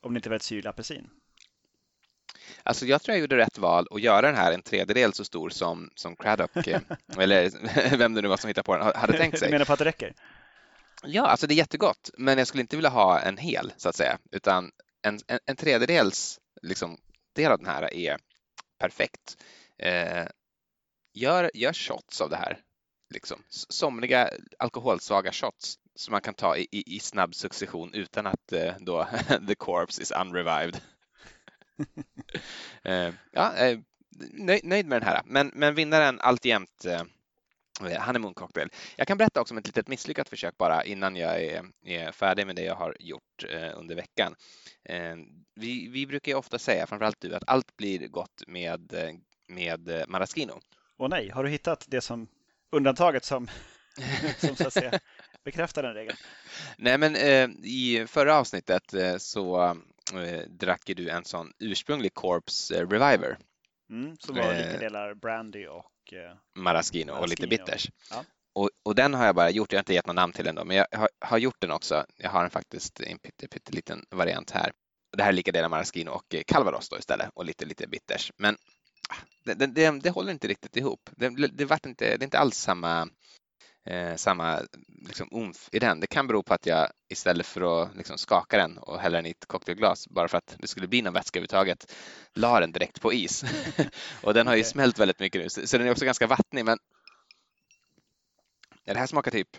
Om 0.03 0.15
det 0.15 0.19
inte 0.19 0.29
var 0.29 0.37
ett 0.37 0.43
syrlig 0.43 0.69
apelsin. 0.69 1.11
Alltså 2.67 2.87
jag 2.87 3.03
tror 3.03 3.15
jag 3.15 3.21
gjorde 3.21 3.37
rätt 3.37 3.59
val 3.59 3.87
att 3.91 4.01
göra 4.01 4.27
den 4.27 4.37
här 4.37 4.53
en 4.53 4.63
tredjedel 4.63 5.13
så 5.13 5.25
stor 5.25 5.51
som, 5.51 5.91
som 5.95 6.17
Craddock, 6.17 6.67
eh, 6.67 6.81
eller 7.19 7.51
vem 7.97 8.15
det 8.15 8.23
nu 8.23 8.29
var 8.29 8.37
som 8.37 8.49
hittade 8.49 8.65
på 8.65 8.77
den, 8.77 8.93
hade 8.95 9.19
tänkt 9.19 9.39
sig. 9.39 9.49
Du 9.49 9.53
menar 9.53 9.65
på 9.65 9.73
att 9.73 9.79
det 9.79 9.85
räcker? 9.85 10.15
Ja, 11.03 11.27
alltså 11.27 11.47
det 11.47 11.55
är 11.55 11.57
jättegott, 11.57 12.11
men 12.19 12.39
jag 12.39 12.47
skulle 12.47 12.61
inte 12.61 12.77
vilja 12.77 12.91
ha 12.91 13.21
en 13.21 13.37
hel 13.37 13.73
så 13.77 13.89
att 13.89 13.97
säga, 13.97 14.19
utan 14.33 14.71
en, 15.03 15.21
en, 15.27 15.39
en 15.47 15.57
tredjedels 15.57 16.41
liksom, 16.63 16.99
del 17.35 17.53
av 17.53 17.59
den 17.59 17.67
här 17.67 17.95
är 17.95 18.17
perfekt. 18.79 19.37
Eh, 19.79 20.27
gör, 21.15 21.51
gör 21.55 21.73
shots 21.73 22.21
av 22.21 22.31
det 22.31 22.37
här, 22.37 22.59
liksom. 23.15 23.43
somliga 23.49 24.31
alkoholsvaga 24.59 25.33
shots 25.33 25.79
som 25.95 26.13
man 26.13 26.21
kan 26.21 26.35
ta 26.35 26.57
i, 26.57 26.69
i, 26.73 26.97
i 26.97 27.01
snabb 27.01 27.35
succession 27.35 27.95
utan 27.95 28.27
att 28.27 28.53
eh, 28.53 28.75
då 28.81 29.09
the 29.49 29.55
corpse 29.55 30.03
is 30.03 30.11
unrevived. 30.11 30.81
Eh, 32.85 33.15
ja, 33.33 33.57
eh, 33.57 33.79
nöjd 34.62 34.87
med 34.87 35.03
den 35.03 35.03
här, 35.03 35.23
men, 35.25 35.51
men 35.55 35.75
vinnaren 35.75 36.21
alltjämt 36.21 36.85
eh, 36.85 37.03
Honeymoon 38.01 38.35
Cocktail. 38.35 38.69
Jag 38.97 39.09
kan 39.09 39.19
berätta 39.19 39.41
också 39.41 39.55
om 39.55 39.59
ett 39.59 39.67
litet 39.67 39.89
misslyckat 39.89 40.29
försök 40.29 40.59
bara 40.59 40.85
innan 40.85 41.17
jag 41.17 41.43
är, 41.43 41.65
är 41.85 42.12
färdig 42.12 42.47
med 42.47 42.57
det 42.57 42.62
jag 42.62 42.75
har 42.75 42.97
gjort 43.01 43.45
under 43.75 43.95
veckan. 43.95 44.35
Vi, 45.55 45.89
vi 45.89 46.07
brukar 46.07 46.33
ju 46.33 46.39
ofta 46.39 46.59
säga, 46.59 46.87
framförallt 46.87 47.21
du, 47.21 47.35
att 47.35 47.43
allt 47.47 47.77
blir 47.77 48.09
gott 48.09 48.43
med, 48.47 48.95
med 49.49 50.05
maraschino. 50.09 50.61
Åh 50.99 51.09
nej, 51.09 51.31
har 51.31 51.45
du 51.45 51.51
hittat 51.51 51.85
det 51.89 52.01
som 52.01 52.29
undantaget 52.71 53.25
som, 53.25 53.49
som 54.39 54.57
så 54.57 54.67
att 54.67 54.73
säga 54.73 55.01
bekräftar 55.47 55.83
den 55.83 55.95
regeln? 55.95 56.17
Nej, 56.77 56.99
men 56.99 57.17
eh, 57.17 57.49
i 57.62 58.07
förra 58.09 58.37
avsnittet 58.37 58.95
eh, 58.95 59.17
så 59.17 59.77
eh, 60.14 60.40
drack 60.49 60.83
du 60.87 61.09
en 61.09 61.25
sån 61.25 61.53
ursprunglig 61.59 62.14
Corps 62.14 62.70
eh, 62.70 62.89
Reviver. 62.89 63.39
Mm, 63.91 64.16
som 64.16 64.35
var 64.35 64.55
lika 64.55 64.74
eh, 64.74 64.81
delar 64.81 65.14
brandy 65.14 65.66
och 65.66 66.14
maraschino, 66.55 67.12
och 67.12 67.28
lite 67.28 67.47
bitters. 67.47 67.91
Ja. 68.11 68.24
Och, 68.55 68.70
och, 68.83 68.95
den 68.95 69.14
har 69.14 69.26
jag 69.26 69.35
bara 69.35 69.51
gjort, 69.51 69.72
jag 69.72 69.78
har 69.78 69.83
inte 69.83 69.95
gett 69.95 70.07
något 70.07 70.16
namn 70.16 70.33
till 70.33 70.45
den 70.45 70.55
då, 70.55 70.64
men 70.64 70.76
jag 70.76 70.87
har, 70.93 71.09
har 71.20 71.39
gjort 71.39 71.61
den 71.61 71.70
också. 71.70 72.07
Jag 72.16 72.31
har 72.31 72.41
den 72.41 72.51
faktiskt 72.51 73.01
i 73.01 73.11
en 73.11 73.18
pytteliten 73.18 74.05
variant 74.11 74.51
här. 74.51 74.72
Det 75.16 75.22
här 75.22 75.31
är 75.31 75.35
lika 75.35 75.53
delar 75.53 75.68
maraschino 75.68 76.11
och 76.11 76.35
calvados 76.47 76.89
då 76.89 76.99
istället 76.99 77.31
och 77.35 77.45
lite, 77.45 77.64
lite 77.64 77.87
bitters. 77.87 78.33
Men 78.37 78.57
ah, 79.09 79.14
det, 79.45 79.66
det, 79.66 80.01
det, 80.01 80.11
håller 80.11 80.33
inte 80.33 80.49
riktigt 80.49 80.76
ihop. 80.76 81.11
Det, 81.16 81.28
det, 81.28 81.87
inte, 81.87 82.05
det 82.05 82.22
är 82.22 82.24
inte 82.24 82.39
alls 82.39 82.57
samma 82.57 83.09
eh, 83.87 84.16
samma 84.16 84.61
liksom, 85.07 85.28
umf 85.30 85.68
i 85.72 85.78
den. 85.78 86.01
Det 86.01 86.07
kan 86.07 86.26
bero 86.26 86.43
på 86.43 86.55
att 86.55 86.66
jag 86.66 86.89
istället 87.09 87.47
för 87.47 87.82
att 87.82 87.97
liksom, 87.97 88.18
skaka 88.18 88.59
den 88.59 88.78
och 88.78 89.01
hälla 89.01 89.18
den 89.18 89.26
i 89.26 89.30
ett 89.30 89.47
cocktailglas 89.47 90.09
bara 90.09 90.28
för 90.28 90.39
att 90.39 90.57
det 90.59 90.66
skulle 90.66 90.89
bli 90.89 91.03
någon 91.03 91.12
vätska 91.12 91.39
överhuvudtaget, 91.39 91.93
la 92.34 92.61
den 92.61 92.72
direkt 92.72 93.01
på 93.01 93.12
is. 93.12 93.45
och 94.22 94.34
den 94.34 94.47
har 94.47 94.55
ju 94.55 94.61
okay. 94.61 94.70
smält 94.70 94.99
väldigt 94.99 95.20
mycket 95.20 95.43
nu, 95.43 95.49
så, 95.49 95.66
så 95.66 95.78
den 95.78 95.87
är 95.87 95.91
också 95.91 96.05
ganska 96.05 96.26
vattnig. 96.26 96.64
Men 96.64 96.78
ja, 98.84 98.95
det 98.95 99.01
här 99.01 99.07
smakar 99.07 99.30
typ 99.30 99.57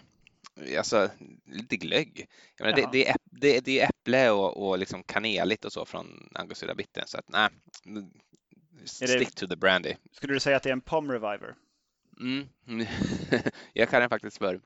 alltså, 0.78 1.10
lite 1.46 1.78
glögg. 1.78 2.28
Menar, 2.60 2.76
det, 2.76 2.90
det, 2.92 3.08
är, 3.08 3.16
det, 3.24 3.60
det, 3.60 3.80
är 3.80 3.90
äpple 3.90 4.30
och, 4.30 4.68
och 4.68 4.78
liksom 4.78 5.04
kaneligt 5.04 5.66
och 5.66 5.74
så 5.74 5.86
från 5.86 6.30
Angostura 6.36 6.76
Bitten. 6.76 7.04
Så 7.08 7.18
att 7.18 7.30
nej, 7.30 7.50
stick 8.86 9.36
to 9.36 9.48
the 9.48 9.56
brandy. 9.56 9.96
Skulle 10.12 10.34
du 10.34 10.40
säga 10.40 10.58
att 10.58 10.64
det 10.64 10.70
är 10.70 10.74
en 10.74 10.82
pom 10.82 11.12
reviver? 11.12 11.56
Mm. 12.20 12.48
jag 13.74 13.90
kallar 13.90 14.02
den 14.02 14.10
faktiskt 14.10 14.38
för 14.38 14.62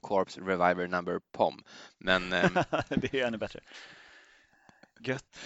Corpse 0.00 0.40
Reviver 0.40 0.88
Number 0.88 1.20
POM. 1.32 1.62
Men, 1.98 2.32
ehm, 2.32 2.54
det 2.88 3.14
är 3.14 3.26
ännu 3.26 3.38
bättre. 3.38 3.60
Gött. 5.00 5.38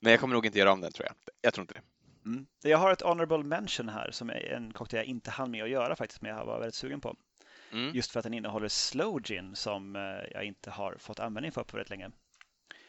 men 0.00 0.10
jag 0.10 0.20
kommer 0.20 0.34
nog 0.34 0.46
inte 0.46 0.58
göra 0.58 0.72
om 0.72 0.80
den 0.80 0.92
tror 0.92 1.06
jag. 1.06 1.14
Jag 1.40 1.54
tror 1.54 1.62
inte 1.62 1.74
det. 1.74 1.82
Mm. 2.24 2.46
Jag 2.62 2.78
har 2.78 2.92
ett 2.92 3.02
honorable 3.02 3.44
mention 3.44 3.88
här 3.88 4.10
som 4.10 4.30
är 4.30 4.52
en 4.52 4.72
cocktail 4.72 4.98
jag 4.98 5.06
inte 5.06 5.30
hann 5.30 5.50
med 5.50 5.64
att 5.64 5.70
göra 5.70 5.96
faktiskt, 5.96 6.22
men 6.22 6.36
jag 6.36 6.46
var 6.46 6.58
väldigt 6.58 6.74
sugen 6.74 7.00
på. 7.00 7.16
Mm. 7.72 7.94
Just 7.94 8.10
för 8.10 8.20
att 8.20 8.24
den 8.24 8.34
innehåller 8.34 8.68
slow 8.68 9.20
gin 9.22 9.56
som 9.56 9.96
eh, 9.96 10.02
jag 10.32 10.44
inte 10.44 10.70
har 10.70 10.96
fått 10.98 11.20
användning 11.20 11.52
för 11.52 11.64
på 11.64 11.76
väldigt 11.76 11.90
länge. 11.90 12.10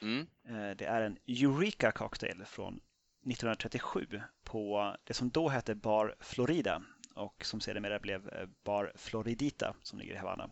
Mm. 0.01 0.27
Eh, 0.47 0.75
det 0.77 0.85
är 0.85 1.01
en 1.01 1.17
Eureka 1.27 1.91
cocktail 1.91 2.43
från 2.45 2.73
1937 2.73 4.21
på 4.43 4.95
det 5.03 5.13
som 5.13 5.29
då 5.29 5.49
hette 5.49 5.75
Bar 5.75 6.15
Florida 6.19 6.81
och 7.15 7.45
som 7.45 7.61
sedermera 7.61 7.99
blev 7.99 8.29
eh, 8.29 8.47
Bar 8.63 8.91
Floridita 8.95 9.75
som 9.83 9.99
ligger 9.99 10.13
i 10.13 10.17
Havanna. 10.17 10.49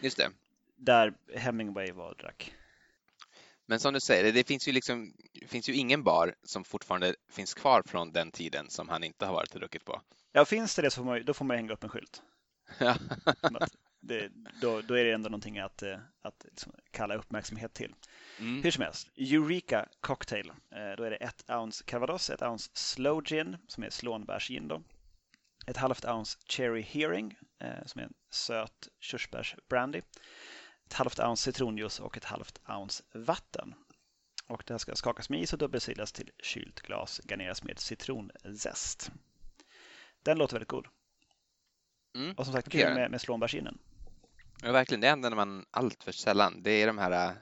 Just 0.00 0.16
det. 0.16 0.30
Där 0.76 1.14
Hemingway 1.34 1.92
var 1.92 2.10
och 2.10 2.16
drack. 2.16 2.54
Men 3.66 3.80
som 3.80 3.94
du 3.94 4.00
säger, 4.00 4.32
det 4.32 4.46
finns 4.46 4.68
ju, 4.68 4.72
liksom, 4.72 5.12
det 5.32 5.46
finns 5.46 5.68
ju 5.68 5.74
ingen 5.74 6.02
bar 6.02 6.34
som 6.42 6.64
fortfarande 6.64 7.14
finns 7.30 7.54
kvar 7.54 7.82
från 7.86 8.12
den 8.12 8.30
tiden 8.30 8.70
som 8.70 8.88
han 8.88 9.04
inte 9.04 9.26
har 9.26 9.32
varit 9.32 9.54
och 9.54 9.60
druckit 9.60 9.84
på. 9.84 10.00
Ja, 10.32 10.44
finns 10.44 10.76
det 10.76 10.82
det 10.82 10.90
så 10.90 10.96
får 10.96 11.04
man, 11.04 11.24
då 11.24 11.34
får 11.34 11.44
man 11.44 11.56
hänga 11.56 11.72
upp 11.72 11.84
en 11.84 11.90
skylt. 11.90 12.22
Ja. 12.78 12.96
det, 14.00 14.30
då, 14.60 14.80
då, 14.80 14.94
är 14.94 15.04
det 15.04 15.12
ändå 15.12 15.28
någonting 15.28 15.58
att, 15.58 15.82
eh, 15.82 15.98
att 16.22 16.44
liksom 16.44 16.72
kalla 16.90 17.14
uppmärksamhet 17.14 17.74
till. 17.74 17.94
Mm. 18.38 18.62
Hur 18.62 18.70
som 18.70 18.84
helst, 18.84 19.08
Eureka 19.16 19.88
Cocktail. 20.00 20.48
Eh, 20.48 20.96
då 20.96 21.04
är 21.04 21.10
det 21.10 21.16
ett 21.16 21.50
ounce 21.50 21.84
Calvados, 21.84 22.30
ett 22.30 22.42
ounce 22.42 22.70
Slow 22.74 23.22
Gin 23.24 23.56
som 23.68 23.84
är 23.84 23.90
slånbärsgin 23.90 24.68
då. 24.68 24.82
Ett 25.66 25.76
halvt 25.76 26.04
ounce 26.04 26.38
Cherry 26.48 26.82
Hearing 26.82 27.38
eh, 27.58 27.84
som 27.86 28.00
är 28.00 28.04
en 28.04 28.14
söt 28.30 28.88
körsbärsbrandy. 29.00 30.00
Ett 30.86 30.92
halvt 30.92 31.20
ounce 31.20 31.42
citronjuice 31.42 32.00
och 32.00 32.16
ett 32.16 32.24
halvt 32.24 32.60
ounce 32.68 33.02
vatten. 33.14 33.74
Och 34.46 34.62
det 34.66 34.74
här 34.74 34.78
ska 34.78 34.94
skakas 34.94 35.30
med 35.30 35.40
is 35.40 35.52
och 35.52 35.58
dubbelsilas 35.58 36.12
till 36.12 36.30
kylt 36.42 36.80
glas, 36.80 37.20
garneras 37.24 37.62
med 37.62 37.78
citronzest. 37.78 39.10
Den 40.22 40.38
låter 40.38 40.54
väldigt 40.54 40.68
god. 40.68 40.86
Mm. 42.16 42.34
Och 42.36 42.44
som 42.44 42.54
sagt, 42.54 42.72
kul 42.72 42.94
med, 42.94 43.10
med 43.10 43.20
slånbärsginen. 43.20 43.78
Ja, 44.62 44.72
verkligen. 44.72 45.00
Det 45.00 45.08
använder 45.08 45.36
man 45.36 45.66
allt 45.70 46.04
för 46.04 46.12
sällan. 46.12 46.62
Det 46.62 46.70
är 46.70 46.86
de 46.86 46.98
här 46.98 47.30
uh, 47.30 47.36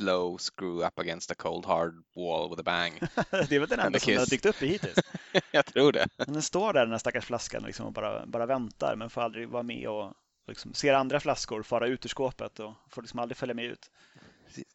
slow 0.00 0.38
screw 0.38 0.86
up 0.86 0.98
against 0.98 1.30
a 1.30 1.34
cold 1.34 1.66
hard 1.66 1.94
wall 2.16 2.50
with 2.50 2.60
a 2.60 2.62
bang. 2.62 3.00
det 3.48 3.56
är 3.56 3.60
väl 3.60 3.68
den 3.68 3.80
enda 3.80 3.98
som 3.98 4.16
har 4.16 4.26
dykt 4.26 4.46
upp 4.46 4.62
i 4.62 4.66
hittills. 4.66 4.98
Jag 5.52 5.66
tror 5.66 5.92
det. 5.92 6.08
Men 6.16 6.32
den 6.32 6.42
står 6.42 6.72
där 6.72 6.80
den 6.80 6.90
här 6.90 6.98
stackars 6.98 7.24
flaskan 7.24 7.62
liksom, 7.62 7.86
och 7.86 7.92
bara, 7.92 8.26
bara 8.26 8.46
väntar 8.46 8.96
men 8.96 9.10
får 9.10 9.20
aldrig 9.20 9.48
vara 9.48 9.62
med 9.62 9.88
och 9.88 10.12
liksom, 10.48 10.74
ser 10.74 10.94
andra 10.94 11.20
flaskor 11.20 11.62
fara 11.62 11.86
ut 11.86 12.04
ur 12.04 12.08
skåpet 12.08 12.60
och 12.60 12.74
får 12.90 13.02
liksom 13.02 13.18
aldrig 13.18 13.36
följa 13.36 13.54
med 13.54 13.64
ut. 13.64 13.90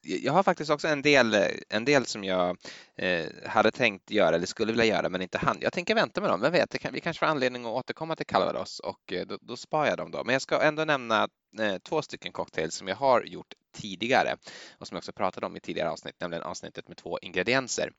Jag 0.02 0.34
har 0.34 0.44
faktiskt 0.44 0.72
också 0.72 0.88
en 0.88 1.02
del, 1.02 1.36
en 1.70 1.86
del 1.86 2.06
som 2.06 2.24
jag 2.24 2.58
eh, 2.96 3.26
hade 3.46 3.72
tänkt 3.72 4.12
göra 4.12 4.36
eller 4.36 4.46
skulle 4.46 4.72
vilja 4.72 4.86
göra 4.86 5.10
men 5.10 5.22
inte 5.22 5.38
hann. 5.38 5.58
Jag 5.62 5.74
tänker 5.74 5.96
vänta 5.96 6.22
med 6.22 6.30
dem. 6.30 6.42
Vem 6.42 6.52
vet, 6.52 6.80
kan, 6.80 6.94
vi 6.94 7.02
kanske 7.02 7.20
får 7.20 7.26
anledning 7.26 7.66
att 7.66 7.72
återkomma 7.72 8.16
till 8.16 8.26
Calvados 8.26 8.80
och 8.80 9.14
eh, 9.14 9.28
då, 9.28 9.38
då 9.42 9.58
sparar 9.58 9.88
jag 9.88 9.98
dem 9.98 10.12
då. 10.12 10.24
Men 10.24 10.34
jag 10.34 10.42
ska 10.42 10.62
ändå 10.62 10.86
nämna 10.86 11.28
Eh, 11.60 11.78
två 11.78 12.02
stycken 12.02 12.32
cocktails 12.32 12.76
som 12.76 12.88
jag 12.88 12.96
har 12.96 13.24
gjort 13.24 13.54
tidigare 13.76 14.38
och 14.78 14.88
som 14.88 14.96
jag 14.96 15.00
också 15.00 15.12
pratade 15.12 15.46
om 15.46 15.56
i 15.56 15.60
tidigare 15.60 15.90
avsnitt, 15.90 16.16
nämligen 16.20 16.44
avsnittet 16.44 16.88
med 16.88 16.98
två 16.98 17.20
ingredienser. 17.20 17.92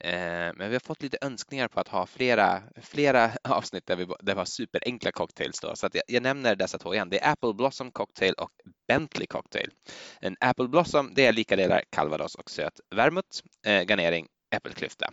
Eh, 0.00 0.10
men 0.54 0.68
vi 0.68 0.72
har 0.72 0.80
fått 0.80 1.02
lite 1.02 1.18
önskningar 1.20 1.68
på 1.68 1.80
att 1.80 1.88
ha 1.88 2.06
flera, 2.06 2.62
flera 2.82 3.30
avsnitt 3.44 3.86
där 3.86 3.96
vi, 3.96 4.04
där 4.04 4.34
vi 4.34 4.38
har 4.38 4.44
superenkla 4.44 5.12
cocktails 5.12 5.60
då, 5.60 5.76
så 5.76 5.86
att 5.86 5.94
jag, 5.94 6.04
jag 6.08 6.22
nämner 6.22 6.56
dessa 6.56 6.78
två 6.78 6.94
igen. 6.94 7.08
Det 7.08 7.24
är 7.24 7.32
Apple 7.32 7.54
Blossom 7.54 7.90
Cocktail 7.90 8.34
och 8.34 8.52
Bentley 8.88 9.26
Cocktail. 9.26 9.70
En 10.20 10.36
Apple 10.40 10.68
Blossom, 10.68 11.12
det 11.14 11.26
är 11.26 11.32
lika 11.32 11.56
delar 11.56 11.82
calvados 11.90 12.34
och 12.34 12.50
söt 12.50 12.80
vermouth, 12.90 13.42
eh, 13.66 13.82
garnering 13.82 14.26
äppelklyfta. 14.50 15.12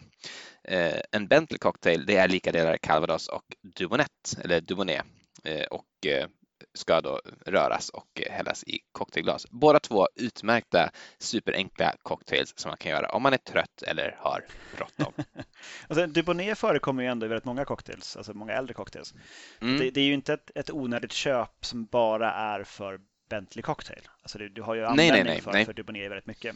Eh, 0.64 1.02
en 1.12 1.28
Bentley 1.28 1.58
Cocktail, 1.58 2.06
det 2.06 2.16
är 2.16 2.28
lika 2.28 2.52
delar 2.52 2.78
calvados 2.78 3.28
och 3.28 3.46
dubonnet 3.78 4.38
eller 4.44 4.62
dubonnet 4.62 5.06
eh, 5.44 5.66
och 5.66 6.06
eh, 6.06 6.28
ska 6.74 7.02
då 7.02 7.22
röras 7.46 7.90
och 7.90 8.22
hällas 8.30 8.64
i 8.64 8.80
cocktailglas. 8.92 9.48
Båda 9.50 9.80
två 9.80 10.08
utmärkta 10.16 10.90
superenkla 11.20 11.96
cocktails 12.04 12.54
som 12.56 12.70
man 12.70 12.78
kan 12.78 12.92
göra 12.92 13.08
om 13.08 13.24
man 13.24 13.34
är 13.34 13.38
trött 13.38 13.82
eller 13.82 14.16
har 14.20 14.46
bråttom. 14.78 15.14
alltså, 15.88 16.08
Dubonnet 16.08 16.58
förekommer 16.58 17.04
ju 17.04 17.10
ändå 17.10 17.26
i 17.26 17.30
väldigt 17.30 17.46
många 17.46 17.66
cocktails, 17.66 18.18
alltså 18.18 18.34
många 18.34 18.54
äldre 18.54 18.74
cocktails. 18.74 19.14
Mm. 19.62 19.80
Det, 19.80 19.90
det, 19.92 20.02
är 20.02 20.06
ju 20.06 20.14
inte 20.14 20.34
ett, 20.34 20.52
ett 20.56 20.72
onödigt 20.72 21.12
köp 21.12 21.66
som 21.66 21.86
bara 21.86 22.32
är 22.34 22.64
för 22.64 23.00
Bentley 23.30 23.64
Cocktail. 23.64 24.02
Alltså 24.22 24.38
det, 24.38 24.50
du 24.50 24.62
har 24.62 24.76
ju 24.76 24.86
användning 24.86 25.12
nej, 25.12 25.24
nej, 25.24 25.34
nej, 25.34 25.42
för, 25.42 25.52
nej. 25.52 25.66
för 25.66 25.74
Dubonnet 25.74 26.12
väldigt 26.12 26.28
mycket. 26.28 26.56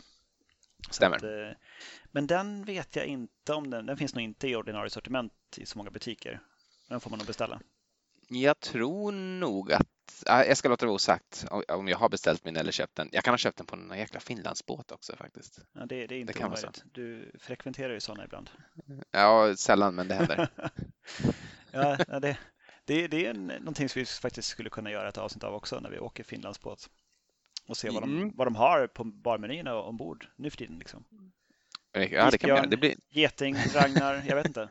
Stämmer. 0.89 1.17
Att, 1.17 1.23
eh, 1.23 1.57
men 2.11 2.27
den 2.27 2.63
vet 2.65 2.95
jag 2.95 3.05
inte 3.05 3.53
om 3.53 3.69
den, 3.69 3.85
den 3.85 3.97
finns 3.97 4.15
nog 4.15 4.23
inte 4.23 4.47
i 4.47 4.55
ordinarie 4.55 4.89
sortiment 4.89 5.33
i 5.57 5.65
så 5.65 5.77
många 5.77 5.89
butiker. 5.89 6.39
Den 6.87 6.99
får 6.99 7.09
man 7.09 7.19
nog 7.19 7.27
beställa. 7.27 7.59
Jag 8.31 8.59
tror 8.59 9.11
nog 9.11 9.73
att 9.73 9.87
jag 10.25 10.57
ska 10.57 10.69
låta 10.69 10.85
det 10.85 10.87
vara 10.87 10.95
osagt 10.95 11.45
om 11.67 11.87
jag 11.87 11.97
har 11.97 12.09
beställt 12.09 12.45
min 12.45 12.55
eller 12.55 12.71
köpt 12.71 12.95
den. 12.95 13.09
Jag 13.11 13.23
kan 13.23 13.33
ha 13.33 13.37
köpt 13.37 13.57
den 13.57 13.65
på 13.65 13.75
en 13.75 13.97
jäkla 13.97 14.19
Finlandsbåt 14.19 14.91
också 14.91 15.15
faktiskt. 15.15 15.59
Ja, 15.73 15.85
det, 15.85 16.07
det 16.07 16.15
är 16.15 16.19
inte 16.19 16.33
det 16.33 16.45
omöjligt. 16.45 16.83
Du 16.93 17.31
frekventerar 17.39 17.93
ju 17.93 17.99
sådana 17.99 18.25
ibland. 18.25 18.49
Ja, 19.11 19.55
sällan, 19.55 19.95
men 19.95 20.07
det 20.07 20.15
händer. 20.15 20.49
ja, 21.71 22.19
det, 22.19 22.37
det, 22.85 23.07
det 23.07 23.25
är 23.25 23.29
en, 23.29 23.47
någonting 23.47 23.89
som 23.89 23.99
vi 23.99 24.05
faktiskt 24.05 24.47
skulle 24.47 24.69
kunna 24.69 24.91
göra 24.91 25.09
ett 25.09 25.17
avsnitt 25.17 25.43
av 25.43 25.53
också 25.53 25.79
när 25.79 25.89
vi 25.89 25.99
åker 25.99 26.23
Finlandsbåt 26.23 26.89
och 27.67 27.77
se 27.77 27.89
vad, 27.89 28.03
mm. 28.03 28.19
de, 28.19 28.35
vad 28.35 28.47
de 28.47 28.55
har 28.55 28.87
på 28.87 29.03
barmenyerna 29.03 29.75
ombord 29.75 30.27
nu 30.35 30.49
för 30.49 30.57
tiden. 30.57 30.79
Liksom. 30.79 31.05
Ja, 31.91 32.31
det 32.31 32.37
kan 32.37 32.49
man 32.49 32.69
Det 32.69 32.77
blir... 32.77 32.95
Geting, 33.09 33.55
Ragnar, 33.73 34.23
jag 34.27 34.35
vet 34.35 34.45
inte. 34.45 34.69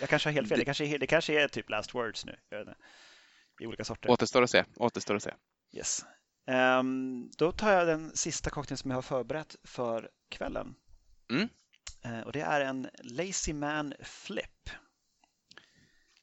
Jag 0.00 0.08
kanske 0.08 0.28
har 0.28 0.34
helt 0.34 0.48
fel. 0.48 0.58
Det 0.58 0.64
kanske, 0.64 0.84
är, 0.84 0.98
det 0.98 1.06
kanske 1.06 1.42
är 1.42 1.48
typ 1.48 1.70
last 1.70 1.94
words 1.94 2.24
nu. 2.24 2.36
I 3.60 3.66
olika 3.66 3.84
sorter. 3.84 4.10
Återstår 4.10 4.42
att 4.42 4.50
se. 4.50 4.64
Återstår 4.76 5.14
att 5.14 5.22
se. 5.22 5.32
Yes. 5.72 6.04
Um, 6.46 7.30
då 7.38 7.52
tar 7.52 7.72
jag 7.72 7.86
den 7.86 8.16
sista 8.16 8.50
cocktailen 8.50 8.78
som 8.78 8.90
jag 8.90 8.96
har 8.96 9.02
förberett 9.02 9.56
för 9.64 10.10
kvällen. 10.28 10.74
Mm. 11.30 11.48
Uh, 12.06 12.20
och 12.20 12.32
det 12.32 12.40
är 12.40 12.60
en 12.60 12.88
Lazy 13.02 13.52
Man 13.52 13.94
Flip. 14.00 14.70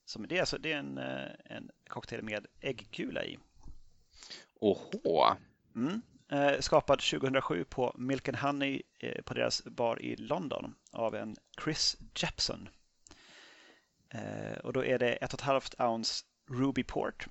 Som 0.06 0.28
det, 0.28 0.36
är 0.36 0.40
alltså, 0.40 0.58
det 0.58 0.72
är 0.72 0.78
en, 0.78 0.98
uh, 0.98 1.32
en 1.46 1.70
cocktail 1.88 2.24
med 2.24 2.46
äggkula 2.60 3.24
i. 3.26 3.40
Oho! 4.60 5.36
Mm. 5.76 6.02
Uh, 6.34 6.60
skapad 6.60 7.00
2007 7.00 7.64
på 7.64 7.96
Milk 7.98 8.28
and 8.28 8.38
Honey 8.38 8.82
på 9.26 9.34
deras 9.34 9.64
bar 9.64 10.02
i 10.02 10.16
London 10.16 10.76
av 10.92 11.16
en 11.16 11.36
Chris 11.64 11.98
Jepson. 12.16 12.70
Eh, 14.14 14.58
och 14.64 14.74
då 14.74 14.86
är 14.86 15.00
det 15.00 15.18
1,5 15.22 15.90
ounce 15.90 16.26
Ruby 16.50 16.84
Port, 16.84 17.28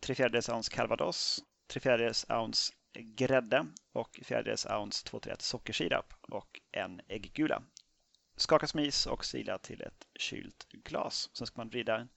3 0.00 0.14
fjärdedels 0.14 0.48
ounce 0.48 0.74
Calvados, 0.74 1.44
3 1.68 1.80
fjärdedels 1.80 2.26
ounce 2.28 2.72
grädde 2.92 3.66
och 3.92 4.20
fjärdedels 4.24 4.66
ounce 4.66 5.06
2 5.06 5.20
1 5.26 5.42
sockersirap 5.42 6.14
och 6.20 6.60
en 6.72 7.00
äggula. 7.08 7.62
Skakas 8.36 8.74
med 8.74 8.84
is 8.84 9.06
och 9.06 9.24
sila 9.24 9.58
till 9.58 9.82
ett 9.82 10.06
kylt 10.18 10.66
glas. 10.68 11.30
Sen 11.32 11.46
ska 11.46 11.60
man 11.60 11.68
vrida 11.68 12.08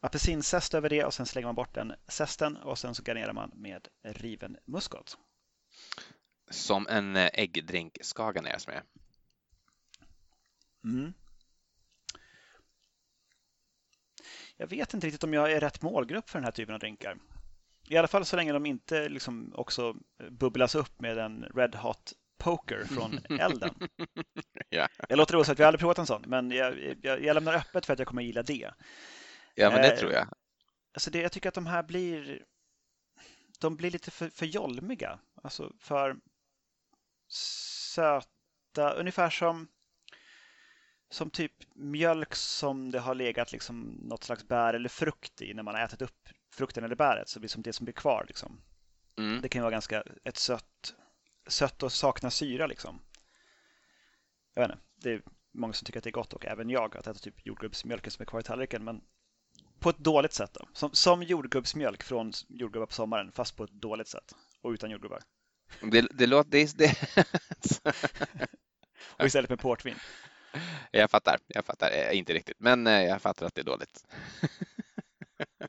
apelsinzest 0.00 0.74
över 0.74 0.88
det 0.88 1.04
och 1.04 1.14
sen 1.14 1.26
slänger 1.26 1.46
man 1.48 1.54
bort 1.54 1.74
den 1.74 1.94
zesten 2.08 2.56
och 2.56 2.78
sen 2.78 2.94
så 2.94 3.02
garnerar 3.02 3.32
man 3.32 3.50
med 3.54 3.88
riven 4.02 4.56
muskot. 4.64 5.18
Som 6.50 6.86
en 6.88 7.16
eh, 7.16 7.30
äggdrink 7.32 7.98
ska 8.00 8.32
garneras 8.32 8.66
med. 8.66 8.82
Mm. 10.84 11.12
Jag 14.56 14.66
vet 14.66 14.94
inte 14.94 15.06
riktigt 15.06 15.24
om 15.24 15.34
jag 15.34 15.52
är 15.52 15.60
rätt 15.60 15.82
målgrupp 15.82 16.30
för 16.30 16.38
den 16.38 16.44
här 16.44 16.52
typen 16.52 16.74
av 16.74 16.80
drinkar. 16.80 17.18
I 17.88 17.96
alla 17.96 18.08
fall 18.08 18.24
så 18.24 18.36
länge 18.36 18.52
de 18.52 18.66
inte 18.66 19.08
liksom 19.08 19.52
också 19.54 19.96
bubblas 20.30 20.74
upp 20.74 21.00
med 21.00 21.18
en 21.18 21.44
Red 21.54 21.74
Hot 21.74 22.12
Poker 22.38 22.84
från 22.84 23.18
elden. 23.40 23.74
ja. 24.68 24.88
Jag 25.08 25.16
låter 25.16 25.32
det 25.32 25.40
osagt, 25.40 25.58
vi 25.60 25.62
har 25.62 25.68
aldrig 25.68 25.80
provat 25.80 25.98
en 25.98 26.06
sån, 26.06 26.22
men 26.26 26.50
jag, 26.50 26.96
jag, 27.02 27.24
jag 27.24 27.34
lämnar 27.34 27.54
öppet 27.54 27.86
för 27.86 27.92
att 27.92 27.98
jag 27.98 28.08
kommer 28.08 28.22
gilla 28.22 28.42
det. 28.42 28.70
Ja, 29.54 29.70
men 29.70 29.82
det 29.82 29.92
eh, 29.92 29.98
tror 29.98 30.12
jag. 30.12 30.28
Alltså 30.94 31.10
det, 31.10 31.20
jag 31.20 31.32
tycker 31.32 31.48
att 31.48 31.54
de 31.54 31.66
här 31.66 31.82
blir 31.82 32.44
de 33.60 33.76
blir 33.76 33.90
lite 33.90 34.10
för, 34.10 34.28
för 34.28 34.46
jolmiga. 34.46 35.18
Alltså 35.42 35.72
för 35.78 36.16
söta, 37.28 38.90
ungefär 38.94 39.30
som 39.30 39.68
som 41.12 41.30
typ 41.30 41.52
mjölk 41.74 42.34
som 42.34 42.90
det 42.90 43.00
har 43.00 43.14
legat 43.14 43.52
liksom 43.52 43.80
något 44.02 44.24
slags 44.24 44.48
bär 44.48 44.74
eller 44.74 44.88
frukt 44.88 45.42
i 45.42 45.54
när 45.54 45.62
man 45.62 45.74
har 45.74 45.82
ätit 45.82 46.02
upp 46.02 46.28
frukten 46.54 46.84
eller 46.84 46.96
bäret 46.96 47.28
så 47.28 47.40
blir 47.40 47.48
det 47.48 47.52
som 47.52 47.62
det 47.62 47.72
som 47.72 47.84
blir 47.84 47.94
kvar. 47.94 48.24
Liksom. 48.28 48.60
Mm. 49.18 49.40
Det 49.40 49.48
kan 49.48 49.62
vara 49.62 49.70
ganska 49.70 50.02
ett 50.24 50.36
sött, 50.36 50.94
sött 51.46 51.82
och 51.82 51.92
sakna 51.92 52.30
syra. 52.30 52.66
Liksom. 52.66 53.00
Jag 54.54 54.62
vet 54.62 54.70
inte, 54.70 54.82
det 54.96 55.12
är 55.12 55.22
många 55.54 55.72
som 55.72 55.84
tycker 55.84 56.00
att 56.00 56.04
det 56.04 56.10
är 56.10 56.12
gott 56.12 56.32
och 56.32 56.46
även 56.46 56.70
jag 56.70 56.96
att 56.96 57.06
äta 57.06 57.14
typ 57.14 57.46
jordgubbsmjölken 57.46 58.10
som 58.10 58.22
är 58.22 58.26
kvar 58.26 58.40
i 58.40 58.42
tallriken. 58.42 58.84
Men 58.84 59.00
på 59.78 59.90
ett 59.90 59.98
dåligt 59.98 60.32
sätt 60.32 60.54
då? 60.54 60.68
Som, 60.72 60.90
som 60.92 61.22
jordgubbsmjölk 61.22 62.02
från 62.02 62.32
jordgubbar 62.48 62.86
på 62.86 62.92
sommaren, 62.92 63.32
fast 63.32 63.56
på 63.56 63.64
ett 63.64 63.70
dåligt 63.70 64.08
sätt 64.08 64.34
och 64.60 64.70
utan 64.70 64.90
jordgubbar. 64.90 65.22
Det, 65.80 66.00
det 66.00 66.26
låter... 66.26 66.50
Det, 66.50 66.78
det... 66.78 66.96
och 69.18 69.26
istället 69.26 69.50
med 69.50 69.60
portvin. 69.60 69.96
Jag 70.90 71.10
fattar, 71.10 71.38
jag 71.46 71.64
fattar. 71.64 71.90
Eh, 71.90 72.18
inte 72.18 72.32
riktigt, 72.32 72.60
men 72.60 72.86
eh, 72.86 73.04
jag 73.04 73.22
fattar 73.22 73.46
att 73.46 73.54
det 73.54 73.60
är 73.60 73.64
dåligt. 73.64 74.04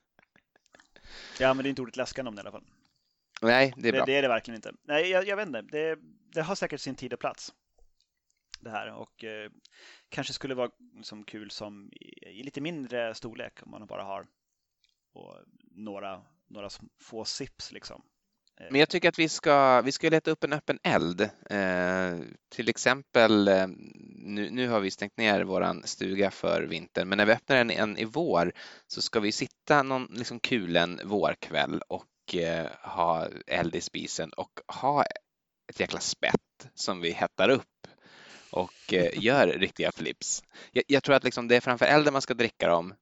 ja, 1.39 1.53
men 1.53 1.63
det 1.63 1.67
är 1.67 1.69
inte 1.69 1.81
ordet 1.81 1.97
läskande 1.97 2.29
om 2.29 2.35
det 2.35 2.39
i 2.39 2.41
alla 2.41 2.51
fall. 2.51 2.65
Nej, 3.41 3.73
det 3.77 3.87
är 3.87 3.91
bra. 3.91 4.05
Det, 4.05 4.11
det 4.11 4.17
är 4.17 4.21
det 4.21 4.27
verkligen 4.27 4.55
inte. 4.55 4.73
Nej, 4.83 5.09
jag, 5.09 5.27
jag 5.27 5.35
vet 5.35 5.47
inte. 5.47 5.61
Det, 5.61 5.97
det, 6.33 6.41
har 6.41 6.55
säkert 6.55 6.81
sin 6.81 6.95
tid 6.95 7.13
och 7.13 7.19
plats. 7.19 7.53
Det 8.59 8.69
här 8.69 8.93
och 8.93 9.23
eh, 9.23 9.51
kanske 10.09 10.33
skulle 10.33 10.55
vara 10.55 10.71
som 11.01 11.23
kul 11.23 11.51
som 11.51 11.89
i, 11.91 12.29
i, 12.29 12.43
lite 12.43 12.61
mindre 12.61 13.15
storlek 13.15 13.63
om 13.63 13.71
man 13.71 13.85
bara 13.85 14.03
har 14.03 14.27
några, 15.71 16.21
några 16.47 16.69
få 16.99 17.25
sips 17.25 17.71
liksom. 17.71 18.01
Eh. 18.59 18.67
Men 18.69 18.79
jag 18.79 18.89
tycker 18.89 19.09
att 19.09 19.19
vi 19.19 19.29
ska, 19.29 19.81
vi 19.81 19.91
ska 19.91 20.09
leta 20.09 20.31
upp 20.31 20.43
en 20.43 20.53
öppen 20.53 20.79
eld. 20.83 21.21
Eh, 21.49 22.19
till 22.49 22.69
exempel, 22.69 23.47
eh, 23.47 23.67
nu, 24.15 24.49
nu 24.49 24.67
har 24.67 24.79
vi 24.79 24.91
stängt 24.91 25.17
ner 25.17 25.43
våran 25.43 25.81
stuga 25.85 26.31
för 26.31 26.61
vintern, 26.61 27.09
men 27.09 27.17
när 27.17 27.25
vi 27.25 27.31
öppnar 27.31 27.55
den 27.55 27.71
en 27.71 27.97
i 27.97 28.05
vår 28.05 28.51
så 28.87 29.01
ska 29.01 29.19
vi 29.19 29.31
sitta 29.31 29.83
någon 29.83 30.07
liksom 30.11 30.39
kulen 30.39 30.99
vårkväll 31.03 31.81
och 31.87 32.35
eh, 32.35 32.67
ha 32.81 33.27
eld 33.47 33.75
i 33.75 33.81
spisen 33.81 34.33
och 34.33 34.59
ha 34.67 35.03
ett 35.69 35.79
jäkla 35.79 35.99
spett 35.99 36.69
som 36.73 37.01
vi 37.01 37.11
hettar 37.11 37.49
upp 37.49 37.87
och 38.51 38.93
eh, 38.93 39.09
gör 39.23 39.47
riktiga 39.47 39.91
flips. 39.91 40.43
Jag, 40.71 40.83
jag, 40.87 41.03
tror 41.03 41.15
att 41.15 41.23
liksom 41.23 41.47
det 41.47 41.55
är 41.55 41.61
framför 41.61 41.85
elden 41.85 42.13
man 42.13 42.21
ska 42.21 42.33
dricka 42.33 42.67
dem 42.67 42.93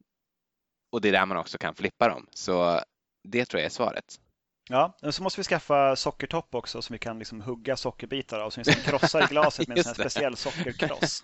och 0.92 1.02
det 1.02 1.08
är 1.08 1.12
där 1.12 1.26
man 1.26 1.38
också 1.38 1.58
kan 1.58 1.76
flippa 1.76 2.08
dem. 2.08 2.28
Så 2.34 2.82
det 3.24 3.46
tror 3.46 3.60
jag 3.60 3.66
är 3.66 3.70
svaret. 3.70 4.20
Ja, 4.70 4.98
så 5.12 5.24
måste 5.24 5.40
vi 5.40 5.44
skaffa 5.44 5.96
sockertopp 5.96 6.56
också 6.56 6.82
som 6.82 6.94
vi 6.94 7.00
kan 7.00 7.20
liksom 7.20 7.42
hugga 7.42 7.78
sockerbitar 7.78 8.40
av 8.40 8.50
som 8.50 8.64
vi 8.64 8.72
sen 8.74 8.84
krossar 8.84 9.24
i 9.24 9.26
glaset 9.26 9.68
med 9.68 9.78
en 9.78 9.84
sån 9.84 9.96
speciell 9.96 10.38
sockerkross 10.38 11.22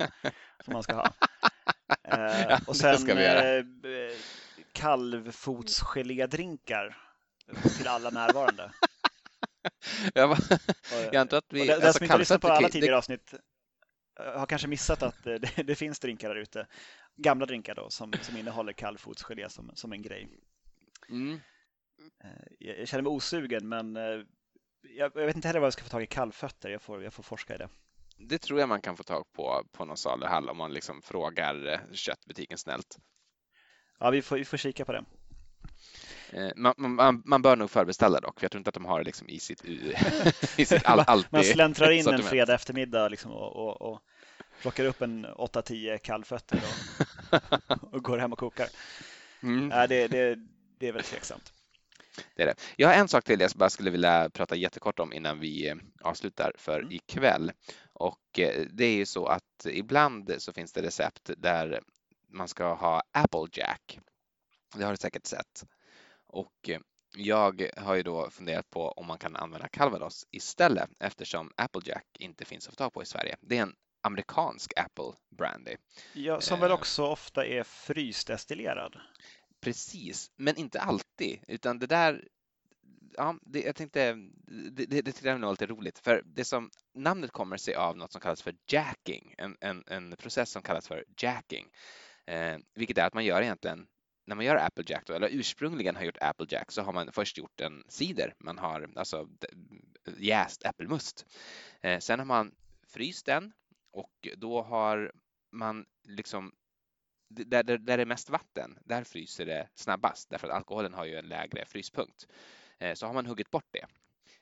som 0.63 0.73
man 0.73 0.83
ska 0.83 0.95
ha. 0.95 1.13
Eh, 2.03 2.41
ja, 2.49 2.59
och 2.67 2.75
sen 2.75 3.09
eh, 3.09 3.63
kalvfotsgelédrinkar 4.71 6.97
till 7.77 7.87
alla 7.87 8.09
närvarande. 8.09 8.71
jag, 10.13 10.27
var, 10.27 10.37
jag 10.91 11.15
antar 11.15 11.37
att 11.37 11.45
vi... 11.49 11.61
Och 11.61 11.65
det, 11.65 11.73
alltså, 11.73 11.93
som 11.93 12.03
inte 12.03 12.17
lyssnar 12.17 12.37
på 12.37 12.47
alla 12.47 12.69
tidigare 12.69 12.93
det... 12.93 12.97
avsnitt 12.97 13.33
har 14.19 14.45
kanske 14.45 14.67
missat 14.67 15.03
att 15.03 15.23
det, 15.23 15.63
det, 15.63 15.75
finns 15.75 15.99
drinkar 15.99 16.29
där 16.29 16.35
ute. 16.35 16.67
Gamla 17.15 17.45
drinkar 17.45 17.75
då 17.75 17.89
som, 17.89 18.13
som 18.21 18.37
innehåller 18.37 18.73
kallfotsgelé 18.73 19.49
som, 19.49 19.71
som 19.75 19.93
en 19.93 20.01
grej. 20.01 20.29
Mm. 21.09 21.39
Eh, 22.23 22.29
jag 22.77 22.87
känner 22.87 23.01
mig 23.01 23.09
osugen 23.09 23.69
men 23.69 23.97
eh, 23.97 24.03
jag, 24.81 25.11
jag, 25.15 25.25
vet 25.25 25.35
inte 25.35 25.47
heller 25.47 25.59
vad 25.59 25.67
jag 25.67 25.73
ska 25.73 25.83
få 25.83 25.89
tag 25.89 26.03
i 26.03 26.07
kalvfötter. 26.07 26.69
Jag 26.69 26.81
får, 26.81 27.03
jag 27.03 27.13
får 27.13 27.23
forska 27.23 27.55
i 27.55 27.57
det. 27.57 27.69
Det 28.17 28.37
tror 28.37 28.59
jag 28.59 28.69
man 28.69 28.81
kan 28.81 28.97
få 28.97 29.03
tag 29.03 29.33
på 29.33 29.63
på 29.71 29.85
någon 29.85 29.97
saluhall 29.97 30.49
om 30.49 30.57
man 30.57 30.73
liksom 30.73 31.01
frågar 31.01 31.67
eh, 31.67 31.79
köttbutiken 31.91 32.57
snällt. 32.57 32.97
Ja, 33.99 34.09
vi 34.09 34.21
får, 34.21 34.37
vi 34.37 34.45
får 34.45 34.57
kika 34.57 34.85
på 34.85 34.91
det. 34.91 35.05
Man, 36.55 36.73
man, 36.77 37.21
man, 37.25 37.41
bör 37.41 37.55
nog 37.55 37.71
förbeställa 37.71 38.19
dock, 38.19 38.39
för 38.39 38.43
jag 38.43 38.51
tror 38.51 38.59
inte 38.59 38.69
att 38.69 38.73
de 38.73 38.85
har 38.85 38.99
det 38.99 39.05
liksom 39.05 39.29
i 39.29 39.39
sitt, 39.39 39.65
i 40.57 40.65
sitt 40.65 40.81
all, 40.85 40.99
alltid 40.99 41.33
Man 41.33 41.43
släntrar 41.43 41.91
in 41.91 42.07
en 42.07 42.23
fredag 42.23 42.53
eftermiddag 42.53 43.09
liksom 43.09 43.31
och, 43.31 43.55
och, 43.55 43.81
och 43.81 44.01
plockar 44.61 44.85
upp 44.85 45.01
en 45.01 45.25
8-10 45.25 45.97
kallfötter 45.97 46.61
och, 47.31 47.93
och, 47.93 48.03
går 48.03 48.17
hem 48.17 48.33
och 48.33 48.39
kokar. 48.39 48.67
Mm. 49.43 49.69
Det, 49.69 50.07
det, 50.07 50.37
det 50.79 50.87
är 50.87 50.91
väl 50.91 51.03
tveksamt. 51.03 51.53
Det 52.35 52.41
är 52.43 52.45
det. 52.45 52.55
Jag 52.75 52.87
har 52.87 52.95
en 52.95 53.07
sak 53.07 53.23
till 53.23 53.39
jag 53.39 53.51
bara 53.55 53.69
skulle 53.69 53.91
vilja 53.91 54.29
prata 54.29 54.55
jättekort 54.55 54.99
om 54.99 55.13
innan 55.13 55.39
vi 55.39 55.69
eh, 55.69 55.75
avslutar 56.01 56.51
för 56.57 56.79
mm. 56.79 56.91
ikväll. 56.91 57.51
Och 57.93 58.39
eh, 58.39 58.65
det 58.71 58.85
är 58.85 58.95
ju 58.95 59.05
så 59.05 59.25
att 59.25 59.65
ibland 59.65 60.35
så 60.37 60.53
finns 60.53 60.73
det 60.73 60.81
recept 60.81 61.29
där 61.37 61.81
man 62.29 62.47
ska 62.47 62.73
ha 62.73 63.03
Applejack. 63.11 63.99
Det 64.75 64.83
har 64.83 64.91
du 64.91 64.97
säkert 64.97 65.25
sett. 65.25 65.65
Och 66.27 66.69
eh, 66.69 66.79
jag 67.15 67.69
har 67.77 67.95
ju 67.95 68.03
då 68.03 68.29
funderat 68.29 68.69
på 68.69 68.91
om 68.91 69.07
man 69.07 69.17
kan 69.17 69.35
använda 69.35 69.67
calvados 69.67 70.27
istället 70.31 70.89
eftersom 70.99 71.51
Applejack 71.55 72.05
inte 72.19 72.45
finns 72.45 72.67
att 72.67 72.73
få 72.73 72.77
tag 72.77 72.93
på 72.93 73.03
i 73.03 73.05
Sverige. 73.05 73.37
Det 73.41 73.57
är 73.57 73.61
en 73.61 73.75
amerikansk 74.01 74.73
Apple 74.75 75.13
Brandy. 75.37 75.75
Ja, 76.13 76.41
som 76.41 76.59
väl 76.59 76.71
också 76.71 77.05
ofta 77.05 77.45
är 77.45 77.63
frysdestillerad. 77.63 78.99
Precis, 79.67 80.31
men 80.35 80.57
inte 80.57 80.79
alltid, 80.79 81.39
utan 81.47 81.79
det 81.79 81.87
där 81.87 82.27
ja, 83.13 83.35
det, 83.41 83.61
jag 83.61 83.75
tänkte, 83.75 84.13
det, 84.71 84.85
det, 84.85 85.01
det 85.01 85.11
tyckte 85.11 85.27
jag 85.27 85.39
var 85.39 85.51
lite 85.51 85.65
roligt, 85.65 85.99
för 85.99 86.21
det 86.25 86.45
som 86.45 86.69
namnet 86.93 87.31
kommer 87.31 87.57
sig 87.57 87.75
av 87.75 87.97
något 87.97 88.11
som 88.11 88.21
kallas 88.21 88.41
för 88.41 88.55
jacking, 88.67 89.35
en, 89.37 89.57
en, 89.61 89.83
en 89.87 90.15
process 90.15 90.51
som 90.51 90.61
kallas 90.61 90.87
för 90.87 91.05
jacking, 91.17 91.67
eh, 92.25 92.57
vilket 92.73 92.97
är 92.97 93.05
att 93.05 93.13
man 93.13 93.25
gör 93.25 93.41
egentligen 93.41 93.87
när 94.25 94.35
man 94.35 94.45
gör 94.45 94.55
Applejack, 94.55 95.05
då, 95.05 95.13
eller 95.13 95.29
ursprungligen 95.31 95.95
har 95.95 96.03
gjort 96.03 96.21
Applejack, 96.21 96.71
så 96.71 96.81
har 96.81 96.93
man 96.93 97.11
först 97.11 97.37
gjort 97.37 97.61
en 97.61 97.83
cider. 97.87 98.33
Man 98.37 98.57
har 98.57 98.89
alltså 98.95 99.29
jäst 100.17 100.65
äppelmust. 100.65 101.25
Eh, 101.81 101.99
sen 101.99 102.19
har 102.19 102.25
man 102.25 102.55
fryst 102.87 103.25
den 103.25 103.53
och 103.91 104.27
då 104.37 104.61
har 104.61 105.11
man 105.51 105.85
liksom 106.03 106.53
där, 107.29 107.63
där, 107.63 107.77
där 107.77 107.97
det 107.97 108.03
är 108.03 108.05
mest 108.05 108.29
vatten, 108.29 108.77
där 108.85 109.03
fryser 109.03 109.45
det 109.45 109.69
snabbast 109.73 110.29
därför 110.29 110.47
att 110.47 110.53
alkoholen 110.53 110.93
har 110.93 111.05
ju 111.05 111.15
en 111.15 111.29
lägre 111.29 111.65
fryspunkt. 111.65 112.27
Eh, 112.79 112.93
så 112.93 113.05
har 113.05 113.13
man 113.13 113.25
huggit 113.25 113.51
bort 113.51 113.67
det 113.71 113.85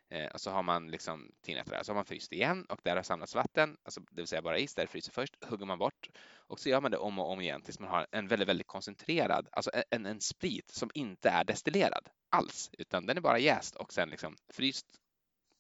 eh, 0.10 0.32
och 0.32 0.42
så 0.42 0.52
har 0.52 0.64
man 0.64 0.92
liksom 0.92 1.32
tinat 1.42 1.66
det 1.66 1.76
där, 1.76 1.84
så 1.84 1.92
har 1.92 1.96
man 1.96 2.06
fryst 2.06 2.32
igen 2.32 2.66
och 2.70 2.80
där 2.84 2.96
har 2.96 3.04
samlats 3.04 3.36
vatten, 3.36 3.78
alltså 3.84 4.02
det 4.02 4.22
vill 4.22 4.28
säga 4.28 4.42
bara 4.42 4.58
is, 4.58 4.76
där 4.76 4.88
fryser 4.88 5.12
först, 5.12 5.44
hugger 5.44 5.66
man 5.66 5.80
bort 5.80 6.10
och 6.36 6.60
så 6.60 6.70
gör 6.70 6.82
man 6.82 6.92
det 6.92 6.98
om 6.98 7.20
och 7.20 7.32
om 7.32 7.42
igen 7.42 7.62
tills 7.62 7.80
man 7.80 7.90
har 7.90 8.08
en 8.12 8.28
väldigt, 8.28 8.48
väldigt 8.48 8.68
koncentrerad, 8.68 9.48
alltså 9.52 9.72
en, 9.90 10.06
en 10.06 10.22
sprit 10.22 10.72
som 10.72 10.90
inte 10.94 11.30
är 11.30 11.44
destillerad 11.44 12.10
alls, 12.30 12.70
utan 12.78 13.06
den 13.06 13.18
är 13.18 13.22
bara 13.22 13.40
jäst 13.40 13.76
och 13.76 13.94
sen 13.94 14.10
liksom 14.10 14.36
fryst 14.54 14.86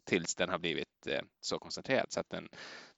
tills 0.05 0.35
den 0.35 0.49
har 0.49 0.59
blivit 0.59 1.07
eh, 1.07 1.21
så 1.41 1.59
koncentrerad 1.59 2.11
så 2.11 2.19
att 2.19 2.29
den 2.29 2.49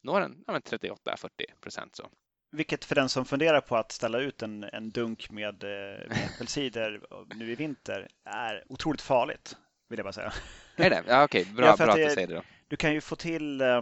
når 0.02 0.22
en 0.22 0.44
ja, 0.48 0.60
38-40 0.60 1.30
procent 1.62 1.96
så. 1.96 2.10
Vilket 2.52 2.86
för 2.86 2.96
den 2.96 3.10
som 3.10 3.26
funderar 3.26 3.62
på 3.62 3.78
att 3.78 3.92
ställa 3.92 4.20
ut 4.20 4.42
en, 4.42 4.64
en 4.64 4.90
dunk 4.90 5.30
med, 5.30 5.64
eh, 5.64 6.10
med 6.40 7.02
nu 7.36 7.52
i 7.52 7.56
vinter 7.56 8.08
är 8.26 8.64
otroligt 8.70 9.02
farligt, 9.02 9.58
vill 9.90 10.00
jag 10.00 10.06
bara 10.06 10.14
säga. 10.14 10.34
Är 10.76 10.90
det? 10.90 11.04
Ja, 11.08 11.24
okej, 11.24 11.46
bra, 11.46 11.66
ja, 11.66 11.76
bra 11.76 11.86
att, 11.86 11.90
att 11.90 11.96
du 11.96 12.10
säger 12.10 12.28
det 12.28 12.36
då. 12.36 12.42
Du 12.68 12.76
kan 12.76 12.94
ju 12.94 13.02
få 13.02 13.16
till 13.16 13.62
eh, 13.62 13.82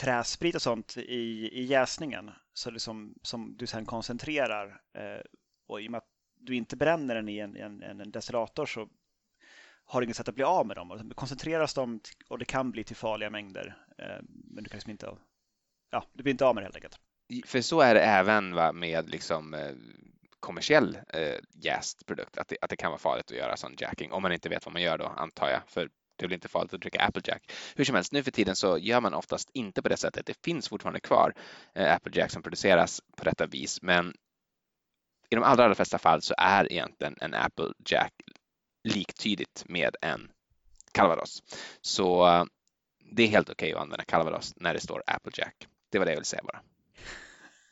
träsprit 0.00 0.54
och 0.54 0.62
sånt 0.62 0.96
i, 0.96 1.50
i 1.52 1.64
jäsningen 1.64 2.30
så 2.52 2.70
liksom, 2.70 3.14
som 3.22 3.56
du 3.56 3.66
sen 3.66 3.86
koncentrerar. 3.86 4.80
Eh, 4.94 5.20
och 5.66 5.80
i 5.80 5.86
och 5.86 5.90
med 5.90 5.98
att 5.98 6.08
du 6.40 6.56
inte 6.56 6.76
bränner 6.76 7.14
den 7.14 7.28
i 7.28 7.38
en, 7.38 7.56
en, 7.56 7.82
en 7.82 8.10
destillator 8.10 8.66
så 8.66 8.88
har 9.84 10.00
du 10.00 10.04
inget 10.04 10.16
sätt 10.16 10.28
att 10.28 10.34
bli 10.34 10.44
av 10.44 10.66
med 10.66 10.76
dem. 10.76 11.12
koncentreras 11.14 11.74
de 11.74 12.00
och 12.28 12.38
det 12.38 12.44
kan 12.44 12.70
bli 12.70 12.84
till 12.84 12.96
farliga 12.96 13.30
mängder. 13.30 13.76
Eh, 13.98 14.22
men 14.28 14.64
du 14.64 14.70
kan 14.70 14.76
liksom 14.76 14.90
inte, 14.90 15.16
ja, 15.90 16.04
du 16.12 16.22
blir 16.22 16.30
inte 16.30 16.44
av 16.44 16.54
med 16.54 16.62
det 16.62 16.66
helt 16.66 16.76
enkelt. 16.76 17.00
För 17.44 17.60
så 17.60 17.80
är 17.80 17.94
det 17.94 18.00
även 18.00 18.54
va, 18.54 18.72
med 18.72 19.10
liksom, 19.10 19.54
eh, 19.54 19.72
kommersiell 20.40 20.98
eh, 21.08 21.38
jäst 21.52 22.06
produkt, 22.06 22.38
att 22.38 22.48
det, 22.48 22.56
att 22.60 22.70
det 22.70 22.76
kan 22.76 22.90
vara 22.90 22.98
farligt 22.98 23.30
att 23.30 23.36
göra 23.36 23.56
sån 23.56 23.74
jacking 23.78 24.12
om 24.12 24.22
man 24.22 24.32
inte 24.32 24.48
vet 24.48 24.66
vad 24.66 24.72
man 24.72 24.82
gör 24.82 24.98
då, 24.98 25.06
antar 25.06 25.48
jag. 25.48 25.60
För 25.66 25.88
det 26.16 26.26
blir 26.26 26.36
inte 26.36 26.48
farligt 26.48 26.74
att 26.74 26.80
dricka 26.80 27.04
Applejack. 27.04 27.52
Hur 27.76 27.84
som 27.84 27.94
helst, 27.94 28.12
nu 28.12 28.22
för 28.22 28.30
tiden 28.30 28.56
så 28.56 28.78
gör 28.78 29.00
man 29.00 29.14
oftast 29.14 29.50
inte 29.52 29.82
på 29.82 29.88
det 29.88 29.96
sättet. 29.96 30.26
Det 30.26 30.44
finns 30.44 30.68
fortfarande 30.68 31.00
kvar 31.00 31.34
eh, 31.74 31.94
Applejack 31.94 32.30
som 32.30 32.42
produceras 32.42 33.02
på 33.16 33.24
detta 33.24 33.46
vis, 33.46 33.82
men 33.82 34.14
i 35.30 35.34
de 35.34 35.44
allra, 35.44 35.64
allra 35.64 35.74
flesta 35.74 35.98
fall 35.98 36.22
så 36.22 36.34
är 36.38 36.72
egentligen 36.72 37.16
en 37.20 37.34
Applejack 37.34 38.12
liktydigt 38.84 39.64
med 39.68 39.96
en 40.00 40.30
calvados. 40.92 41.42
Så 41.80 42.26
eh, 42.26 42.44
det 43.12 43.22
är 43.22 43.28
helt 43.28 43.50
okej 43.50 43.66
okay 43.68 43.76
att 43.76 43.82
använda 43.82 44.04
calvados 44.04 44.52
när 44.56 44.74
det 44.74 44.80
står 44.80 45.02
Applejack. 45.06 45.68
Det 45.90 45.98
var 45.98 46.06
det 46.06 46.12
jag 46.12 46.16
ville 46.16 46.24
säga 46.24 46.42
bara. 46.44 46.60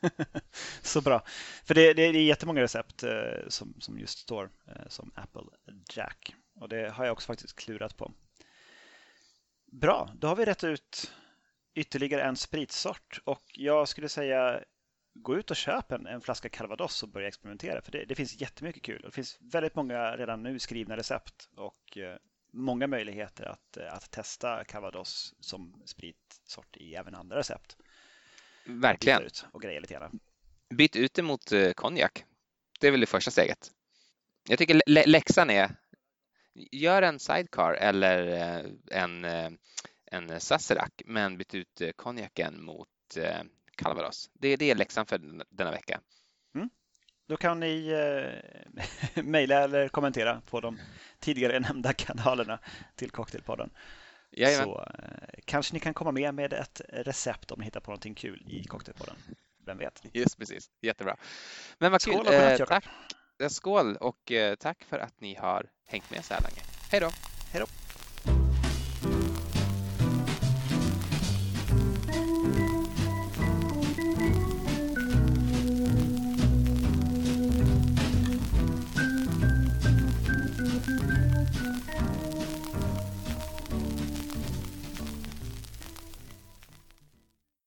Så 0.83 1.01
bra. 1.01 1.23
För 1.65 1.75
det, 1.75 1.95
det, 1.95 2.13
det 2.13 2.19
är 2.19 2.25
jättemånga 2.25 2.63
recept 2.63 3.03
eh, 3.03 3.49
som, 3.49 3.75
som 3.81 3.99
just 3.99 4.19
står 4.19 4.51
eh, 4.67 4.89
som 4.89 5.13
Apple 5.15 5.43
Jack. 5.91 6.35
Och 6.55 6.69
det 6.69 6.91
har 6.91 7.05
jag 7.05 7.13
också 7.13 7.27
faktiskt 7.27 7.57
klurat 7.57 7.97
på. 7.97 8.13
Bra, 9.67 10.11
då 10.19 10.29
har 10.29 10.37
vi 10.37 10.45
rätt 10.45 10.65
ut 10.65 11.13
ytterligare 11.75 12.23
en 12.23 12.37
spritsort 12.37 13.21
och 13.25 13.45
jag 13.55 13.89
skulle 13.89 14.09
säga 14.09 14.65
gå 15.15 15.37
ut 15.37 15.51
och 15.51 15.57
köp 15.57 15.93
en, 15.93 16.07
en 16.07 16.21
flaska 16.21 16.49
calvados 16.49 17.03
och 17.03 17.09
börja 17.09 17.29
experimentera 17.29 17.83
för 17.83 17.93
det, 17.93 18.05
det 18.05 18.15
finns 18.15 18.41
jättemycket 18.41 18.83
kul. 18.83 19.03
Det 19.03 19.11
finns 19.11 19.39
väldigt 19.41 19.75
många 19.75 20.17
redan 20.17 20.43
nu 20.43 20.59
skrivna 20.59 20.97
recept 20.97 21.49
och 21.57 21.99
eh, 21.99 22.17
många 22.53 22.87
möjligheter 22.87 23.45
att, 23.45 23.77
eh, 23.77 23.95
att 23.95 24.11
testa 24.11 24.65
calvados 24.65 25.35
som 25.41 25.83
spritsort 25.85 26.77
i 26.77 26.95
även 26.95 27.15
andra 27.15 27.39
recept. 27.39 27.77
Verkligen. 28.69 29.23
Ut 29.23 29.47
och 29.53 29.63
greja 29.63 29.81
lite 29.81 29.95
grann. 29.95 30.21
Byt 30.75 30.97
ut 30.97 31.15
det 31.15 31.23
mot 31.23 31.53
eh, 31.53 31.73
konjak. 31.73 32.25
Det 32.81 32.87
är 32.87 32.91
väl 32.91 33.01
det 33.01 33.07
första 33.07 33.31
steget. 33.31 33.73
Jag 34.49 34.59
tycker 34.59 34.83
läxan 35.07 35.51
är 35.51 35.71
gör 36.73 37.03
en 37.03 37.19
sidecar 37.19 37.75
eller 37.75 38.27
en, 38.91 39.25
en 40.05 40.41
Sazerac 40.41 40.91
men 41.05 41.39
byt 41.39 41.55
ut 41.55 41.83
konjaken 41.97 42.63
mot 42.65 42.89
Calvados. 43.77 44.31
Det, 44.33 44.57
det 44.57 44.71
är 44.71 44.75
läxan 44.75 45.07
för 45.07 45.45
denna 45.51 45.71
vecka. 45.71 46.01
Mm. 46.55 46.71
Då 47.27 47.37
kan 47.37 47.61
ni 47.61 47.89
eh, 47.89 49.23
mejla 49.23 49.65
eller 49.65 49.89
kommentera 49.89 50.41
på 50.51 50.61
de 50.61 50.79
tidigare 51.19 51.61
nämnda 51.61 51.93
kanalerna 51.93 52.59
till 52.95 53.11
Cocktailpodden. 53.11 53.71
Jajamän. 54.31 54.67
Så 54.67 54.79
eh, 54.79 55.41
kanske 55.45 55.75
ni 55.75 55.81
kan 55.81 55.95
komma 55.95 56.13
med 56.13 56.35
med 56.35 56.53
ett 56.53 56.81
recept 56.89 57.51
om 57.51 57.59
ni 57.59 57.65
hittar 57.65 57.81
på 57.81 57.91
någonting 57.91 58.15
kul 58.15 58.43
i 58.49 58.65
Cocktailpodden. 58.65 59.17
Vem 59.67 59.79
vet? 59.79 60.03
Just 60.13 60.39
precis, 60.39 60.71
jättebra. 60.83 61.17
Men 61.79 61.93
vad 61.93 62.03
skål 62.03 62.25
kul. 62.25 62.35
Eh, 62.35 62.57
tack. 62.57 62.85
Skål 63.49 63.97
och 63.97 64.33
eh, 64.33 64.55
tack 64.55 64.85
för 64.85 64.99
att 64.99 65.21
ni 65.21 65.35
har 65.35 65.67
hängt 65.87 66.11
med 66.11 66.25
så 66.25 66.35
här 66.35 66.41
länge. 66.41 66.63
Hej 66.91 67.01
då! 67.01 67.11
Hej 67.53 67.61
då! 67.61 67.88